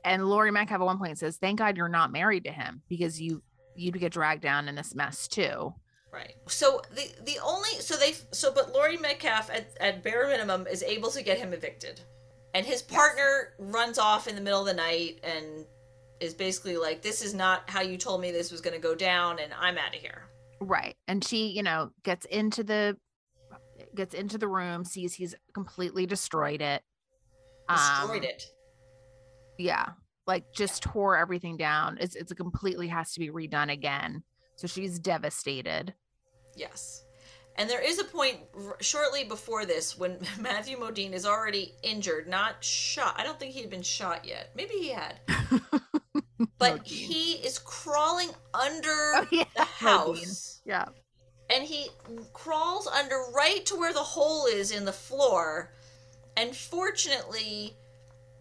And 0.05 0.27
Laurie 0.27 0.51
Metcalf 0.51 0.81
at 0.81 0.85
one 0.85 0.99
point 0.99 1.19
says, 1.19 1.37
thank 1.37 1.59
God 1.59 1.77
you're 1.77 1.89
not 1.89 2.13
married 2.13 2.45
to 2.45 2.53
him 2.53 2.83
because 2.89 3.21
you, 3.21 3.43
you'd 3.77 3.99
get 3.99 4.13
dragged 4.13 4.43
down 4.43 4.69
in 4.69 4.75
this 4.75 4.95
mess 4.95 5.29
too. 5.29 5.75
Right. 6.11 6.35
So 6.47 6.81
the 6.95 7.13
the 7.23 7.39
only 7.45 7.69
so 7.81 7.95
they 7.97 8.15
so 8.33 8.51
but 8.51 8.73
Laurie 8.73 8.97
Metcalf 8.97 9.51
at, 9.51 9.69
at 9.79 10.03
bare 10.03 10.27
minimum 10.27 10.67
is 10.67 10.83
able 10.83 11.11
to 11.11 11.23
get 11.23 11.37
him 11.37 11.53
evicted, 11.53 12.01
and 12.59 12.67
his 12.67 12.83
partner 12.83 13.55
runs 13.61 14.01
off 14.01 14.27
in 14.27 14.35
the 14.35 14.41
middle 14.41 14.59
of 14.59 14.67
the 14.67 14.75
night 14.75 15.21
and 15.23 15.65
is 16.19 16.35
basically 16.35 16.77
like, 16.77 17.03
"This 17.03 17.23
is 17.23 17.33
not 17.33 17.71
how 17.71 17.83
you 17.83 17.97
told 17.97 18.21
me 18.21 18.33
this 18.33 18.51
was 18.51 18.61
going 18.61 18.75
to 18.75 18.81
go 18.83 18.97
down, 18.97 19.39
and 19.39 19.53
I'm 19.55 19.79
out 19.79 19.95
of 19.95 20.01
here." 20.01 20.25
Right. 20.61 20.97
And 21.07 21.23
she, 21.23 21.47
you 21.47 21.63
know, 21.63 21.93
gets 22.03 22.27
into 22.27 22.65
the 22.65 22.97
gets 23.95 24.13
into 24.13 24.39
the 24.39 24.49
room, 24.49 24.85
sees 24.85 25.15
he's 25.15 25.37
completely 25.55 26.05
destroyed 26.05 26.61
it. 26.61 26.83
Destroyed 27.69 28.25
Um, 28.25 28.25
it. 28.25 28.45
Yeah. 29.57 29.91
Like 30.27 30.53
just 30.53 30.83
tore 30.83 31.17
everything 31.17 31.57
down. 31.57 31.97
It's 32.01 32.17
it's 32.17 32.33
a 32.33 32.35
completely 32.35 32.89
has 32.89 33.13
to 33.13 33.21
be 33.21 33.31
redone 33.31 33.71
again. 33.71 34.25
So 34.57 34.67
she's 34.67 34.99
devastated. 34.99 35.95
Yes. 36.57 37.05
And 37.59 37.69
there 37.69 37.81
is 37.85 37.99
a 37.99 38.05
point 38.05 38.39
r- 38.57 38.77
shortly 38.81 39.25
before 39.25 39.67
this 39.67 39.99
when 39.99 40.19
Matthew 40.41 40.79
Modine 40.79 41.13
is 41.13 41.27
already 41.27 41.75
injured, 41.83 42.29
not 42.29 42.63
shot. 42.65 43.17
I 43.19 43.25
don't 43.25 43.39
think 43.39 43.53
he 43.53 43.61
had 43.61 43.71
been 43.71 43.83
shot 43.83 44.25
yet. 44.25 44.51
Maybe 44.55 44.75
he 44.75 44.91
had. 44.91 45.21
But 46.59 46.85
Modine. 46.85 46.87
he 46.87 47.33
is 47.35 47.59
crawling 47.59 48.31
under 48.55 48.89
Oh, 49.17 49.27
yeah, 49.33 49.45
the 49.57 49.61
Modine. 49.63 49.67
house. 49.67 50.61
Yeah. 50.65 50.87
And 51.51 51.65
he 51.65 51.89
crawls 52.33 52.87
under 52.87 53.17
right 53.35 53.65
to 53.67 53.77
where 53.77 53.93
the 53.93 53.99
hole 54.03 54.47
is 54.47 54.71
in 54.71 54.85
the 54.85 54.93
floor. 54.93 55.73
And 56.37 56.55
fortunately, 56.55 57.77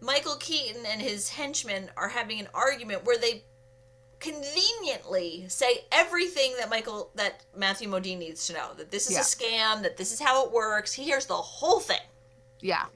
Michael 0.00 0.36
Keaton 0.36 0.84
and 0.86 1.00
his 1.02 1.28
henchmen 1.28 1.90
are 1.96 2.08
having 2.08 2.38
an 2.38 2.48
argument 2.54 3.04
where 3.04 3.18
they 3.18 3.44
conveniently 4.20 5.46
say 5.48 5.84
everything 5.92 6.54
that 6.58 6.70
Michael 6.70 7.10
that 7.14 7.44
Matthew 7.56 7.88
Modine 7.88 8.18
needs 8.18 8.46
to 8.46 8.52
know. 8.52 8.74
That 8.76 8.90
this 8.90 9.06
is 9.10 9.12
Yeah. 9.12 9.20
a 9.20 9.22
scam, 9.22 9.82
that 9.82 9.96
this 9.96 10.12
is 10.12 10.20
how 10.20 10.44
it 10.46 10.52
works. 10.52 10.92
He 10.92 11.04
hears 11.04 11.26
the 11.26 11.34
whole 11.34 11.80
thing. 11.80 12.00
Yeah. 12.60 12.86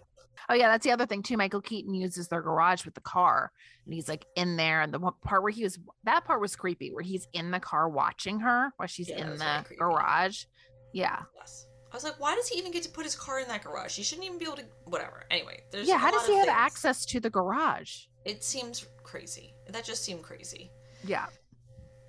Oh 0.48 0.54
yeah, 0.54 0.68
that's 0.68 0.84
the 0.84 0.90
other 0.90 1.06
thing 1.06 1.22
too. 1.22 1.36
Michael 1.36 1.60
Keaton 1.60 1.94
uses 1.94 2.28
their 2.28 2.42
garage 2.42 2.84
with 2.84 2.94
the 2.94 3.00
car, 3.00 3.52
and 3.84 3.94
he's 3.94 4.08
like 4.08 4.26
in 4.36 4.56
there. 4.56 4.80
And 4.82 4.92
the 4.92 4.98
part 5.24 5.42
where 5.42 5.52
he 5.52 5.62
was, 5.62 5.78
that 6.04 6.24
part 6.24 6.40
was 6.40 6.56
creepy, 6.56 6.92
where 6.92 7.04
he's 7.04 7.28
in 7.32 7.50
the 7.50 7.60
car 7.60 7.88
watching 7.88 8.40
her 8.40 8.72
while 8.76 8.88
she's 8.88 9.08
Yeah, 9.08 9.18
in 9.30 9.38
the 9.38 9.64
garage. 9.78 10.44
Yeah, 10.92 11.22
Yes. 11.38 11.66
I 11.90 11.94
was 11.96 12.04
like, 12.04 12.18
why 12.18 12.34
does 12.34 12.48
he 12.48 12.58
even 12.58 12.72
get 12.72 12.82
to 12.84 12.88
put 12.90 13.04
his 13.04 13.14
car 13.14 13.38
in 13.40 13.48
that 13.48 13.62
garage? 13.62 13.96
He 13.96 14.02
shouldn't 14.02 14.26
even 14.26 14.38
be 14.38 14.46
able 14.46 14.56
to. 14.56 14.64
Whatever. 14.86 15.24
Anyway, 15.30 15.62
there's 15.70 15.86
yeah. 15.86 15.96
How 15.98 16.10
does 16.10 16.26
he 16.26 16.34
have 16.34 16.46
things. 16.46 16.56
access 16.58 17.04
to 17.06 17.20
the 17.20 17.30
garage? 17.30 18.04
It 18.24 18.42
seems 18.42 18.86
crazy. 19.02 19.54
That 19.68 19.84
just 19.84 20.02
seemed 20.04 20.22
crazy. 20.22 20.70
Yeah, 21.04 21.26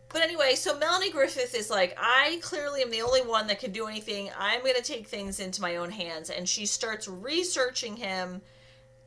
But 0.09 0.21
anyway, 0.21 0.55
so 0.55 0.77
Melanie 0.77 1.09
Griffith 1.11 1.55
is 1.55 1.69
like, 1.69 1.97
I 1.99 2.39
clearly 2.43 2.81
am 2.83 2.91
the 2.91 3.01
only 3.01 3.21
one 3.21 3.47
that 3.47 3.59
can 3.59 3.71
do 3.71 3.87
anything. 3.87 4.29
I'm 4.37 4.61
going 4.61 4.75
to 4.75 4.83
take 4.83 5.07
things 5.07 5.39
into 5.39 5.61
my 5.61 5.77
own 5.77 5.89
hands. 5.89 6.29
And 6.29 6.47
she 6.47 6.65
starts 6.65 7.07
researching 7.07 7.97
him. 7.97 8.41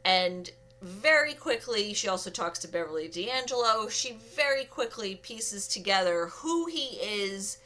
And 0.05 0.51
very 0.82 1.34
quickly, 1.34 1.95
she 1.95 2.09
also 2.09 2.30
talks 2.30 2.59
to 2.61 2.68
Beverly 2.68 3.09
D'Angelo. 3.09 3.89
She 3.89 4.18
very 4.34 4.64
quickly 4.64 5.16
pieces 5.16 5.68
together 5.68 6.26
who 6.26 6.66
he 6.66 6.99
is, 7.01 7.59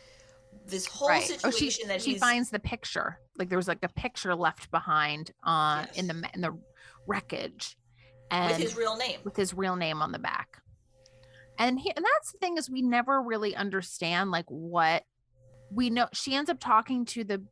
this 0.67 0.87
whole 0.87 1.09
right. 1.09 1.23
situation 1.23 1.49
oh, 1.49 1.51
she 1.51 1.87
that 1.87 2.03
she 2.03 2.13
he's. 2.13 2.21
finds 2.21 2.51
the 2.51 2.59
picture. 2.59 3.19
Like 3.37 3.49
there 3.49 3.59
was 3.59 3.69
like 3.69 3.83
a 3.83 3.89
picture 3.89 4.35
left 4.35 4.71
behind 4.71 5.33
uh 5.43 5.87
in 5.95 6.07
the 6.07 6.31
in 6.35 6.41
the 6.41 6.57
wreckage, 7.07 7.77
and 8.31 8.53
with 8.53 8.61
his 8.61 8.77
real 8.77 8.97
name. 8.97 9.19
with 9.25 9.37
his 9.37 9.55
real 9.55 9.77
name 9.77 10.03
on 10.03 10.13
the 10.13 10.19
back. 10.19 10.63
And 11.61 11.79
he, 11.79 11.93
and 11.95 12.05
that's 12.05 12.33
the 12.33 12.39
thing 12.39 12.57
is 12.57 12.69
we 12.69 12.83
never 12.83 13.23
really 13.23 13.55
understand 13.55 14.31
like 14.31 14.47
what 14.49 15.05
we 15.71 15.91
know. 15.91 16.09
She 16.13 16.35
ends 16.35 16.51
up 16.51 16.59
talking 16.59 17.05
to 17.07 17.23
the 17.23 17.45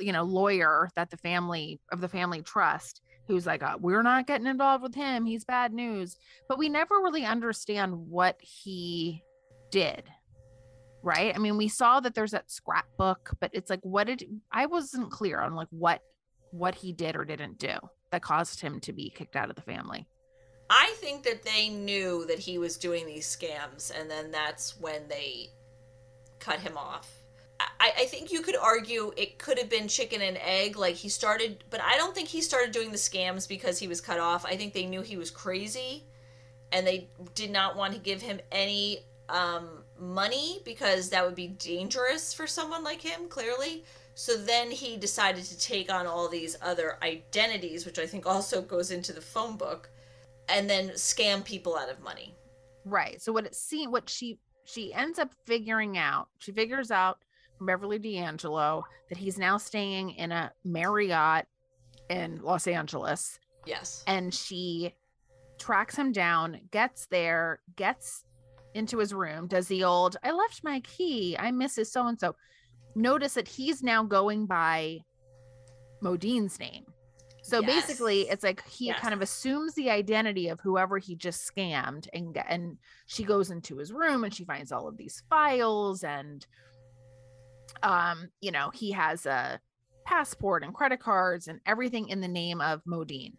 you 0.00 0.12
know 0.12 0.24
lawyer 0.24 0.90
that 0.96 1.10
the 1.10 1.16
family 1.16 1.80
of 1.92 2.00
the 2.00 2.08
family 2.08 2.42
trust 2.42 3.00
who's 3.28 3.46
like 3.46 3.62
uh, 3.62 3.76
we're 3.80 4.02
not 4.02 4.26
getting 4.26 4.48
involved 4.48 4.82
with 4.82 4.94
him. 4.94 5.24
He's 5.24 5.44
bad 5.44 5.72
news. 5.72 6.16
But 6.48 6.58
we 6.58 6.68
never 6.68 6.96
really 6.96 7.24
understand 7.24 7.94
what 7.94 8.36
he 8.40 9.22
did 9.70 10.04
right? 11.02 11.34
I 11.34 11.38
mean 11.38 11.56
we 11.56 11.68
saw 11.68 12.00
that 12.00 12.14
there's 12.14 12.30
that 12.30 12.50
scrapbook 12.50 13.30
but 13.40 13.50
it's 13.52 13.70
like 13.70 13.80
what 13.82 14.06
did 14.06 14.24
i 14.52 14.66
wasn't 14.66 15.10
clear 15.10 15.40
on 15.40 15.54
like 15.54 15.68
what 15.70 16.00
what 16.50 16.74
he 16.74 16.92
did 16.92 17.16
or 17.16 17.24
didn't 17.24 17.58
do 17.58 17.74
that 18.10 18.22
caused 18.22 18.60
him 18.60 18.78
to 18.80 18.92
be 18.92 19.10
kicked 19.10 19.36
out 19.36 19.50
of 19.50 19.56
the 19.56 19.62
family 19.62 20.06
I 20.74 20.94
think 20.96 21.24
that 21.24 21.42
they 21.42 21.68
knew 21.68 22.24
that 22.28 22.38
he 22.38 22.56
was 22.56 22.78
doing 22.78 23.04
these 23.04 23.26
scams, 23.26 23.92
and 23.94 24.10
then 24.10 24.30
that's 24.30 24.80
when 24.80 25.06
they 25.06 25.50
cut 26.38 26.60
him 26.60 26.78
off. 26.78 27.22
I, 27.60 27.92
I 27.98 28.04
think 28.06 28.32
you 28.32 28.40
could 28.40 28.56
argue 28.56 29.12
it 29.18 29.38
could 29.38 29.58
have 29.58 29.68
been 29.68 29.86
chicken 29.86 30.22
and 30.22 30.38
egg, 30.38 30.78
like 30.78 30.94
he 30.94 31.10
started, 31.10 31.62
but 31.68 31.82
I 31.82 31.98
don't 31.98 32.14
think 32.14 32.28
he 32.28 32.40
started 32.40 32.72
doing 32.72 32.90
the 32.90 32.96
scams 32.96 33.46
because 33.46 33.78
he 33.78 33.86
was 33.86 34.00
cut 34.00 34.18
off. 34.18 34.46
I 34.46 34.56
think 34.56 34.72
they 34.72 34.86
knew 34.86 35.02
he 35.02 35.18
was 35.18 35.30
crazy, 35.30 36.04
and 36.72 36.86
they 36.86 37.10
did 37.34 37.50
not 37.50 37.76
want 37.76 37.92
to 37.92 37.98
give 37.98 38.22
him 38.22 38.40
any 38.50 39.00
um, 39.28 39.84
money 40.00 40.62
because 40.64 41.10
that 41.10 41.22
would 41.22 41.34
be 41.34 41.48
dangerous 41.48 42.32
for 42.32 42.46
someone 42.46 42.82
like 42.82 43.02
him, 43.02 43.28
clearly. 43.28 43.84
So 44.14 44.38
then 44.38 44.70
he 44.70 44.96
decided 44.96 45.44
to 45.44 45.58
take 45.58 45.92
on 45.92 46.06
all 46.06 46.30
these 46.30 46.56
other 46.62 46.96
identities, 47.02 47.84
which 47.84 47.98
I 47.98 48.06
think 48.06 48.24
also 48.24 48.62
goes 48.62 48.90
into 48.90 49.12
the 49.12 49.20
phone 49.20 49.58
book 49.58 49.90
and 50.48 50.68
then 50.68 50.90
scam 50.90 51.44
people 51.44 51.76
out 51.76 51.90
of 51.90 52.00
money. 52.00 52.34
Right. 52.84 53.20
So 53.20 53.32
what 53.32 53.46
it 53.46 53.54
seemed 53.54 53.92
what 53.92 54.08
she 54.08 54.38
she 54.64 54.92
ends 54.94 55.18
up 55.18 55.32
figuring 55.44 55.98
out, 55.98 56.28
she 56.38 56.52
figures 56.52 56.90
out 56.90 57.18
from 57.58 57.66
Beverly 57.66 57.98
D'Angelo 57.98 58.84
that 59.08 59.18
he's 59.18 59.38
now 59.38 59.56
staying 59.56 60.10
in 60.10 60.32
a 60.32 60.52
Marriott 60.64 61.46
in 62.08 62.40
Los 62.42 62.66
Angeles. 62.66 63.38
Yes. 63.66 64.04
And 64.06 64.32
she 64.32 64.94
tracks 65.58 65.96
him 65.96 66.12
down, 66.12 66.60
gets 66.70 67.06
there, 67.06 67.60
gets 67.76 68.24
into 68.74 68.98
his 68.98 69.12
room, 69.12 69.46
does 69.46 69.68
the 69.68 69.84
old 69.84 70.16
I 70.22 70.32
left 70.32 70.64
my 70.64 70.80
key, 70.80 71.36
I 71.38 71.50
miss 71.50 71.76
his 71.76 71.92
so 71.92 72.06
and 72.06 72.18
so. 72.18 72.34
Notice 72.94 73.34
that 73.34 73.48
he's 73.48 73.82
now 73.82 74.02
going 74.02 74.46
by 74.46 75.00
Modine's 76.02 76.58
name. 76.58 76.91
So 77.44 77.60
basically, 77.60 78.28
it's 78.28 78.44
like 78.44 78.64
he 78.68 78.86
Yes. 78.86 79.00
kind 79.00 79.12
of 79.12 79.20
assumes 79.20 79.74
the 79.74 79.90
identity 79.90 80.48
of 80.48 80.60
whoever 80.60 80.98
he 80.98 81.16
just 81.16 81.50
scammed, 81.50 82.08
and 82.12 82.38
and 82.48 82.78
she 83.06 83.24
goes 83.24 83.50
into 83.50 83.76
his 83.78 83.92
room 83.92 84.22
and 84.22 84.32
she 84.32 84.44
finds 84.44 84.70
all 84.70 84.86
of 84.86 84.96
these 84.96 85.22
files, 85.28 86.04
and 86.04 86.46
um, 87.82 88.28
you 88.40 88.52
know, 88.52 88.70
he 88.72 88.92
has 88.92 89.26
a 89.26 89.60
passport 90.04 90.62
and 90.62 90.72
credit 90.72 91.00
cards 91.00 91.48
and 91.48 91.60
everything 91.66 92.08
in 92.08 92.20
the 92.20 92.28
name 92.28 92.60
of 92.60 92.82
Modine. 92.84 93.34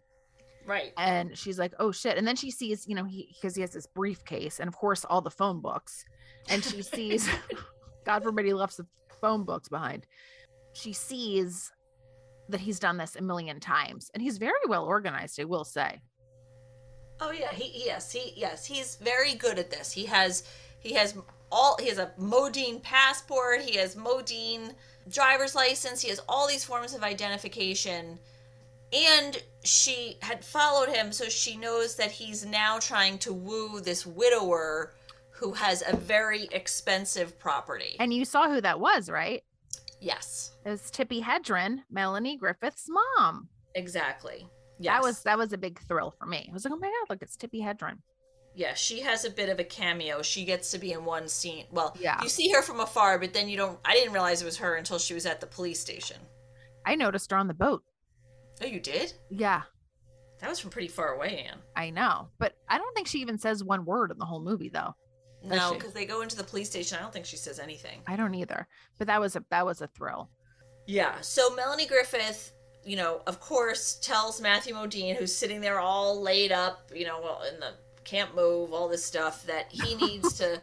Right. 0.66 0.92
And 0.98 1.36
she's 1.36 1.58
like, 1.58 1.72
"Oh 1.78 1.90
shit!" 1.90 2.18
And 2.18 2.26
then 2.26 2.36
she 2.36 2.50
sees, 2.50 2.86
you 2.86 2.94
know, 2.94 3.04
he 3.04 3.34
because 3.34 3.54
he 3.54 3.62
has 3.62 3.72
this 3.72 3.86
briefcase 3.86 4.60
and 4.60 4.68
of 4.68 4.76
course 4.76 5.04
all 5.04 5.22
the 5.22 5.30
phone 5.30 5.60
books, 5.60 6.04
and 6.50 6.62
she 6.62 6.82
sees, 6.82 7.28
God 8.04 8.22
forbid 8.22 8.44
he 8.44 8.52
left 8.52 8.76
the 8.76 8.86
phone 9.20 9.44
books 9.44 9.68
behind. 9.68 10.06
She 10.74 10.92
sees 10.92 11.72
that 12.48 12.60
he's 12.60 12.78
done 12.78 12.96
this 12.96 13.16
a 13.16 13.22
million 13.22 13.60
times, 13.60 14.10
and 14.14 14.22
he's 14.22 14.38
very 14.38 14.52
well 14.68 14.84
organized. 14.84 15.40
I 15.40 15.44
will 15.44 15.64
say. 15.64 16.00
Oh 17.20 17.30
yeah. 17.30 17.52
He 17.52 17.84
yes. 17.86 18.12
He 18.12 18.32
yes. 18.36 18.66
He's 18.66 18.96
very 18.96 19.34
good 19.34 19.58
at 19.58 19.70
this. 19.70 19.92
He 19.92 20.06
has 20.06 20.44
he 20.80 20.94
has 20.94 21.16
all 21.50 21.76
he 21.80 21.88
has 21.88 21.98
a 21.98 22.10
Modine 22.18 22.82
passport. 22.82 23.62
He 23.62 23.76
has 23.76 23.94
Modine 23.94 24.74
driver's 25.08 25.54
license. 25.54 26.02
He 26.02 26.08
has 26.08 26.20
all 26.28 26.48
these 26.48 26.64
forms 26.64 26.94
of 26.94 27.02
identification. 27.02 28.18
And 28.92 29.42
she 29.64 30.18
had 30.22 30.44
followed 30.44 30.88
him, 30.88 31.10
so 31.10 31.28
she 31.28 31.56
knows 31.56 31.96
that 31.96 32.12
he's 32.12 32.46
now 32.46 32.78
trying 32.78 33.18
to 33.18 33.32
woo 33.32 33.80
this 33.80 34.06
widower 34.06 34.94
who 35.30 35.52
has 35.52 35.82
a 35.86 35.96
very 35.96 36.44
expensive 36.52 37.36
property. 37.38 37.96
And 37.98 38.14
you 38.14 38.24
saw 38.24 38.48
who 38.48 38.60
that 38.60 38.78
was, 38.78 39.10
right? 39.10 39.42
Yes, 40.04 40.52
It 40.66 40.70
was 40.70 40.82
Tippi 40.90 41.22
Hedren, 41.22 41.78
Melanie 41.90 42.36
Griffith's 42.36 42.86
mom. 42.88 43.48
exactly. 43.74 44.46
Yes. 44.78 44.92
That 44.94 45.02
was 45.02 45.22
that 45.22 45.38
was 45.38 45.52
a 45.52 45.58
big 45.58 45.78
thrill 45.86 46.12
for 46.18 46.26
me. 46.26 46.46
I 46.50 46.52
was 46.52 46.64
like, 46.64 46.72
oh 46.74 46.76
my 46.76 46.88
god, 46.88 47.10
look, 47.14 47.22
it's 47.22 47.36
Tippi 47.36 47.62
Hedren. 47.62 47.98
Yeah, 48.56 48.74
she 48.74 49.00
has 49.00 49.24
a 49.24 49.30
bit 49.30 49.48
of 49.48 49.58
a 49.60 49.64
cameo. 49.64 50.20
She 50.22 50.44
gets 50.44 50.70
to 50.72 50.78
be 50.78 50.92
in 50.92 51.04
one 51.04 51.26
scene. 51.28 51.66
Well, 51.70 51.96
Yeah. 52.00 52.20
you 52.22 52.28
see 52.28 52.50
her 52.50 52.60
from 52.62 52.80
afar, 52.80 53.18
but 53.18 53.32
then 53.32 53.48
you 53.48 53.56
don't. 53.56 53.78
I 53.84 53.94
didn't 53.94 54.12
realize 54.12 54.42
it 54.42 54.44
was 54.44 54.56
her 54.58 54.74
until 54.76 54.98
she 54.98 55.14
was 55.14 55.26
at 55.26 55.40
the 55.40 55.46
police 55.46 55.80
station. 55.80 56.16
I 56.84 56.94
noticed 56.96 57.30
her 57.30 57.36
on 57.36 57.46
the 57.48 57.54
boat. 57.54 57.82
Oh, 58.62 58.66
you 58.66 58.78
did? 58.80 59.12
Yeah, 59.30 59.62
That 60.40 60.50
was 60.50 60.58
from 60.60 60.70
pretty 60.70 60.88
far 60.88 61.14
away, 61.14 61.46
Anne. 61.48 61.58
I 61.76 61.90
know, 61.90 62.28
but 62.38 62.54
I 62.68 62.76
don't 62.78 62.94
think 62.94 63.06
she 63.08 63.20
even 63.20 63.38
says 63.38 63.64
one 63.64 63.84
word 63.84 64.10
in 64.10 64.18
the 64.18 64.24
whole 64.26 64.42
movie, 64.42 64.68
though. 64.68 64.94
No, 65.44 65.74
because 65.74 65.92
they 65.92 66.06
go 66.06 66.22
into 66.22 66.36
the 66.36 66.44
police 66.44 66.70
station. 66.70 66.98
I 66.98 67.02
don't 67.02 67.12
think 67.12 67.26
she 67.26 67.36
says 67.36 67.58
anything. 67.58 68.00
I 68.06 68.16
don't 68.16 68.34
either. 68.34 68.66
But 68.98 69.06
that 69.08 69.20
was 69.20 69.36
a 69.36 69.44
that 69.50 69.66
was 69.66 69.80
a 69.80 69.86
thrill. 69.86 70.30
Yeah. 70.86 71.20
So 71.20 71.54
Melanie 71.54 71.86
Griffith, 71.86 72.52
you 72.84 72.96
know, 72.96 73.20
of 73.26 73.40
course, 73.40 73.96
tells 73.96 74.40
Matthew 74.40 74.74
Modine, 74.74 75.16
who's 75.16 75.34
sitting 75.34 75.60
there 75.60 75.80
all 75.80 76.20
laid 76.20 76.52
up, 76.52 76.90
you 76.94 77.04
know, 77.04 77.20
well, 77.20 77.42
in 77.52 77.60
the 77.60 77.72
can't 78.04 78.34
move, 78.34 78.72
all 78.72 78.88
this 78.88 79.04
stuff, 79.04 79.44
that 79.46 79.66
he 79.70 79.94
needs 80.06 80.34
to 80.34 80.60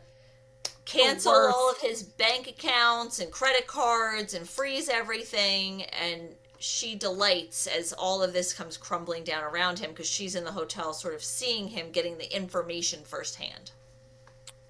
cancel 0.85 1.33
all 1.33 1.71
of 1.71 1.79
his 1.79 2.03
bank 2.03 2.47
accounts 2.47 3.19
and 3.19 3.31
credit 3.31 3.67
cards 3.67 4.33
and 4.33 4.47
freeze 4.47 4.89
everything. 4.89 5.83
And 5.83 6.35
she 6.59 6.95
delights 6.95 7.67
as 7.67 7.93
all 7.93 8.21
of 8.21 8.33
this 8.33 8.53
comes 8.53 8.77
crumbling 8.77 9.23
down 9.23 9.43
around 9.43 9.79
him 9.79 9.91
because 9.91 10.07
she's 10.07 10.35
in 10.35 10.43
the 10.43 10.51
hotel, 10.51 10.93
sort 10.93 11.13
of 11.13 11.23
seeing 11.23 11.67
him 11.67 11.91
getting 11.91 12.17
the 12.17 12.35
information 12.35 13.03
firsthand. 13.03 13.71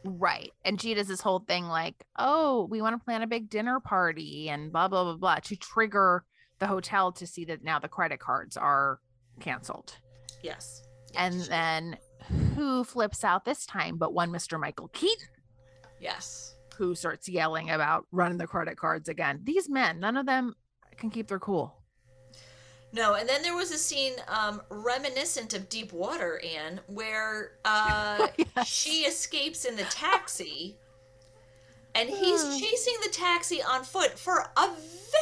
Right. 0.03 0.51
And 0.65 0.81
she 0.81 0.93
does 0.93 1.07
this 1.07 1.21
whole 1.21 1.39
thing 1.39 1.65
like, 1.65 1.95
oh, 2.17 2.67
we 2.69 2.81
want 2.81 2.99
to 2.99 3.03
plan 3.03 3.21
a 3.21 3.27
big 3.27 3.49
dinner 3.49 3.79
party 3.79 4.49
and 4.49 4.71
blah, 4.71 4.87
blah, 4.87 5.03
blah, 5.03 5.15
blah 5.15 5.35
to 5.35 5.55
trigger 5.55 6.23
the 6.59 6.67
hotel 6.67 7.11
to 7.13 7.27
see 7.27 7.45
that 7.45 7.63
now 7.63 7.79
the 7.79 7.87
credit 7.87 8.19
cards 8.19 8.57
are 8.57 8.99
canceled. 9.39 9.97
Yes. 10.43 10.83
And 11.15 11.41
then 11.41 11.97
who 12.55 12.83
flips 12.83 13.23
out 13.23 13.45
this 13.45 13.65
time 13.65 13.97
but 13.97 14.13
one 14.13 14.31
Mr. 14.31 14.59
Michael 14.59 14.87
Keaton? 14.89 15.27
Yes. 15.99 16.55
who 16.77 16.95
starts 16.95 17.29
yelling 17.29 17.69
about 17.69 18.07
running 18.11 18.37
the 18.37 18.47
credit 18.47 18.77
cards 18.77 19.07
again. 19.09 19.41
These 19.43 19.69
men, 19.69 19.99
none 19.99 20.17
of 20.17 20.25
them 20.25 20.55
can 20.97 21.11
keep 21.11 21.27
their 21.27 21.39
cool. 21.39 21.80
No, 22.93 23.13
and 23.15 23.27
then 23.27 23.41
there 23.41 23.55
was 23.55 23.71
a 23.71 23.77
scene 23.77 24.13
um, 24.27 24.61
reminiscent 24.69 25.53
of 25.53 25.69
Deep 25.69 25.93
Water, 25.93 26.41
Anne, 26.43 26.79
where 26.87 27.53
uh, 27.63 28.27
Yes. 28.55 28.67
she 28.67 29.03
escapes 29.05 29.63
in 29.65 29.75
the 29.77 29.83
taxi, 29.83 30.75
and 31.95 32.09
he's 32.09 32.43
Hmm. 32.43 32.57
chasing 32.59 32.95
the 33.03 33.09
taxi 33.09 33.61
on 33.63 33.83
foot 33.83 34.17
for 34.19 34.39
a 34.57 34.67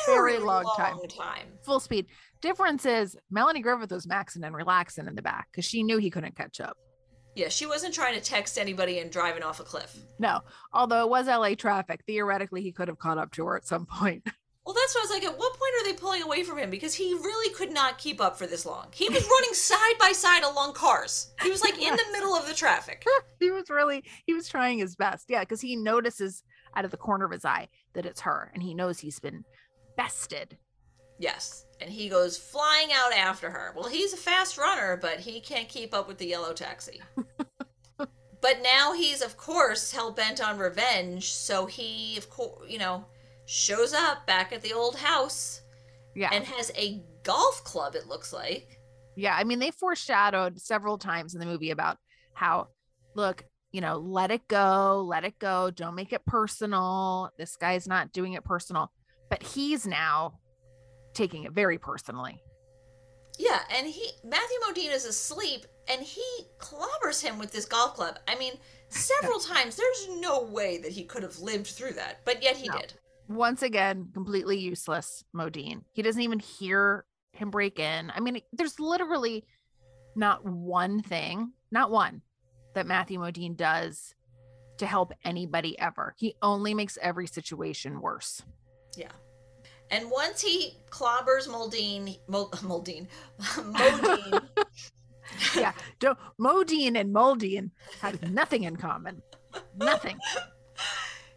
very, 0.08 0.34
Very 0.34 0.40
long 0.40 0.66
time. 0.78 0.98
time. 1.10 1.48
Full 1.64 1.80
speed. 1.80 2.08
Difference 2.42 2.86
is 2.86 3.18
Melanie 3.30 3.62
Griffith 3.62 3.92
was 3.92 4.06
maxing 4.08 4.46
and 4.46 4.56
relaxing 4.56 5.08
in 5.08 5.16
the 5.16 5.22
back 5.22 5.48
because 5.52 5.66
she 5.66 5.84
knew 5.84 5.98
he 5.98 6.10
couldn't 6.10 6.36
catch 6.36 6.60
up. 6.62 6.78
Yeah, 7.36 7.50
she 7.50 7.66
wasn't 7.66 7.94
trying 7.94 8.16
to 8.16 8.22
text 8.22 8.58
anybody 8.58 9.00
and 9.00 9.12
driving 9.12 9.44
off 9.44 9.60
a 9.60 9.64
cliff. 9.64 9.96
No, 10.20 10.40
although 10.74 11.04
it 11.04 11.10
was 11.10 11.28
LA 11.28 11.54
traffic, 11.56 12.02
theoretically 12.08 12.62
he 12.62 12.72
could 12.72 12.88
have 12.88 12.98
caught 12.98 13.18
up 13.18 13.32
to 13.34 13.46
her 13.46 13.56
at 13.58 13.68
some 13.68 13.86
point. 13.86 14.26
Well, 14.70 14.76
that's 14.80 14.94
what 14.94 15.02
I 15.02 15.06
was 15.06 15.10
like. 15.10 15.24
At 15.24 15.40
what 15.40 15.54
point 15.54 15.72
are 15.80 15.84
they 15.84 15.98
pulling 15.98 16.22
away 16.22 16.44
from 16.44 16.60
him? 16.60 16.70
Because 16.70 16.94
he 16.94 17.16
really 17.16 17.52
could 17.56 17.74
not 17.74 17.98
keep 17.98 18.22
up 18.22 18.38
for 18.38 18.46
this 18.46 18.68
long. 18.68 18.86
He 18.94 19.10
was 19.10 19.28
running 19.28 19.54
side 19.56 19.98
by 20.00 20.12
side 20.12 20.44
along 20.44 20.74
cars. 20.74 21.32
He 21.42 21.50
was 21.50 21.64
like 21.64 21.82
in 21.82 21.96
the 21.96 22.06
middle 22.12 22.36
of 22.36 22.48
the 22.48 22.54
traffic. 22.54 23.04
he 23.40 23.50
was 23.50 23.72
really 23.72 24.04
he 24.28 24.36
was 24.36 24.48
trying 24.48 24.78
his 24.78 24.96
best. 24.96 25.26
Yeah, 25.28 25.40
because 25.40 25.60
he 25.60 25.76
notices 25.76 26.44
out 26.76 26.86
of 26.86 26.92
the 26.92 26.98
corner 26.98 27.26
of 27.26 27.32
his 27.32 27.46
eye 27.46 27.68
that 27.94 28.06
it's 28.06 28.22
her, 28.22 28.52
and 28.54 28.62
he 28.62 28.76
knows 28.76 29.00
he's 29.00 29.20
been 29.20 29.44
bested. 29.98 30.56
Yes. 31.18 31.66
And 31.82 31.90
he 31.90 32.08
goes 32.08 32.38
flying 32.38 32.90
out 32.94 33.12
after 33.12 33.50
her. 33.50 33.74
Well, 33.76 33.90
he's 33.90 34.14
a 34.14 34.18
fast 34.18 34.56
runner, 34.56 35.00
but 35.02 35.20
he 35.20 35.42
can't 35.42 35.68
keep 35.68 35.96
up 35.96 36.08
with 36.08 36.20
the 36.20 36.28
yellow 36.28 36.54
taxi. 36.54 37.02
but 37.98 38.62
now 38.62 38.94
he's, 38.94 39.24
of 39.24 39.36
course, 39.36 39.92
hell 39.92 40.12
bent 40.12 40.40
on 40.40 40.60
revenge. 40.60 41.34
So 41.34 41.66
he, 41.66 42.18
of 42.18 42.30
course, 42.30 42.70
you 42.70 42.78
know, 42.78 43.06
shows 43.50 43.94
up 43.94 44.28
back 44.28 44.54
at 44.54 44.62
the 44.62 44.74
old 44.74 44.96
house 44.96 45.62
Yeah. 46.16 46.30
and 46.32 46.46
has 46.46 46.72
a 46.76 47.02
golf 47.24 47.64
club, 47.64 47.96
it 47.96 48.06
looks 48.08 48.32
like. 48.32 48.80
Yeah, 49.16 49.36
I 49.36 49.44
mean, 49.44 49.58
they 49.58 49.72
foreshadowed 49.72 50.62
several 50.62 51.00
times 51.00 51.34
in 51.34 51.40
the 51.40 51.48
movie 51.48 51.72
about 51.72 51.98
how, 52.36 52.68
look, 53.16 53.44
you 53.72 53.82
know, 53.82 53.98
let 53.98 54.30
it 54.30 54.48
go, 54.48 55.04
let 55.08 55.26
it 55.26 55.40
go, 55.40 55.72
don't 55.72 55.96
make 55.96 56.14
it 56.14 56.24
personal. 56.28 57.32
This 57.40 57.56
guy's 57.56 57.88
not 57.88 58.14
doing 58.14 58.34
it 58.34 58.44
personal, 58.44 58.92
but 59.30 59.42
he's 59.42 59.88
now 59.88 60.40
taking 61.16 61.44
it 61.44 61.52
very 61.52 61.80
personally. 61.80 62.42
Yeah, 63.40 63.62
and 63.76 63.88
he 63.88 64.12
Matthew 64.24 64.58
Modine 64.68 64.94
is 64.94 65.06
asleep 65.06 65.66
and 65.90 66.02
he 66.02 66.24
clobbers 66.60 67.22
him 67.22 67.40
with 67.40 67.52
this 67.52 67.66
golf 67.66 67.96
club. 67.96 68.20
I 68.28 68.36
mean, 68.36 68.54
several 68.90 69.40
times. 69.54 69.76
There's 69.76 70.08
no 70.20 70.44
way 70.44 70.78
that 70.78 70.92
he 70.92 71.04
could 71.04 71.24
have 71.24 71.40
lived 71.40 71.68
through 71.68 71.94
that, 71.94 72.20
but 72.26 72.44
yet 72.44 72.58
he 72.58 72.68
No. 72.68 72.78
did. 72.78 72.94
Once 73.30 73.62
again, 73.62 74.10
completely 74.14 74.58
useless, 74.58 75.24
Modine. 75.36 75.84
He 75.94 76.02
doesn't 76.02 76.22
even 76.22 76.40
hear 76.40 77.06
him 77.32 77.52
break 77.52 77.80
in. 77.80 78.12
I 78.14 78.20
mean, 78.20 78.42
there's 78.52 78.80
literally 78.80 79.46
not 80.16 80.44
one 80.44 81.02
thing, 81.02 81.54
not 81.72 81.92
one 81.92 82.24
that 82.74 82.88
Matthew 82.88 83.20
Modine 83.20 83.56
does 83.56 84.16
to 84.80 84.86
help 84.86 85.14
anybody 85.24 85.78
ever. 85.78 86.16
He 86.18 86.36
only 86.42 86.74
makes 86.74 86.98
every 87.02 87.28
situation 87.28 88.02
worse. 88.02 88.42
Yeah. 88.98 89.12
And 89.92 90.10
once 90.10 90.42
he 90.42 90.78
clobbers 90.90 91.48
Moldine, 91.48 92.18
Mol- 92.28 92.52
Moldine, 92.64 93.08
Modine, 93.40 94.42
yeah, 95.56 95.74
Modine 96.40 97.00
and 97.00 97.14
Moldine 97.14 97.72
had 98.02 98.32
nothing 98.32 98.64
in 98.64 98.76
common. 98.76 99.22
Nothing. 99.78 100.18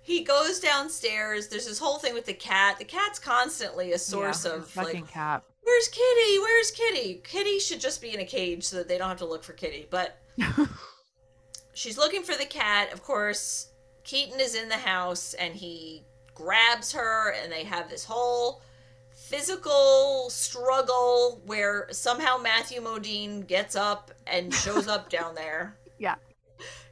he 0.02 0.24
goes 0.24 0.60
downstairs. 0.60 1.48
There's 1.48 1.66
this 1.66 1.78
whole 1.78 1.98
thing 1.98 2.14
with 2.14 2.26
the 2.26 2.34
cat. 2.34 2.78
The 2.78 2.84
cat's 2.84 3.18
constantly 3.18 3.92
a 3.92 3.98
source 3.98 4.44
Yeah, 4.44 4.52
of 4.56 4.68
fucking 4.68 5.02
like, 5.02 5.10
cat. 5.10 5.44
where's 5.62 5.88
Kitty? 5.88 6.38
Where's 6.40 6.70
Kitty? 6.72 7.20
Kitty 7.24 7.58
should 7.58 7.80
just 7.80 8.02
be 8.02 8.12
in 8.12 8.20
a 8.20 8.24
cage 8.24 8.64
so 8.64 8.76
that 8.76 8.88
they 8.88 8.98
don't 8.98 9.08
have 9.08 9.18
to 9.18 9.26
look 9.26 9.44
for 9.44 9.52
Kitty. 9.52 9.86
But 9.90 10.18
she's 11.74 11.96
looking 11.98 12.22
for 12.22 12.34
the 12.36 12.44
cat. 12.46 12.92
Of 12.92 13.02
course, 13.02 13.68
Keaton 14.04 14.40
is 14.40 14.54
in 14.54 14.68
the 14.68 14.76
house 14.76 15.34
and 15.34 15.54
he 15.54 16.02
grabs 16.34 16.92
her, 16.92 17.32
and 17.42 17.52
they 17.52 17.62
have 17.64 17.88
this 17.90 18.04
whole 18.04 18.62
physical 19.10 20.28
struggle 20.30 21.40
where 21.46 21.86
somehow 21.90 22.38
Matthew 22.38 22.80
Modine 22.80 23.46
gets 23.46 23.76
up 23.76 24.10
and 24.26 24.52
shows 24.52 24.88
up 24.88 25.08
down 25.08 25.34
there. 25.34 25.76
Yeah. 25.98 26.16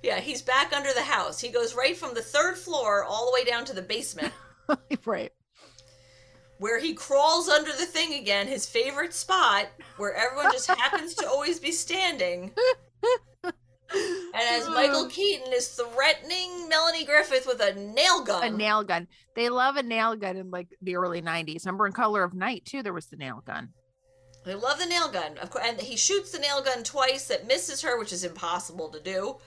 Yeah, 0.03 0.20
he's 0.20 0.42
back 0.42 0.72
under 0.72 0.92
the 0.92 1.03
house. 1.03 1.40
He 1.40 1.48
goes 1.48 1.74
right 1.74 1.96
from 1.96 2.14
the 2.14 2.22
third 2.22 2.57
floor 2.57 3.05
all 3.05 3.26
the 3.26 3.34
way 3.34 3.44
down 3.44 3.64
to 3.66 3.74
the 3.74 3.82
basement 3.82 4.32
right. 5.05 5.32
where 6.59 6.78
he 6.78 6.94
crawls 6.94 7.48
under 7.48 7.72
the 7.72 7.86
thing 7.86 8.14
again, 8.14 8.46
his 8.46 8.66
favorite 8.66 9.12
spot 9.12 9.66
where 9.98 10.14
everyone 10.14 10.53
just 10.53 10.68
happens 10.68 11.14
to 11.14 11.28
always 11.28 11.59
be 11.59 11.72
standing. 11.72 12.53
And 13.92 14.62
as 14.62 14.68
Michael 14.68 15.09
Keaton 15.09 15.53
is 15.53 15.68
threatening 15.68 16.68
Melanie 16.68 17.05
Griffith 17.05 17.46
with 17.46 17.61
a 17.61 17.74
nail 17.74 18.22
gun. 18.22 18.44
A 18.44 18.57
nail 18.57 18.84
gun. 18.84 19.09
They 19.34 19.48
love 19.48 19.76
a 19.76 19.82
nail 19.82 20.14
gun 20.14 20.36
in 20.36 20.51
like 20.51 20.68
the 20.80 20.96
early 20.96 21.20
90s. 21.20 21.66
Remember 21.66 21.86
in 21.86 21.92
Color 21.92 22.22
of 22.22 22.34
Night, 22.34 22.64
too, 22.64 22.82
there 22.82 22.92
was 22.92 23.07
the 23.07 23.16
nail 23.16 23.42
gun. 23.44 23.70
They 24.44 24.55
love 24.55 24.78
the 24.78 24.86
nail 24.86 25.11
gun. 25.11 25.36
Of 25.38 25.51
course, 25.51 25.66
and 25.66 25.80
he 25.80 25.96
shoots 25.96 26.30
the 26.30 26.38
nail 26.38 26.62
gun 26.62 26.82
twice 26.82 27.26
that 27.28 27.46
misses 27.46 27.82
her, 27.82 27.98
which 27.98 28.12
is 28.12 28.24
impossible 28.24 28.88
to 28.90 29.01
do. 29.01 29.38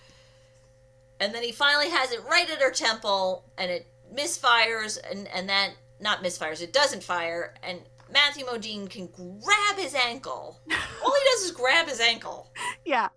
And 1.24 1.34
then 1.34 1.41
he 1.43 1.51
finally 1.53 1.89
has 1.89 2.11
it 2.11 2.19
right 2.30 2.49
at 2.49 2.61
her 2.61 2.71
temple, 2.71 3.51
and 3.57 3.71
it 3.71 3.88
misfires, 4.13 4.99
and 5.09 5.28
and 5.30 5.47
that 5.49 5.71
not 6.01 6.21
misfires, 6.21 6.61
it 6.61 6.74
doesn't 6.74 7.01
fire, 7.03 7.53
and 7.63 7.80
Matthew 8.11 8.45
Modine 8.45 8.89
can 8.89 9.07
grab 9.07 9.78
his 9.78 9.95
ankle. 9.95 10.59
All 11.03 11.13
he 11.13 11.24
does 11.34 11.43
is 11.45 11.51
grab 11.51 11.88
his 11.88 11.99
ankle. 12.01 12.51
Yeah. 12.86 13.07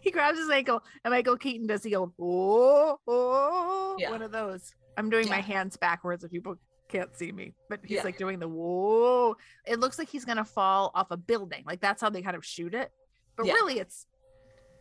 He 0.00 0.10
grabs 0.12 0.38
his 0.38 0.48
ankle 0.48 0.82
and 1.04 1.12
Michael 1.12 1.36
Keaton 1.36 1.66
does 1.66 1.82
the 1.82 1.96
old, 1.96 2.12
oh, 2.20 2.98
oh, 3.06 3.96
Yeah. 3.98 4.10
one 4.10 4.22
of 4.22 4.30
those. 4.32 4.72
I'm 4.96 5.10
doing 5.10 5.28
my 5.28 5.40
hands 5.40 5.76
backwards 5.76 6.22
if 6.24 6.30
people 6.30 6.56
can't 6.88 7.14
see 7.16 7.32
me, 7.32 7.54
but 7.68 7.80
he's 7.84 7.96
Yeah. 7.96 8.02
like 8.04 8.16
doing 8.16 8.38
the 8.38 8.48
whoa. 8.48 9.36
It 9.66 9.78
looks 9.80 9.98
like 9.98 10.08
he's 10.08 10.24
going 10.24 10.38
to 10.38 10.44
fall 10.44 10.92
off 10.94 11.08
a 11.10 11.16
building. 11.16 11.64
Like 11.66 11.80
that's 11.80 12.00
how 12.00 12.08
they 12.10 12.22
kind 12.22 12.36
of 12.36 12.44
shoot 12.44 12.72
it. 12.74 12.90
But 13.36 13.46
Yeah. 13.46 13.54
really, 13.54 13.78
it's, 13.80 14.06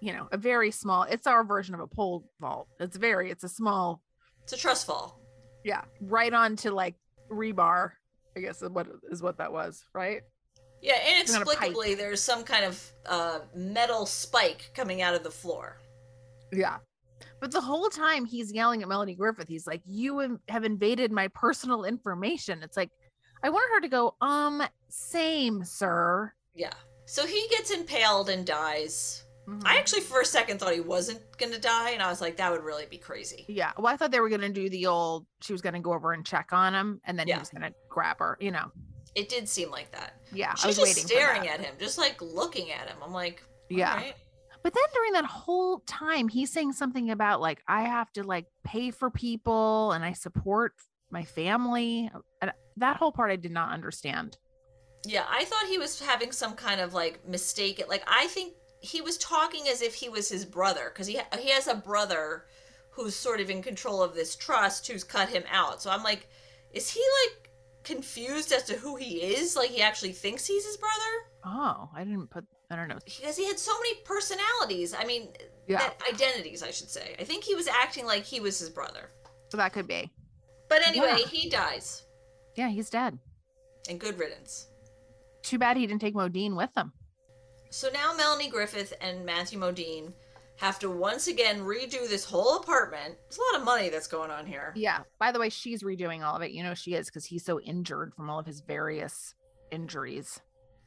you 0.01 0.13
know, 0.13 0.27
a 0.31 0.37
very 0.37 0.71
small, 0.71 1.03
it's 1.03 1.27
our 1.27 1.43
version 1.43 1.73
of 1.73 1.79
a 1.81 1.87
pole 1.87 2.29
vault. 2.39 2.67
It's 2.79 2.97
very, 2.97 3.31
it's 3.31 3.43
a 3.43 3.49
small, 3.49 4.01
It's 4.43 4.53
a 4.53 4.57
trust 4.57 4.85
fall. 4.87 5.19
yeah, 5.63 5.81
right 6.01 6.33
onto 6.33 6.69
like 6.71 6.95
rebar, 7.31 7.91
I 8.37 8.41
guess 8.41 8.61
is 8.61 8.69
what 8.69 8.87
is 9.09 9.21
what 9.21 9.37
that 9.37 9.51
was, 9.51 9.83
right? 9.93 10.21
Yeah, 10.81 10.93
on 10.93 10.99
a 10.99 11.01
pipe. 11.01 11.15
inexplicably, 11.25 11.95
there's 11.95 12.21
some 12.21 12.43
kind 12.43 12.65
of 12.65 12.91
uh, 13.07 13.39
metal 13.55 14.05
spike 14.05 14.69
coming 14.75 15.01
out 15.01 15.15
of 15.15 15.23
the 15.23 15.31
floor. 15.31 15.77
Yeah. 16.51 16.77
But 17.41 17.51
the 17.51 17.61
whole 17.61 17.89
time 17.89 18.25
he's 18.25 18.51
yelling 18.53 18.81
at 18.81 18.87
Melanie 18.87 19.15
Griffith, 19.15 19.47
he's 19.47 19.65
like, 19.65 19.81
You 19.85 20.39
have 20.47 20.63
invaded 20.63 21.11
my 21.11 21.27
personal 21.29 21.85
information. 21.85 22.61
It's 22.61 22.77
like, 22.77 22.91
I 23.43 23.49
wanted 23.49 23.73
her 23.75 23.81
to 23.81 23.87
go, 23.87 24.15
Um, 24.21 24.61
same, 24.89 25.63
sir. 25.63 26.31
Yeah. 26.53 26.73
So 27.05 27.25
he 27.25 27.47
gets 27.49 27.71
impaled 27.71 28.29
and 28.29 28.45
dies. 28.45 29.24
Mhm. 29.47 29.61
I 29.65 29.77
actually, 29.77 30.01
for 30.01 30.21
a 30.21 30.25
second, 30.25 30.59
thought 30.59 30.73
he 30.73 30.79
wasn't 30.79 31.21
going 31.37 31.51
to 31.51 31.59
die, 31.59 31.91
and 31.91 32.01
I 32.01 32.09
was 32.09 32.19
like, 32.21 32.37
that 32.37 32.51
would 32.51 32.63
really 32.63 32.85
be 32.87 32.97
crazy. 32.97 33.45
yeah. 33.47 33.71
Well, 33.77 33.93
I 33.93 33.97
thought 33.97 34.11
they 34.11 34.19
were 34.19 34.29
going 34.29 34.41
to 34.41 34.49
do 34.49 34.69
the 34.69 34.87
old, 34.87 35.25
she 35.41 35.53
was 35.53 35.61
going 35.61 35.73
to 35.73 35.79
go 35.79 35.93
over 35.93 36.13
and 36.13 36.25
check 36.25 36.49
on 36.51 36.73
him 36.73 36.99
and 37.05 37.17
then 37.19 37.27
Yeah. 37.27 37.35
he 37.35 37.39
was 37.39 37.49
going 37.49 37.61
to 37.61 37.73
grab 37.89 38.17
her, 38.19 38.37
you 38.41 38.51
know. 38.51 38.71
It 39.13 39.29
did 39.29 39.47
seem 39.47 39.69
like 39.71 39.91
that. 39.91 40.15
Yeah. 40.33 40.51
I 40.51 40.55
She's 40.55 40.65
was 40.65 40.75
just 40.77 40.87
waiting 40.97 41.07
staring 41.07 41.47
at 41.47 41.61
him, 41.61 41.75
just 41.79 41.97
like 41.97 42.21
looking 42.21 42.71
at 42.71 42.87
him. 42.89 42.97
I'm 43.03 43.13
like, 43.13 43.43
Yeah. 43.69 43.91
"Alright." 43.93 44.15
But 44.63 44.73
then 44.73 44.83
during 44.93 45.13
that 45.13 45.25
whole 45.25 45.79
time, 45.81 46.27
he's 46.27 46.51
saying 46.51 46.73
something 46.73 47.11
about 47.11 47.39
like, 47.39 47.61
I 47.67 47.83
have 47.83 48.11
to 48.13 48.23
like 48.23 48.47
pay 48.63 48.89
for 48.91 49.09
people 49.11 49.91
and 49.91 50.03
I 50.03 50.13
support 50.13 50.73
my 51.11 51.23
family. 51.23 52.09
And 52.41 52.51
that 52.77 52.97
whole 52.97 53.11
part 53.11 53.29
I 53.31 53.35
did 53.35 53.51
not 53.51 53.71
understand. 53.71 54.37
Yeah, 55.05 55.23
I 55.29 55.45
thought 55.45 55.67
he 55.67 55.77
was 55.77 55.99
having 56.01 56.31
some 56.31 56.55
kind 56.55 56.81
of 56.81 56.95
like 56.95 57.27
mistake. 57.27 57.81
Like, 57.87 58.03
I 58.07 58.25
think 58.27 58.53
he 58.85 59.01
was 59.01 59.17
talking 59.17 59.67
as 59.67 59.81
if 59.81 59.93
he 59.95 60.09
was 60.09 60.29
his 60.29 60.45
brother, 60.45 60.91
because 60.93 61.07
he, 61.07 61.19
he 61.39 61.49
has 61.51 61.67
a 61.67 61.75
brother 61.75 62.45
who's 62.91 63.15
sort 63.15 63.39
of 63.41 63.49
in 63.49 63.61
control 63.61 64.01
of 64.01 64.13
this 64.15 64.35
trust 64.35 64.87
who's 64.87 65.03
cut 65.03 65.29
him 65.29 65.43
out. 65.51 65.81
So 65.81 65.89
I'm 65.89 66.03
like, 66.03 66.27
is 66.71 66.89
he 66.89 67.01
like 67.25 67.49
confused 67.83 68.51
as 68.51 68.63
to 68.63 68.73
who 68.77 68.95
he 68.95 69.17
is? 69.21 69.55
Like, 69.55 69.69
he 69.71 69.81
actually 69.81 70.13
thinks 70.13 70.45
he's 70.45 70.65
his 70.65 70.77
brother? 70.77 71.11
Oh, 71.45 71.89
I 71.95 72.03
didn't 72.03 72.29
put, 72.29 72.45
I 72.71 72.75
don't 72.75 72.87
know. 72.87 72.97
because 73.03 73.37
he 73.37 73.45
had 73.45 73.59
so 73.59 73.73
many 73.79 73.95
personalities. 74.05 74.93
I 74.93 75.03
mean, 75.05 75.29
Yeah. 75.67 75.79
that- 75.79 76.01
identities, 76.11 76.63
I 76.63 76.71
should 76.71 76.89
say. 76.89 77.15
I 77.19 77.23
think 77.23 77.43
he 77.43 77.53
was 77.55 77.67
acting 77.67 78.05
like 78.05 78.23
he 78.23 78.39
was 78.39 78.57
his 78.59 78.69
brother. 78.69 79.11
So 79.49 79.57
that 79.57 79.73
could 79.73 79.87
be. 79.87 80.11
But 80.69 80.85
anyway, 80.87 81.17
Yeah. 81.19 81.27
he 81.27 81.49
dies, 81.49 82.03
Yeah, 82.55 82.69
he's 82.69 82.89
dead. 82.89 83.19
and 83.89 83.99
good 83.99 84.17
riddance. 84.17 84.67
Too 85.43 85.59
bad 85.59 85.77
he 85.77 85.85
didn't 85.85 86.01
take 86.01 86.15
Modine 86.15 86.55
with 86.55 86.71
him. 86.75 86.91
So 87.75 87.89
now 87.93 88.13
Melanie 88.15 88.47
Griffith 88.47 88.93
and 89.01 89.25
Matthew 89.25 89.59
Modine 89.59 90.13
have 90.55 90.79
to 90.79 90.89
once 90.89 91.27
again 91.27 91.59
redo 91.59 92.07
this 92.07 92.23
whole 92.23 92.55
apartment. 92.55 93.15
There's 93.27 93.37
a 93.37 93.53
lot 93.53 93.59
of 93.59 93.65
money 93.65 93.89
that's 93.89 94.07
going 94.07 94.31
on 94.31 94.45
here. 94.45 94.71
Yeah. 94.77 94.99
By 95.19 95.33
the 95.33 95.41
way, 95.41 95.49
she's 95.49 95.83
redoing 95.83 96.23
all 96.23 96.37
of 96.37 96.41
it. 96.41 96.51
You 96.51 96.63
know 96.63 96.73
she 96.73 96.93
is 96.93 97.07
because 97.07 97.25
he's 97.25 97.43
so 97.43 97.59
injured 97.59 98.13
from 98.15 98.29
all 98.29 98.39
of 98.39 98.45
his 98.45 98.61
various 98.61 99.35
injuries. 99.71 100.39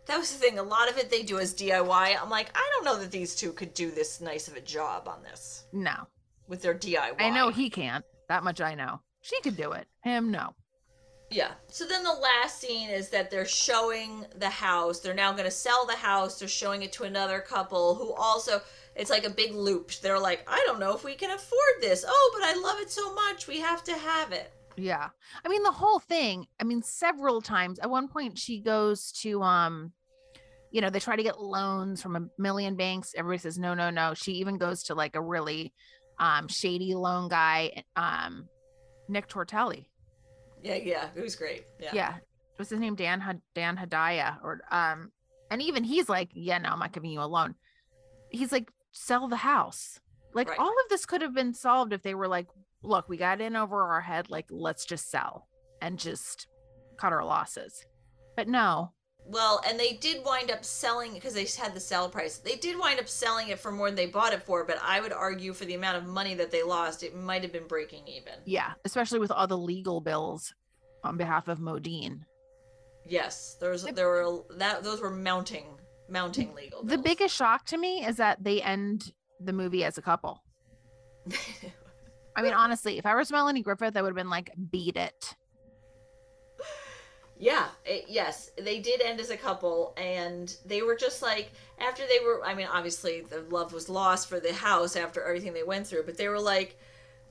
That 0.06 0.16
was 0.16 0.32
the 0.32 0.38
thing. 0.38 0.58
A 0.58 0.62
lot 0.62 0.88
of 0.88 0.96
it 0.96 1.10
they 1.10 1.22
do 1.22 1.38
as 1.38 1.54
DIY. 1.54 2.16
I'm 2.18 2.30
like, 2.30 2.48
I 2.54 2.70
don't 2.72 2.86
know 2.86 2.98
that 3.02 3.10
these 3.10 3.36
two 3.36 3.52
could 3.52 3.74
do 3.74 3.90
this 3.90 4.22
nice 4.22 4.48
of 4.48 4.56
a 4.56 4.60
job 4.62 5.08
on 5.08 5.22
this 5.22 5.66
No. 5.74 6.06
with 6.46 6.62
their 6.62 6.74
DIY. 6.74 7.20
I 7.20 7.28
know 7.28 7.50
he 7.50 7.68
can't. 7.68 8.02
That 8.30 8.44
much 8.44 8.62
I 8.62 8.74
know. 8.74 9.02
She 9.20 9.38
could 9.42 9.58
do 9.58 9.72
it. 9.72 9.86
Him, 10.04 10.30
no. 10.30 10.54
Yeah. 11.30 11.52
So 11.68 11.86
then 11.86 12.02
the 12.02 12.12
last 12.12 12.58
scene 12.58 12.88
is 12.88 13.10
that 13.10 13.30
they're 13.30 13.44
showing 13.44 14.24
the 14.36 14.48
house. 14.48 15.00
They're 15.00 15.14
now 15.14 15.32
going 15.32 15.44
to 15.44 15.50
sell 15.50 15.84
the 15.86 15.94
house. 15.94 16.38
They're 16.38 16.48
showing 16.48 16.82
it 16.82 16.92
to 16.92 17.04
another 17.04 17.40
couple 17.40 17.94
who 17.96 18.14
also, 18.14 18.62
it's 18.96 19.10
like 19.10 19.24
a 19.24 19.30
big 19.30 19.52
loop. 19.52 19.92
They're 20.00 20.18
like, 20.18 20.42
I 20.46 20.62
don't 20.66 20.80
know 20.80 20.94
if 20.94 21.04
we 21.04 21.14
can 21.14 21.30
afford 21.30 21.82
this. 21.82 22.04
Oh, 22.08 22.36
but 22.38 22.44
I 22.44 22.58
love 22.60 22.80
it 22.80 22.90
so 22.90 23.14
much. 23.14 23.46
We 23.46 23.60
have 23.60 23.84
to 23.84 23.92
have 23.92 24.32
it. 24.32 24.52
Yeah. 24.76 25.08
I 25.44 25.48
mean, 25.48 25.62
the 25.64 25.70
whole 25.70 25.98
thing, 25.98 26.46
I 26.60 26.64
mean, 26.64 26.82
several 26.82 27.42
times 27.42 27.78
at 27.78 27.90
one 27.90 28.08
point 28.08 28.38
she 28.38 28.60
goes 28.60 29.12
to, 29.20 29.42
um, 29.42 29.92
you 30.70 30.80
know, 30.80 30.88
they 30.88 31.00
try 31.00 31.16
to 31.16 31.22
get 31.22 31.40
loans 31.40 32.00
from 32.00 32.16
a 32.16 32.28
million 32.40 32.74
banks. 32.74 33.12
Everybody 33.16 33.38
says, 33.38 33.58
no, 33.58 33.74
no, 33.74 33.90
no. 33.90 34.14
She 34.14 34.32
even 34.32 34.56
goes 34.56 34.84
to 34.84 34.94
like 34.94 35.14
a 35.14 35.20
really 35.20 35.74
um, 36.18 36.48
shady 36.48 36.94
loan 36.94 37.28
guy, 37.28 37.84
um, 37.96 38.48
Nick 39.08 39.28
Tortelli. 39.28 39.86
Yeah, 40.62 40.74
yeah. 40.76 41.08
It 41.14 41.20
was 41.22 41.36
great. 41.36 41.64
Yeah. 41.80 41.90
Yeah. 41.92 42.14
What's 42.56 42.70
his 42.70 42.80
name? 42.80 42.94
Dan, 42.96 43.20
Had- 43.20 43.42
Dan 43.54 43.76
Hedaya 43.76 44.38
or, 44.42 44.60
um, 44.70 45.12
and 45.50 45.62
even 45.62 45.84
he's 45.84 46.08
like, 46.08 46.30
yeah, 46.34 46.58
no, 46.58 46.70
I'm 46.70 46.78
not 46.80 46.92
giving 46.92 47.10
you 47.10 47.20
a 47.20 47.26
loan. 47.26 47.54
He's 48.30 48.52
like, 48.52 48.70
sell 48.92 49.28
the 49.28 49.36
house. 49.36 50.00
Like 50.34 50.48
Right. 50.50 50.58
all 50.58 50.68
of 50.68 50.88
this 50.90 51.06
could 51.06 51.22
have 51.22 51.34
been 51.34 51.54
solved 51.54 51.92
if 51.92 52.02
they 52.02 52.14
were 52.14 52.28
like, 52.28 52.48
look, 52.82 53.08
we 53.08 53.16
got 53.16 53.40
in 53.40 53.56
over 53.56 53.82
our 53.82 54.00
head. 54.00 54.28
Like, 54.30 54.46
let's 54.50 54.84
just 54.84 55.10
sell 55.10 55.48
and 55.80 55.98
just 55.98 56.46
cut 56.96 57.12
our 57.12 57.24
losses. 57.24 57.84
But 58.36 58.48
no, 58.48 58.92
Well, 59.30 59.60
and 59.68 59.78
they 59.78 59.92
did 59.92 60.24
wind 60.24 60.50
up 60.50 60.64
selling 60.64 61.12
because 61.12 61.34
they 61.34 61.44
had 61.60 61.74
the 61.74 61.80
sell 61.80 62.08
price. 62.08 62.38
They 62.38 62.56
did 62.56 62.78
wind 62.78 62.98
up 62.98 63.08
selling 63.08 63.48
it 63.48 63.58
for 63.58 63.70
more 63.70 63.88
than 63.88 63.94
they 63.94 64.06
bought 64.06 64.32
it 64.32 64.42
for, 64.42 64.64
but 64.64 64.78
I 64.82 65.00
would 65.00 65.12
argue 65.12 65.52
for 65.52 65.66
the 65.66 65.74
amount 65.74 65.98
of 65.98 66.06
money 66.06 66.34
that 66.34 66.50
they 66.50 66.62
lost, 66.62 67.02
it 67.02 67.14
might 67.14 67.42
have 67.42 67.52
been 67.52 67.66
breaking 67.66 68.08
even. 68.08 68.32
yeah, 68.46 68.72
especially 68.86 69.18
with 69.18 69.30
all 69.30 69.46
the 69.46 69.58
legal 69.58 70.00
bills 70.00 70.54
on 71.04 71.18
behalf 71.18 71.46
of 71.46 71.58
Modine. 71.58 72.20
Yes, 73.06 73.56
there 73.60 73.70
was 73.70 73.84
there 73.84 74.08
were 74.08 74.44
that 74.56 74.82
those 74.82 75.00
were 75.00 75.10
mounting 75.10 75.66
mounting 76.08 76.54
legal. 76.54 76.82
The 76.82 76.98
biggest 76.98 77.34
shock 77.34 77.66
to 77.66 77.76
me 77.78 78.04
is 78.04 78.16
that 78.16 78.42
they 78.42 78.62
end 78.62 79.12
the 79.40 79.52
movie 79.52 79.84
as 79.84 79.98
a 79.98 80.02
couple. 80.02 80.42
I 82.36 82.42
mean, 82.42 82.54
honestly, 82.54 82.98
if 82.98 83.06
I 83.06 83.14
was 83.14 83.32
Melanie 83.32 83.62
Griffith, 83.62 83.96
I 83.96 84.02
would 84.02 84.08
have 84.08 84.16
been 84.16 84.30
like, 84.30 84.52
beat 84.70 84.96
it. 84.96 85.34
Yeah, 87.40 87.68
it, 87.84 88.06
yes, 88.08 88.50
they 88.58 88.80
did 88.80 89.00
end 89.00 89.20
as 89.20 89.30
a 89.30 89.36
couple, 89.36 89.94
and 89.96 90.54
they 90.66 90.82
were 90.82 90.96
just 90.96 91.22
like 91.22 91.52
after 91.78 92.02
they 92.08 92.18
were. 92.24 92.44
I 92.44 92.54
mean, 92.54 92.66
obviously 92.66 93.20
the 93.20 93.42
love 93.50 93.72
was 93.72 93.88
lost 93.88 94.28
for 94.28 94.40
the 94.40 94.52
house 94.52 94.96
after 94.96 95.22
everything 95.22 95.52
they 95.52 95.62
went 95.62 95.86
through, 95.86 96.02
but 96.02 96.16
they 96.16 96.28
were 96.28 96.40
like, 96.40 96.76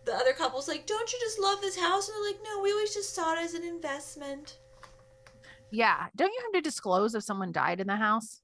the 0.06 0.14
other 0.14 0.32
couple's 0.32 0.70
like, 0.70 0.86
"Don't 0.86 1.12
you 1.12 1.20
just 1.20 1.40
love 1.40 1.60
this 1.60 1.78
house?" 1.78 2.08
And 2.08 2.16
they're 2.16 2.32
like, 2.32 2.42
"No, 2.42 2.62
we 2.62 2.72
always 2.72 2.94
just 2.94 3.14
saw 3.14 3.34
it 3.34 3.40
as 3.40 3.54
an 3.54 3.64
investment." 3.64 4.58
Yeah. 5.72 6.08
Don't 6.16 6.32
you 6.32 6.40
have 6.44 6.54
to 6.54 6.62
disclose 6.62 7.14
if 7.14 7.24
someone 7.24 7.52
died 7.52 7.80
in 7.80 7.88
the 7.88 7.96
house? 7.96 8.42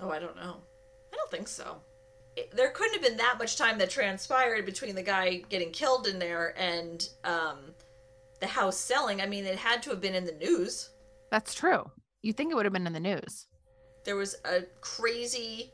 Oh, 0.00 0.10
I 0.10 0.18
don't 0.18 0.36
know. 0.36 0.56
I 1.12 1.16
don't 1.16 1.30
think 1.30 1.48
so. 1.48 1.76
It, 2.36 2.50
there 2.50 2.70
couldn't 2.70 2.94
have 2.94 3.02
been 3.02 3.16
that 3.18 3.36
much 3.38 3.56
time 3.56 3.78
that 3.78 3.90
transpired 3.90 4.66
between 4.66 4.96
the 4.96 5.02
guy 5.02 5.42
getting 5.48 5.70
killed 5.70 6.08
in 6.08 6.18
there 6.18 6.52
and 6.58 7.08
um, 7.22 7.73
the 8.44 8.50
house 8.50 8.76
selling. 8.76 9.22
I 9.22 9.26
mean, 9.26 9.46
it 9.46 9.56
had 9.56 9.82
to 9.84 9.90
have 9.90 10.02
been 10.02 10.14
in 10.14 10.26
the 10.26 10.32
news. 10.32 10.90
That's 11.30 11.54
true. 11.54 11.90
You 12.20 12.34
think 12.34 12.52
it 12.52 12.54
would 12.54 12.66
have 12.66 12.74
been 12.74 12.86
in 12.86 12.92
the 12.92 13.00
news. 13.00 13.46
there 14.04 14.16
was 14.16 14.36
a 14.44 14.62
crazy 14.82 15.72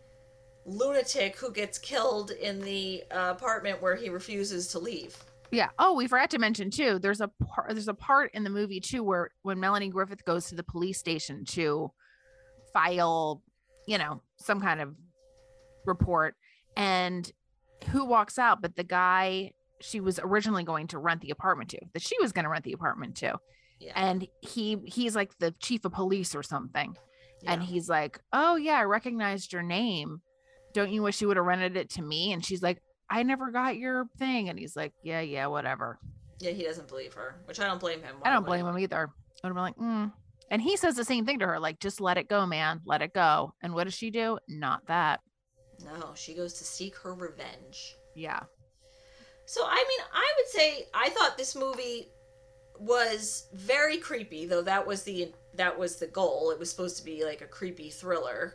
lunatic 0.65 1.37
who 1.37 1.51
gets 1.53 1.79
killed 1.79 2.31
in 2.31 2.61
the 2.61 3.03
uh, 3.11 3.35
apartment 3.37 3.83
where 3.83 3.97
he 3.97 4.09
refuses 4.09 4.69
to 4.69 4.79
leave. 4.79 5.17
Yeah. 5.51 5.71
Oh, 5.81 5.95
we 5.97 6.07
forgot 6.07 6.31
to 6.31 6.39
mention 6.39 6.71
too. 6.71 7.01
There's 7.01 7.21
a 7.21 7.29
part. 7.53 7.71
There's 7.71 7.89
a 7.89 7.95
part 7.95 8.31
in 8.35 8.45
the 8.45 8.51
movie 8.51 8.79
too 8.79 9.03
where 9.03 9.31
when 9.43 9.59
Melanie 9.59 9.89
Griffith 9.89 10.25
goes 10.25 10.47
to 10.47 10.55
the 10.55 10.63
police 10.63 10.99
station 10.99 11.45
to 11.47 11.91
file, 12.73 13.43
you 13.89 13.99
know, 13.99 14.23
some 14.37 14.61
kind 14.61 14.81
of 14.81 14.95
report, 15.87 16.37
and 16.77 17.33
who 17.91 18.05
walks 18.05 18.39
out? 18.39 18.63
But 18.63 18.77
the 18.77 18.85
guy 18.85 19.55
she 19.81 20.01
was 20.01 20.19
originally 20.23 20.65
going 20.65 20.87
to 20.89 20.99
rent 20.99 21.21
the 21.21 21.31
apartment 21.31 21.71
to, 21.71 21.79
that 21.93 22.03
she 22.03 22.17
was 22.21 22.33
going 22.33 22.45
to 22.45 22.51
rent 22.51 22.65
the 22.65 22.73
apartment 22.73 23.17
to, 23.17 23.39
Yeah. 23.79 23.93
and 23.95 24.27
he 24.41 24.79
he's 24.87 25.15
like 25.17 25.37
the 25.39 25.53
chief 25.61 25.85
of 25.85 25.93
police 25.93 26.35
or 26.35 26.43
something, 26.43 26.97
and 27.47 27.63
he's 27.63 27.89
like, 27.89 28.21
"Oh 28.33 28.57
yeah, 28.57 28.75
I 28.75 28.85
recognized 28.85 29.53
your 29.53 29.63
name. 29.63 30.21
Don't 30.73 30.91
you 30.93 31.03
wish 31.03 31.21
you 31.21 31.29
would 31.29 31.37
have 31.37 31.47
rented 31.47 31.77
it 31.77 31.91
to 31.91 32.03
me?" 32.03 32.33
And 32.33 32.45
she's 32.45 32.63
like, 32.63 32.83
"I 33.09 33.23
never 33.23 33.51
got 33.51 33.77
your 33.77 34.07
thing." 34.19 34.49
And 34.49 34.59
he's 34.59 34.77
like, 34.77 34.93
"Yeah, 35.03 35.21
yeah, 35.21 35.47
whatever." 35.47 35.99
yeah, 36.41 36.53
he 36.53 36.63
doesn't 36.65 36.89
believe 36.89 37.13
her, 37.15 37.43
which 37.45 37.61
I 37.61 37.67
don't 37.67 37.81
blame 37.81 38.03
him. 38.03 38.17
I 38.23 38.33
don't 38.33 38.47
blame 38.47 38.67
him 38.67 38.79
either. 38.79 39.11
I 39.45 39.49
would 39.49 39.55
have 39.55 39.55
been 39.55 39.63
like, 39.63 39.77
mm. 39.77 40.13
and 40.51 40.63
he 40.63 40.77
says 40.77 40.95
the 40.97 41.05
same 41.05 41.27
thing 41.27 41.39
to 41.41 41.47
her, 41.47 41.59
like, 41.61 41.81
"Just 41.81 42.01
let 42.01 42.17
it 42.19 42.29
go, 42.29 42.47
man. 42.47 42.81
Let 42.87 43.03
it 43.03 43.13
go." 43.13 43.55
And 43.63 43.75
what 43.75 43.85
does 43.85 43.95
she 43.95 44.11
do? 44.11 44.39
Not 44.49 44.87
that. 44.87 45.21
No, 45.85 46.13
she 46.15 46.35
goes 46.35 46.55
to 46.55 46.65
seek 46.65 46.97
her 46.99 47.15
revenge. 47.15 47.95
Yeah. 48.15 48.41
So, 49.51 49.65
I 49.67 49.85
mean, 49.89 50.07
I 50.15 50.33
would 50.37 50.47
say 50.47 50.87
I 50.95 51.09
thought 51.09 51.37
this 51.37 51.57
movie 51.57 52.13
was 52.79 53.49
very 53.53 53.97
creepy, 53.97 54.47
though 54.47 54.63
that 54.63 54.87
was 54.87 55.03
the 55.03 55.33
that 55.55 55.77
was 55.77 55.97
the 55.97 56.07
goal. 56.07 56.53
It 56.53 56.59
was 56.61 56.71
supposed 56.71 56.97
to 56.99 57.05
be 57.05 57.25
like 57.25 57.41
a 57.41 57.47
creepy 57.47 57.91
thriller. 57.91 58.55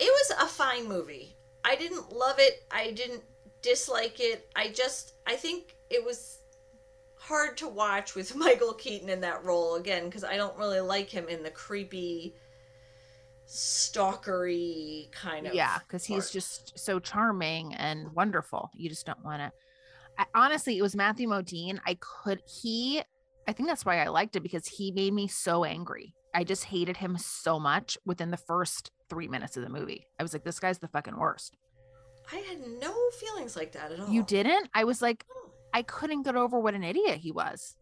It 0.00 0.10
was 0.10 0.42
a 0.42 0.48
fine 0.48 0.88
movie. 0.88 1.36
I 1.64 1.76
didn't 1.76 2.12
love 2.12 2.40
it. 2.40 2.64
I 2.68 2.90
didn't 2.90 3.22
dislike 3.62 4.18
it. 4.18 4.50
I 4.56 4.70
just 4.70 5.14
I 5.24 5.36
think 5.36 5.76
it 5.88 6.04
was 6.04 6.38
hard 7.14 7.56
to 7.58 7.68
watch 7.68 8.16
with 8.16 8.34
Michael 8.44 8.74
Keaton 8.74 9.10
in 9.10 9.20
that 9.20 9.44
role 9.44 9.76
again 9.76 10.06
because 10.06 10.24
I 10.24 10.36
don't 10.36 10.58
really 10.58 10.80
like 10.80 11.08
him 11.08 11.28
in 11.28 11.44
the 11.44 11.50
creepy 11.50 12.34
stalkery 13.46 15.12
kind 15.12 15.46
of 15.46 15.54
yeah, 15.54 15.78
because 15.78 16.04
he's 16.04 16.28
just 16.28 16.76
so 16.76 16.98
charming 16.98 17.72
and 17.74 18.12
wonderful. 18.14 18.68
You 18.74 18.88
just 18.88 19.06
don't 19.06 19.24
want 19.24 19.42
to. 19.42 19.52
I, 20.18 20.26
honestly, 20.34 20.76
it 20.76 20.82
was 20.82 20.96
Matthew 20.96 21.28
Modine. 21.28 21.78
I 21.86 21.96
could 22.00 22.42
he. 22.62 23.02
I 23.46 23.52
think 23.52 23.68
that's 23.68 23.86
why 23.86 24.02
I 24.02 24.08
liked 24.08 24.36
it 24.36 24.42
because 24.42 24.66
he 24.66 24.92
made 24.92 25.14
me 25.14 25.28
so 25.28 25.64
angry. 25.64 26.14
I 26.34 26.44
just 26.44 26.64
hated 26.64 26.98
him 26.98 27.16
so 27.16 27.58
much 27.58 27.96
within 28.04 28.30
the 28.30 28.36
first 28.36 28.90
three 29.08 29.28
minutes 29.28 29.56
of 29.56 29.62
the 29.62 29.70
movie. 29.70 30.06
I 30.18 30.22
was 30.22 30.32
like, 30.32 30.44
this 30.44 30.60
guy's 30.60 30.78
the 30.78 30.88
fucking 30.88 31.16
worst. 31.16 31.56
I 32.30 32.36
had 32.36 32.58
no 32.80 32.94
feelings 33.18 33.56
like 33.56 33.72
that 33.72 33.92
at 33.92 34.00
all. 34.00 34.10
You 34.10 34.22
didn't? 34.22 34.68
I 34.74 34.84
was 34.84 35.00
like. 35.00 35.24
I 35.72 35.82
couldn't 35.82 36.22
get 36.22 36.36
over 36.36 36.58
what 36.58 36.74
an 36.74 36.84
idiot 36.84 37.18
he 37.18 37.30
was. 37.30 37.76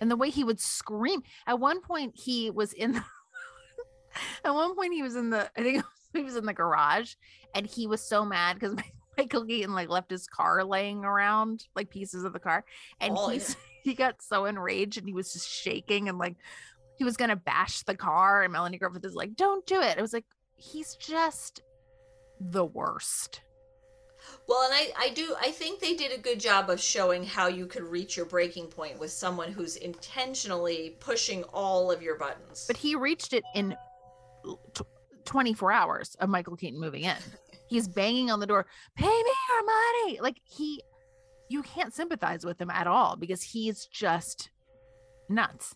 And 0.00 0.10
the 0.10 0.16
way 0.16 0.30
he 0.30 0.44
would 0.44 0.60
scream. 0.60 1.22
At 1.46 1.60
one 1.60 1.80
point 1.82 2.14
he 2.16 2.50
was 2.50 2.72
in 2.72 2.92
the 2.92 3.04
At 4.44 4.54
one 4.54 4.74
point 4.74 4.94
he 4.94 5.02
was 5.02 5.16
in 5.16 5.30
the 5.30 5.50
I 5.56 5.62
think 5.62 5.84
he 6.14 6.22
was 6.22 6.36
in 6.36 6.46
the 6.46 6.52
garage 6.52 7.14
and 7.54 7.66
he 7.66 7.86
was 7.86 8.00
so 8.00 8.24
mad 8.24 8.58
because 8.58 8.76
Michael 9.20 9.44
Keaton 9.44 9.74
like 9.74 9.88
left 9.88 10.10
his 10.10 10.26
car 10.26 10.64
laying 10.64 11.04
around, 11.04 11.66
like 11.76 11.90
pieces 11.90 12.24
of 12.24 12.32
the 12.32 12.38
car. 12.38 12.64
And 13.00 13.14
Oh, 13.16 13.28
he's 13.28 13.56
he 13.84 13.94
got 13.94 14.22
so 14.22 14.46
enraged 14.46 14.98
and 14.98 15.06
he 15.06 15.12
was 15.12 15.32
just 15.32 15.48
shaking 15.48 16.08
and 16.08 16.18
like 16.18 16.36
he 16.96 17.04
was 17.04 17.16
gonna 17.16 17.36
bash 17.36 17.82
the 17.82 17.94
car 17.96 18.42
and 18.42 18.52
Melanie 18.52 18.78
Griffith 18.78 19.04
is 19.04 19.14
like, 19.14 19.36
Don't 19.36 19.64
do 19.66 19.80
it. 19.80 19.98
It 19.98 20.00
was 20.00 20.12
like 20.12 20.24
he's 20.56 20.94
just 20.96 21.62
the 22.40 22.64
worst. 22.64 23.42
Well, 24.46 24.62
and 24.64 24.74
I, 24.74 24.92
I 25.06 25.10
do, 25.10 25.34
I 25.40 25.50
think 25.50 25.80
they 25.80 25.94
did 25.94 26.12
a 26.12 26.20
good 26.20 26.38
job 26.38 26.68
of 26.68 26.78
showing 26.78 27.24
how 27.24 27.46
you 27.48 27.66
could 27.66 27.82
reach 27.82 28.18
your 28.18 28.26
breaking 28.26 28.66
point 28.66 28.98
with 29.00 29.10
someone 29.10 29.50
who's 29.50 29.76
intentionally 29.76 30.96
pushing 31.00 31.42
all 31.54 31.90
of 31.90 32.02
your 32.02 32.16
buttons. 32.18 32.64
but 32.66 32.76
he 32.76 32.94
reached 32.96 33.32
it 33.32 33.44
in 33.54 33.74
tw 34.74 34.82
24 35.24 35.72
hours 35.72 36.16
of 36.20 36.28
Michael 36.28 36.56
Keaton 36.56 36.80
moving 36.80 37.04
in. 37.04 37.16
He's 37.70 37.88
banging 37.88 38.30
on 38.30 38.40
the 38.40 38.46
door, 38.46 38.66
pay 38.96 39.06
me 39.06 39.32
your 39.48 39.64
money. 39.64 40.20
Like 40.20 40.40
he, 40.44 40.82
you 41.48 41.62
can't 41.62 41.94
sympathize 41.94 42.44
with 42.44 42.60
him 42.60 42.68
at 42.70 42.86
all 42.86 43.16
because 43.16 43.42
he's 43.42 43.86
just 43.86 44.50
nuts. 45.28 45.74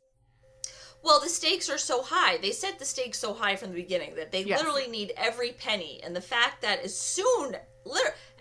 well, 1.03 1.21
the 1.21 1.29
stakes 1.29 1.71
are 1.71 1.79
so 1.79 2.03
high. 2.03 2.39
They 2.39 2.51
set 2.51 2.79
the 2.79 2.85
stakes 2.85 3.19
so 3.19 3.33
high 3.35 3.57
from 3.57 3.69
the 3.71 3.75
beginning 3.83 4.15
that 4.17 4.33
they 4.33 4.43
Yes. 4.43 4.59
literally 4.59 4.89
need 4.89 5.13
every 5.17 5.53
penny. 5.53 6.01
And 6.03 6.17
the 6.17 6.21
fact 6.21 6.63
that 6.63 6.81
as 6.81 6.99
soon, 6.99 7.55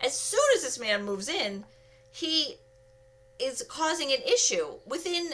as 0.01 0.17
soon 0.17 0.39
as 0.55 0.63
this 0.63 0.79
man 0.79 1.03
moves 1.05 1.27
in, 1.29 1.63
he 2.11 2.55
is 3.39 3.63
causing 3.69 4.11
an 4.13 4.21
issue 4.21 4.67
within, 4.87 5.31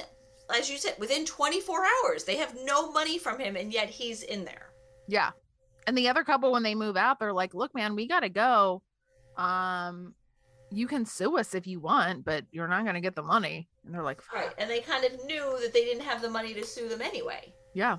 as 0.54 0.70
you 0.72 0.78
said, 0.78 0.96
within 1.00 1.26
24 1.26 1.86
hours. 1.86 2.24
They 2.24 2.38
have 2.38 2.56
no 2.64 2.92
money 2.92 3.18
from 3.20 3.40
him, 3.40 3.56
and 3.56 3.72
yet 3.72 3.90
he's 3.90 4.24
in 4.24 4.44
there. 4.46 4.72
Yeah. 5.08 5.32
And 5.88 5.98
the 5.98 6.10
other 6.10 6.24
couple, 6.24 6.52
when 6.52 6.64
they 6.64 6.76
move 6.76 6.98
out, 6.98 7.20
they're 7.20 7.34
like, 7.34 7.54
look, 7.54 7.74
man, 7.74 7.96
we 7.96 8.08
got 8.08 8.22
to 8.22 8.30
go. 8.30 8.82
um, 9.38 10.14
you 10.72 10.86
can 10.86 11.04
sue 11.04 11.36
us 11.40 11.56
if 11.56 11.66
you 11.66 11.80
want, 11.80 12.24
but 12.24 12.46
you're 12.52 12.68
not 12.68 12.84
going 12.84 12.94
to 12.94 13.02
get 13.02 13.16
the 13.16 13.24
money. 13.24 13.68
And 13.84 13.92
they're 13.94 14.04
like, 14.04 14.22
Right. 14.32 14.52
And 14.60 14.70
they 14.70 14.82
kind 14.82 15.04
of 15.04 15.26
knew 15.26 15.58
that 15.62 15.74
they 15.74 15.84
didn't 15.84 16.04
have 16.04 16.22
the 16.22 16.30
money 16.30 16.54
to 16.54 16.64
sue 16.64 16.88
them 16.88 17.02
anyway. 17.02 17.52
yeah, 17.74 17.98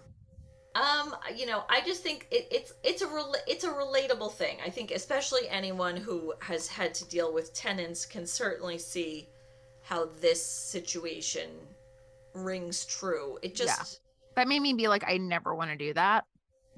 Um, 0.77 1.17
you 1.35 1.47
know, 1.47 1.65
I 1.69 1.81
just 1.81 2.05
think 2.05 2.29
it, 2.31 2.47
it's 2.53 2.73
it's 2.85 3.03
a 3.03 3.07
rela- 3.07 3.43
it's 3.49 3.65
a 3.65 3.71
relatable 3.71 4.33
thing. 4.35 4.59
I 4.65 4.71
think 4.71 4.93
especially 4.93 5.49
anyone 5.49 5.97
who 5.97 6.33
has 6.43 6.69
had 6.69 6.95
to 6.95 7.09
deal 7.09 7.35
with 7.35 7.53
tenants 7.55 8.07
can 8.07 8.25
certainly 8.25 8.79
see 8.79 9.29
how 9.83 10.07
this 10.21 10.41
situation 10.41 11.51
rings 12.35 12.85
true. 12.85 13.37
It 13.43 13.57
just 13.57 14.01
yeah. 14.01 14.33
that 14.37 14.47
made 14.47 14.61
me 14.61 14.75
be 14.75 14.87
like, 14.87 15.03
I 15.09 15.17
never 15.17 15.57
want 15.57 15.71
to 15.73 15.77
do 15.77 15.93
that. 15.95 16.25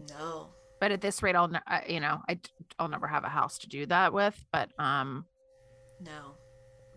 no. 0.09 0.48
But 0.83 0.91
at 0.91 1.01
this 1.01 1.22
rate, 1.22 1.37
I'll, 1.37 1.49
I, 1.68 1.85
you 1.89 2.01
know, 2.01 2.20
I, 2.28 2.41
I'll 2.76 2.89
never 2.89 3.07
have 3.07 3.22
a 3.22 3.28
house 3.28 3.57
to 3.59 3.68
do 3.68 3.87
that 3.87 4.12
with. 4.12 4.45
But 4.53 4.68
um, 4.80 5.26
No. 6.01 6.35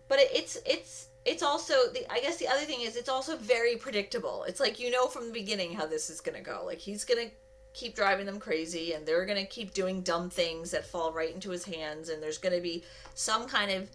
But 0.08 0.18
it, 0.18 0.28
it's 0.34 0.58
it's 0.66 1.06
it's 1.24 1.44
also 1.44 1.74
the 1.94 2.04
I 2.12 2.18
guess 2.18 2.36
the 2.36 2.48
other 2.48 2.62
thing 2.64 2.80
is 2.80 2.96
it's 2.96 3.08
also 3.08 3.36
very 3.36 3.76
predictable. 3.76 4.42
It's 4.48 4.58
like 4.58 4.80
you 4.80 4.90
know 4.90 5.06
from 5.06 5.28
the 5.28 5.32
beginning 5.32 5.72
how 5.72 5.86
this 5.86 6.10
is 6.10 6.20
going 6.20 6.36
to 6.36 6.42
go. 6.42 6.64
Like 6.66 6.78
he's 6.78 7.04
going 7.04 7.28
to 7.28 7.32
keep 7.74 7.94
driving 7.94 8.26
them 8.26 8.40
crazy 8.40 8.94
and 8.94 9.06
they're 9.06 9.24
going 9.24 9.38
to 9.38 9.46
keep 9.46 9.72
doing 9.72 10.02
dumb 10.02 10.30
things 10.30 10.72
that 10.72 10.84
fall 10.84 11.12
right 11.12 11.32
into 11.32 11.50
his 11.50 11.64
hands 11.64 12.08
and 12.08 12.20
there's 12.20 12.38
going 12.38 12.56
to 12.56 12.60
be 12.60 12.82
some 13.14 13.46
kind 13.46 13.70
of 13.70 13.88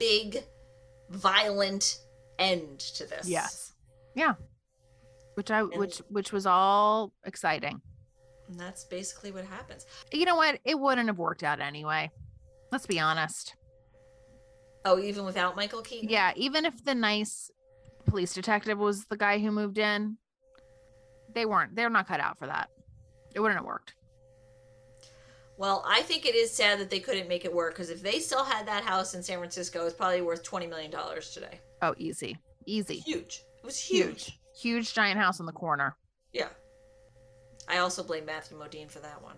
big 0.00 0.42
violent 1.10 1.98
end 2.40 2.80
to 2.80 3.06
this. 3.06 3.28
yes, 3.28 3.74
yeah, 4.16 4.34
which 5.34 5.52
I, 5.52 5.60
And- 5.60 5.76
which, 5.76 5.98
which 6.08 6.32
was 6.32 6.46
all 6.46 7.12
exciting. 7.24 7.80
And 8.48 8.58
that's 8.58 8.84
basically 8.84 9.32
what 9.32 9.44
happens. 9.44 9.86
You 10.12 10.24
know 10.24 10.36
what? 10.36 10.58
It 10.64 10.78
wouldn't 10.78 11.08
have 11.08 11.18
worked 11.18 11.42
out 11.42 11.60
anyway. 11.60 12.10
Let's 12.70 12.86
be 12.86 13.00
honest. 13.00 13.54
Oh, 14.84 14.98
even 14.98 15.24
without 15.24 15.56
Michael 15.56 15.82
Keaton? 15.82 16.08
Yeah, 16.08 16.32
even 16.36 16.64
if 16.64 16.84
the 16.84 16.94
nice 16.94 17.50
police 18.06 18.32
detective 18.34 18.78
was 18.78 19.04
the 19.06 19.16
guy 19.16 19.38
who 19.38 19.50
moved 19.50 19.78
in, 19.78 20.16
they 21.34 21.44
weren't. 21.44 21.74
They're 21.74 21.90
not 21.90 22.06
cut 22.06 22.20
out 22.20 22.38
for 22.38 22.46
that. 22.46 22.70
It 23.34 23.40
wouldn't 23.40 23.58
have 23.58 23.66
worked. 23.66 23.94
Well, 25.58 25.84
I 25.88 26.02
think 26.02 26.26
it 26.26 26.34
is 26.34 26.52
sad 26.54 26.78
that 26.80 26.90
they 26.90 27.00
couldn't 27.00 27.28
make 27.28 27.44
it 27.44 27.52
work 27.52 27.74
because 27.74 27.90
if 27.90 28.02
they 28.02 28.20
still 28.20 28.44
had 28.44 28.66
that 28.68 28.84
house 28.84 29.14
in 29.14 29.22
San 29.22 29.38
Francisco, 29.38 29.86
it's 29.86 29.94
probably 29.94 30.20
worth 30.20 30.44
$20 30.44 30.68
million 30.68 30.90
today. 31.32 31.60
Oh, 31.82 31.94
easy, 31.98 32.36
easy, 32.66 32.98
Huge. 32.98 33.42
It 33.58 33.64
was 33.64 33.78
huge. 33.78 34.26
huge, 34.26 34.38
huge 34.60 34.94
giant 34.94 35.18
house 35.18 35.40
in 35.40 35.46
the 35.46 35.52
corner. 35.52 35.96
Yeah. 36.32 36.48
I 37.68 37.78
also 37.78 38.02
blame 38.02 38.26
Matthew 38.26 38.58
Modine 38.58 38.90
for 38.90 39.00
that 39.00 39.22
one. 39.22 39.36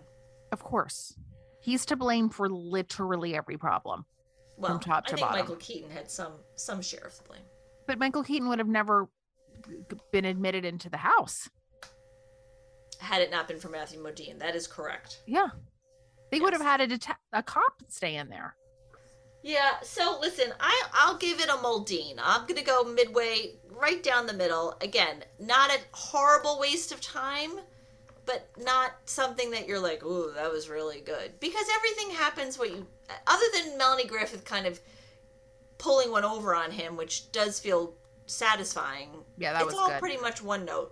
Of 0.51 0.63
course, 0.63 1.15
he's 1.61 1.85
to 1.87 1.95
blame 1.95 2.29
for 2.29 2.49
literally 2.49 3.35
every 3.35 3.57
problem. 3.57 4.05
Well, 4.57 4.79
top 4.79 5.03
I 5.07 5.09
to 5.09 5.15
think 5.15 5.27
bottom. 5.27 5.39
Michael 5.39 5.55
Keaton 5.55 5.89
had 5.89 6.11
some 6.11 6.33
some 6.55 6.81
share 6.81 7.05
of 7.05 7.17
the 7.17 7.23
blame. 7.23 7.41
But 7.87 7.97
Michael 7.97 8.23
Keaton 8.23 8.49
would 8.49 8.59
have 8.59 8.67
never 8.67 9.09
been 10.11 10.25
admitted 10.25 10.65
into 10.65 10.89
the 10.89 10.97
house. 10.97 11.49
Had 12.99 13.21
it 13.21 13.31
not 13.31 13.47
been 13.47 13.59
for 13.59 13.69
Matthew 13.69 14.03
Modine, 14.03 14.39
that 14.39 14.55
is 14.55 14.67
correct. 14.67 15.21
Yeah, 15.25 15.47
they 16.31 16.39
would 16.39 16.53
have 16.53 16.61
had 16.61 16.81
a 16.81 16.87
deta- 16.87 17.15
a 17.31 17.41
cop 17.41 17.83
stay 17.87 18.15
in 18.15 18.29
there. 18.29 18.55
Yeah. 19.41 19.79
So 19.81 20.17
listen, 20.19 20.51
I 20.59 20.83
I'll 20.93 21.17
give 21.17 21.39
it 21.39 21.47
a 21.49 21.53
Modine. 21.53 22.19
I'm 22.21 22.45
gonna 22.45 22.61
go 22.63 22.83
midway, 22.83 23.55
right 23.71 24.03
down 24.03 24.27
the 24.27 24.33
middle. 24.33 24.75
Again, 24.81 25.23
not 25.39 25.71
a 25.71 25.79
horrible 25.93 26.59
waste 26.59 26.91
of 26.91 26.99
time, 26.99 27.51
but 28.29 28.47
not 28.63 28.91
something 29.05 29.49
that 29.49 29.67
you're 29.67 29.79
like, 29.79 30.05
ooh, 30.05 30.31
that 30.35 30.51
was 30.51 30.69
really 30.69 31.01
good. 31.01 31.31
Because 31.39 31.65
everything 31.75 32.15
happens 32.15 32.59
what 32.59 32.69
you, 32.69 32.85
other 33.25 33.45
than 33.55 33.75
Melanie 33.75 34.05
Griffith 34.05 34.45
kind 34.45 34.67
of 34.67 34.79
pulling 35.79 36.11
one 36.11 36.23
over 36.23 36.53
on 36.53 36.69
him, 36.69 36.95
which 36.95 37.31
does 37.31 37.59
feel 37.59 37.95
satisfying. 38.27 39.09
Yeah, 39.39 39.53
that 39.53 39.63
it's 39.63 39.71
was 39.71 39.81
all 39.81 39.87
good. 39.87 39.99
pretty 39.99 40.21
much 40.21 40.43
one 40.43 40.63
note. 40.63 40.91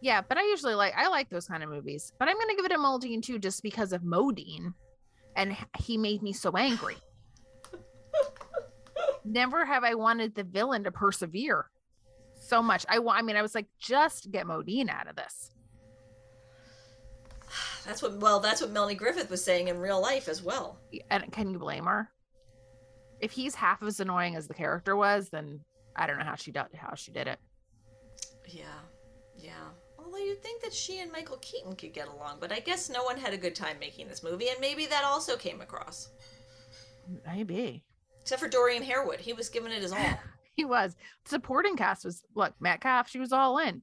Yeah, 0.00 0.22
but 0.22 0.36
I 0.36 0.42
usually 0.42 0.74
like 0.74 0.92
I 0.96 1.06
like 1.06 1.30
those 1.30 1.46
kind 1.46 1.62
of 1.62 1.70
movies. 1.70 2.12
But 2.18 2.28
I'm 2.28 2.36
gonna 2.36 2.56
give 2.56 2.64
it 2.64 2.72
a 2.72 2.78
Modine 2.78 3.22
too, 3.22 3.38
just 3.38 3.62
because 3.62 3.92
of 3.92 4.02
Modine, 4.02 4.74
and 5.36 5.56
he 5.78 5.96
made 5.96 6.20
me 6.20 6.32
so 6.32 6.50
angry. 6.56 6.96
Never 9.24 9.64
have 9.64 9.84
I 9.84 9.94
wanted 9.94 10.34
the 10.34 10.42
villain 10.42 10.82
to 10.82 10.90
persevere 10.90 11.70
so 12.34 12.60
much. 12.60 12.84
I. 12.88 12.98
I 12.98 13.22
mean, 13.22 13.36
I 13.36 13.42
was 13.42 13.54
like, 13.54 13.66
just 13.78 14.32
get 14.32 14.46
Modine 14.46 14.90
out 14.90 15.06
of 15.06 15.14
this. 15.14 15.53
That's 17.86 18.02
what 18.02 18.18
well, 18.18 18.40
that's 18.40 18.60
what 18.60 18.70
Melanie 18.70 18.94
Griffith 18.94 19.30
was 19.30 19.44
saying 19.44 19.68
in 19.68 19.78
real 19.78 20.00
life 20.00 20.28
as 20.28 20.42
well. 20.42 20.78
And 21.10 21.30
can 21.32 21.50
you 21.50 21.58
blame 21.58 21.84
her? 21.84 22.08
If 23.20 23.32
he's 23.32 23.54
half 23.54 23.82
as 23.82 24.00
annoying 24.00 24.36
as 24.36 24.48
the 24.48 24.54
character 24.54 24.96
was, 24.96 25.28
then 25.28 25.60
I 25.96 26.06
don't 26.06 26.18
know 26.18 26.24
how 26.24 26.34
she 26.34 26.50
did 26.50 26.64
how 26.76 26.94
she 26.94 27.12
did 27.12 27.28
it. 27.28 27.38
Yeah. 28.48 28.64
Yeah. 29.36 29.52
Although 29.98 30.18
you'd 30.18 30.42
think 30.42 30.62
that 30.62 30.72
she 30.72 31.00
and 31.00 31.10
Michael 31.12 31.38
Keaton 31.38 31.76
could 31.76 31.92
get 31.92 32.08
along, 32.08 32.38
but 32.40 32.52
I 32.52 32.60
guess 32.60 32.90
no 32.90 33.04
one 33.04 33.16
had 33.16 33.32
a 33.32 33.38
good 33.38 33.54
time 33.54 33.78
making 33.80 34.08
this 34.08 34.22
movie, 34.22 34.48
and 34.48 34.60
maybe 34.60 34.86
that 34.86 35.04
also 35.04 35.36
came 35.36 35.60
across. 35.60 36.10
Maybe 37.26 37.84
Except 38.24 38.40
for 38.40 38.48
Dorian 38.48 38.82
Harewood. 38.82 39.20
He 39.20 39.34
was 39.34 39.50
giving 39.50 39.70
it 39.70 39.82
his 39.82 39.92
all. 39.92 40.18
he 40.56 40.64
was. 40.64 40.96
Supporting 41.26 41.76
cast 41.76 42.06
was 42.06 42.24
look 42.34 42.54
Metcalf. 42.58 43.08
She 43.08 43.18
was 43.18 43.32
all 43.32 43.58
in. 43.58 43.82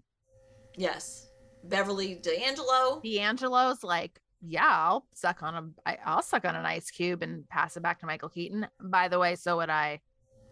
yes. 0.76 1.28
Beverly 1.64 2.16
D'Angelo. 2.16 3.02
D'Angelo's 3.04 3.84
like, 3.84 4.20
yeah, 4.42 4.66
I'll 4.68 5.06
suck 5.14 5.44
on 5.44 5.56
a, 5.56 5.90
I, 5.90 5.98
I'll 6.06 6.22
suck 6.24 6.46
on 6.46 6.56
an 6.56 6.66
ice 6.66 6.90
cube 6.90 7.22
and 7.22 7.48
pass 7.50 7.78
it 7.78 7.84
back 7.84 8.00
to 8.00 8.06
Michael 8.06 8.30
Keaton. 8.30 8.68
By 8.82 9.08
the 9.08 9.20
way, 9.20 9.36
so 9.36 9.58
would 9.58 9.70
I. 9.70 10.02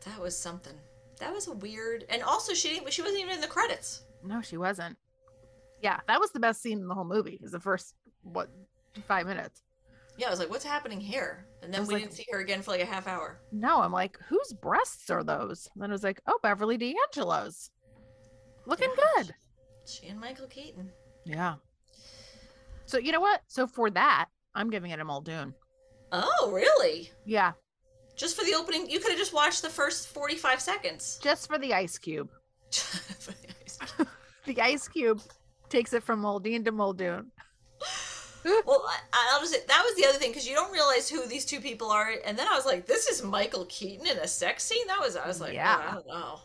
That 0.05 0.21
was 0.21 0.37
something. 0.37 0.75
That 1.19 1.33
was 1.33 1.47
a 1.47 1.53
weird. 1.53 2.05
And 2.09 2.21
also, 2.23 2.53
she 2.53 2.69
didn't, 2.69 2.93
she 2.93 3.01
wasn't 3.01 3.19
even 3.21 3.33
in 3.35 3.41
the 3.41 3.47
credits. 3.47 4.03
No, 4.23 4.41
she 4.41 4.57
wasn't. 4.57 4.95
Yeah, 5.81 5.99
that 6.07 6.19
was 6.19 6.31
the 6.31 6.39
best 6.39 6.61
scene 6.61 6.79
in 6.79 6.87
the 6.87 6.93
whole 6.93 7.03
movie. 7.05 7.39
Is 7.43 7.51
the 7.51 7.59
first 7.59 7.95
what 8.23 8.49
five 9.07 9.25
minutes? 9.25 9.61
Yeah, 10.17 10.27
I 10.27 10.29
was 10.29 10.39
like, 10.39 10.49
what's 10.49 10.65
happening 10.65 10.99
here? 10.99 11.45
And 11.63 11.73
then 11.73 11.87
we 11.87 11.93
like- 11.95 12.03
didn't 12.03 12.15
see 12.15 12.25
her 12.31 12.39
again 12.39 12.61
for 12.61 12.71
like 12.71 12.81
a 12.81 12.85
half 12.85 13.07
hour. 13.07 13.39
No, 13.53 13.81
I'm 13.81 13.91
like, 13.93 14.19
whose 14.27 14.51
breasts 14.53 15.09
are 15.09 15.23
those? 15.23 15.69
And 15.73 15.81
then 15.81 15.89
I 15.89 15.93
was 15.93 16.03
like, 16.03 16.19
oh, 16.27 16.37
Beverly 16.43 16.77
D'Angelo's, 16.77 17.71
looking 18.65 18.89
Yeah. 18.97 19.03
good. 19.23 19.33
She 19.89 20.07
and 20.07 20.19
Michael 20.19 20.47
Keaton. 20.47 20.91
Yeah. 21.25 21.55
So 22.85 22.97
you 22.97 23.11
know 23.11 23.19
what? 23.21 23.41
So 23.47 23.67
for 23.67 23.89
that, 23.91 24.27
I'm 24.55 24.69
giving 24.69 24.91
it 24.91 24.99
a 24.99 25.03
Muldoon. 25.05 25.53
Oh, 26.11 26.49
really? 26.53 27.11
Yeah, 27.25 27.51
Just 28.15 28.35
for 28.35 28.43
the 28.43 28.55
opening? 28.55 28.89
You 28.89 28.99
could 28.99 29.09
have 29.11 29.19
just 29.19 29.33
watched 29.33 29.61
the 29.61 29.69
first 29.69 30.07
45 30.07 30.59
seconds. 30.59 31.19
just 31.21 31.47
for 31.47 31.57
the 31.59 31.73
ice 31.73 31.97
cube. 31.97 32.29
The 33.25 33.35
ice- 33.65 34.07
The 34.45 34.61
ice 34.61 34.87
cube 34.87 35.21
takes 35.69 35.93
it 35.93 36.01
from 36.03 36.19
Muldoon 36.21 36.63
to 36.65 36.71
Muldoon. 36.71 37.31
well, 38.65 38.83
I, 39.13 39.29
I'll 39.33 39.39
just 39.41 39.53
say 39.53 39.59
that 39.67 39.83
was 39.85 39.95
the 39.95 40.07
other 40.09 40.17
thing 40.17 40.31
because 40.31 40.47
you 40.47 40.55
don't 40.55 40.71
realize 40.71 41.07
who 41.09 41.27
these 41.27 41.45
two 41.45 41.59
people 41.59 41.91
are, 41.91 42.11
and 42.25 42.37
then 42.37 42.47
I 42.47 42.55
was 42.55 42.65
like, 42.65 42.87
"This 42.87 43.07
is 43.07 43.21
Michael 43.21 43.65
Keaton 43.65 44.07
in 44.07 44.17
a 44.17 44.27
sex 44.27 44.63
scene." 44.63 44.87
That 44.87 44.99
was 44.99 45.15
I 45.15 45.27
was 45.27 45.39
like, 45.39 45.53
Yeah. 45.53 45.77
"Oh, 45.79 45.87
I 45.89 45.93
don't 45.93 46.07
know." 46.07 46.39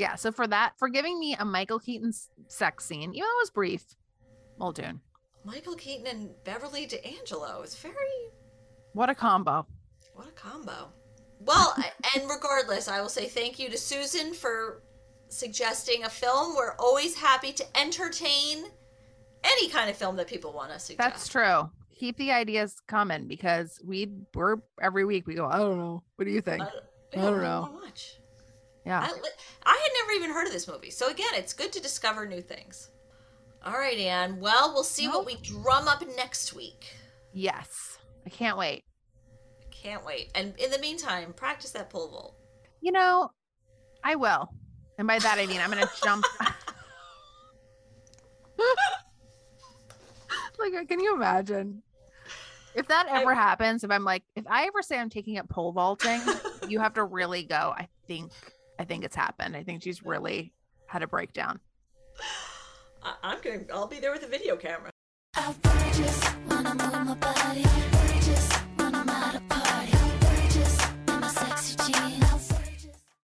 Yeah, 0.00 0.14
so 0.14 0.32
for 0.32 0.46
that, 0.46 0.72
for 0.78 0.88
giving 0.88 1.20
me 1.20 1.36
a 1.38 1.44
Michael 1.44 1.78
Keaton 1.78 2.14
sex 2.48 2.86
scene, 2.86 3.10
even 3.10 3.20
though 3.20 3.38
it 3.38 3.42
was 3.42 3.50
brief, 3.50 3.84
Muldoon. 4.58 5.02
Michael 5.44 5.74
Keaton 5.74 6.06
and 6.06 6.30
Beverly 6.42 6.86
D'Angelo. 6.86 7.60
It's 7.60 7.76
very 7.76 7.94
What 8.94 9.10
a 9.10 9.14
combo. 9.14 9.66
what 10.14 10.26
a 10.26 10.32
combo. 10.32 10.88
Well, 11.40 11.74
and 12.16 12.30
regardless, 12.30 12.88
I 12.88 13.02
will 13.02 13.10
say 13.10 13.28
thank 13.28 13.58
you 13.58 13.68
to 13.68 13.76
Susan 13.76 14.32
for 14.32 14.82
suggesting 15.28 16.04
a 16.04 16.08
film. 16.08 16.56
We're 16.56 16.76
always 16.78 17.14
happy 17.14 17.52
to 17.52 17.78
entertain 17.78 18.64
any 19.44 19.68
kind 19.68 19.90
of 19.90 19.98
film 19.98 20.16
that 20.16 20.28
people 20.28 20.54
want 20.54 20.72
to 20.72 20.78
suggest. 20.78 20.98
That's 20.98 21.28
true. 21.28 21.68
Keep 21.98 22.16
the 22.16 22.32
ideas 22.32 22.80
coming 22.86 23.26
because 23.28 23.78
we 23.84 24.10
we're 24.34 24.56
every 24.80 25.04
week 25.04 25.26
we 25.26 25.34
go, 25.34 25.46
I 25.46 25.58
don't 25.58 25.76
know. 25.76 26.02
What 26.16 26.24
do 26.24 26.30
you 26.30 26.40
think? 26.40 26.62
I, 26.62 26.70
I 27.12 27.20
don't 27.20 27.42
know. 27.42 27.78
much. 27.84 28.19
Yeah. 28.84 29.00
I, 29.00 29.12
I 29.66 29.80
had 29.82 29.90
never 30.02 30.12
even 30.12 30.30
heard 30.30 30.46
of 30.46 30.52
this 30.52 30.68
movie. 30.68 30.90
So 30.90 31.10
again, 31.10 31.32
it's 31.34 31.52
good 31.52 31.72
to 31.72 31.82
discover 31.82 32.26
new 32.26 32.40
things. 32.40 32.90
All 33.64 33.74
right, 33.74 33.98
Anne. 33.98 34.40
Well, 34.40 34.72
we'll 34.72 34.84
see 34.84 35.06
what 35.06 35.26
we 35.26 35.36
drum 35.36 35.86
up 35.86 36.02
next 36.16 36.54
week. 36.54 36.94
Yes. 37.32 37.98
I 38.26 38.30
can't 38.30 38.56
wait. 38.56 38.84
I 39.60 39.64
can't 39.70 40.04
wait. 40.04 40.30
And 40.34 40.54
in 40.58 40.70
the 40.70 40.78
meantime, 40.78 41.32
practice 41.34 41.70
that 41.72 41.90
pole 41.90 42.08
vault. 42.08 42.36
You 42.80 42.92
know, 42.92 43.30
I 44.02 44.16
will. 44.16 44.48
And 44.98 45.06
by 45.06 45.18
that 45.18 45.38
I 45.38 45.46
mean 45.46 45.60
I'm 45.60 45.70
gonna 45.70 45.90
jump 46.02 46.24
like 50.58 50.88
can 50.88 51.00
you 51.00 51.14
imagine? 51.14 51.82
If 52.74 52.88
that 52.88 53.06
I- 53.10 53.22
ever 53.22 53.34
happens, 53.34 53.84
if 53.84 53.90
I'm 53.90 54.04
like, 54.04 54.22
if 54.36 54.44
I 54.48 54.66
ever 54.66 54.82
say 54.82 54.98
I'm 54.98 55.10
taking 55.10 55.38
up 55.38 55.48
pole 55.48 55.72
vaulting, 55.72 56.20
you 56.68 56.78
have 56.78 56.94
to 56.94 57.04
really 57.04 57.42
go. 57.42 57.74
I 57.76 57.88
think, 58.06 58.30
I 58.80 58.84
think 58.84 59.04
it's 59.04 59.14
happened. 59.14 59.54
I 59.54 59.62
think 59.62 59.82
she's 59.82 60.02
really 60.06 60.54
had 60.86 61.02
a 61.02 61.06
breakdown. 61.06 61.60
I- 63.02 63.14
I'm 63.22 63.40
gonna. 63.42 63.60
I'll 63.74 63.86
be 63.86 64.00
there 64.00 64.10
with 64.10 64.22
a 64.22 64.26
video 64.26 64.56
camera. 64.56 64.90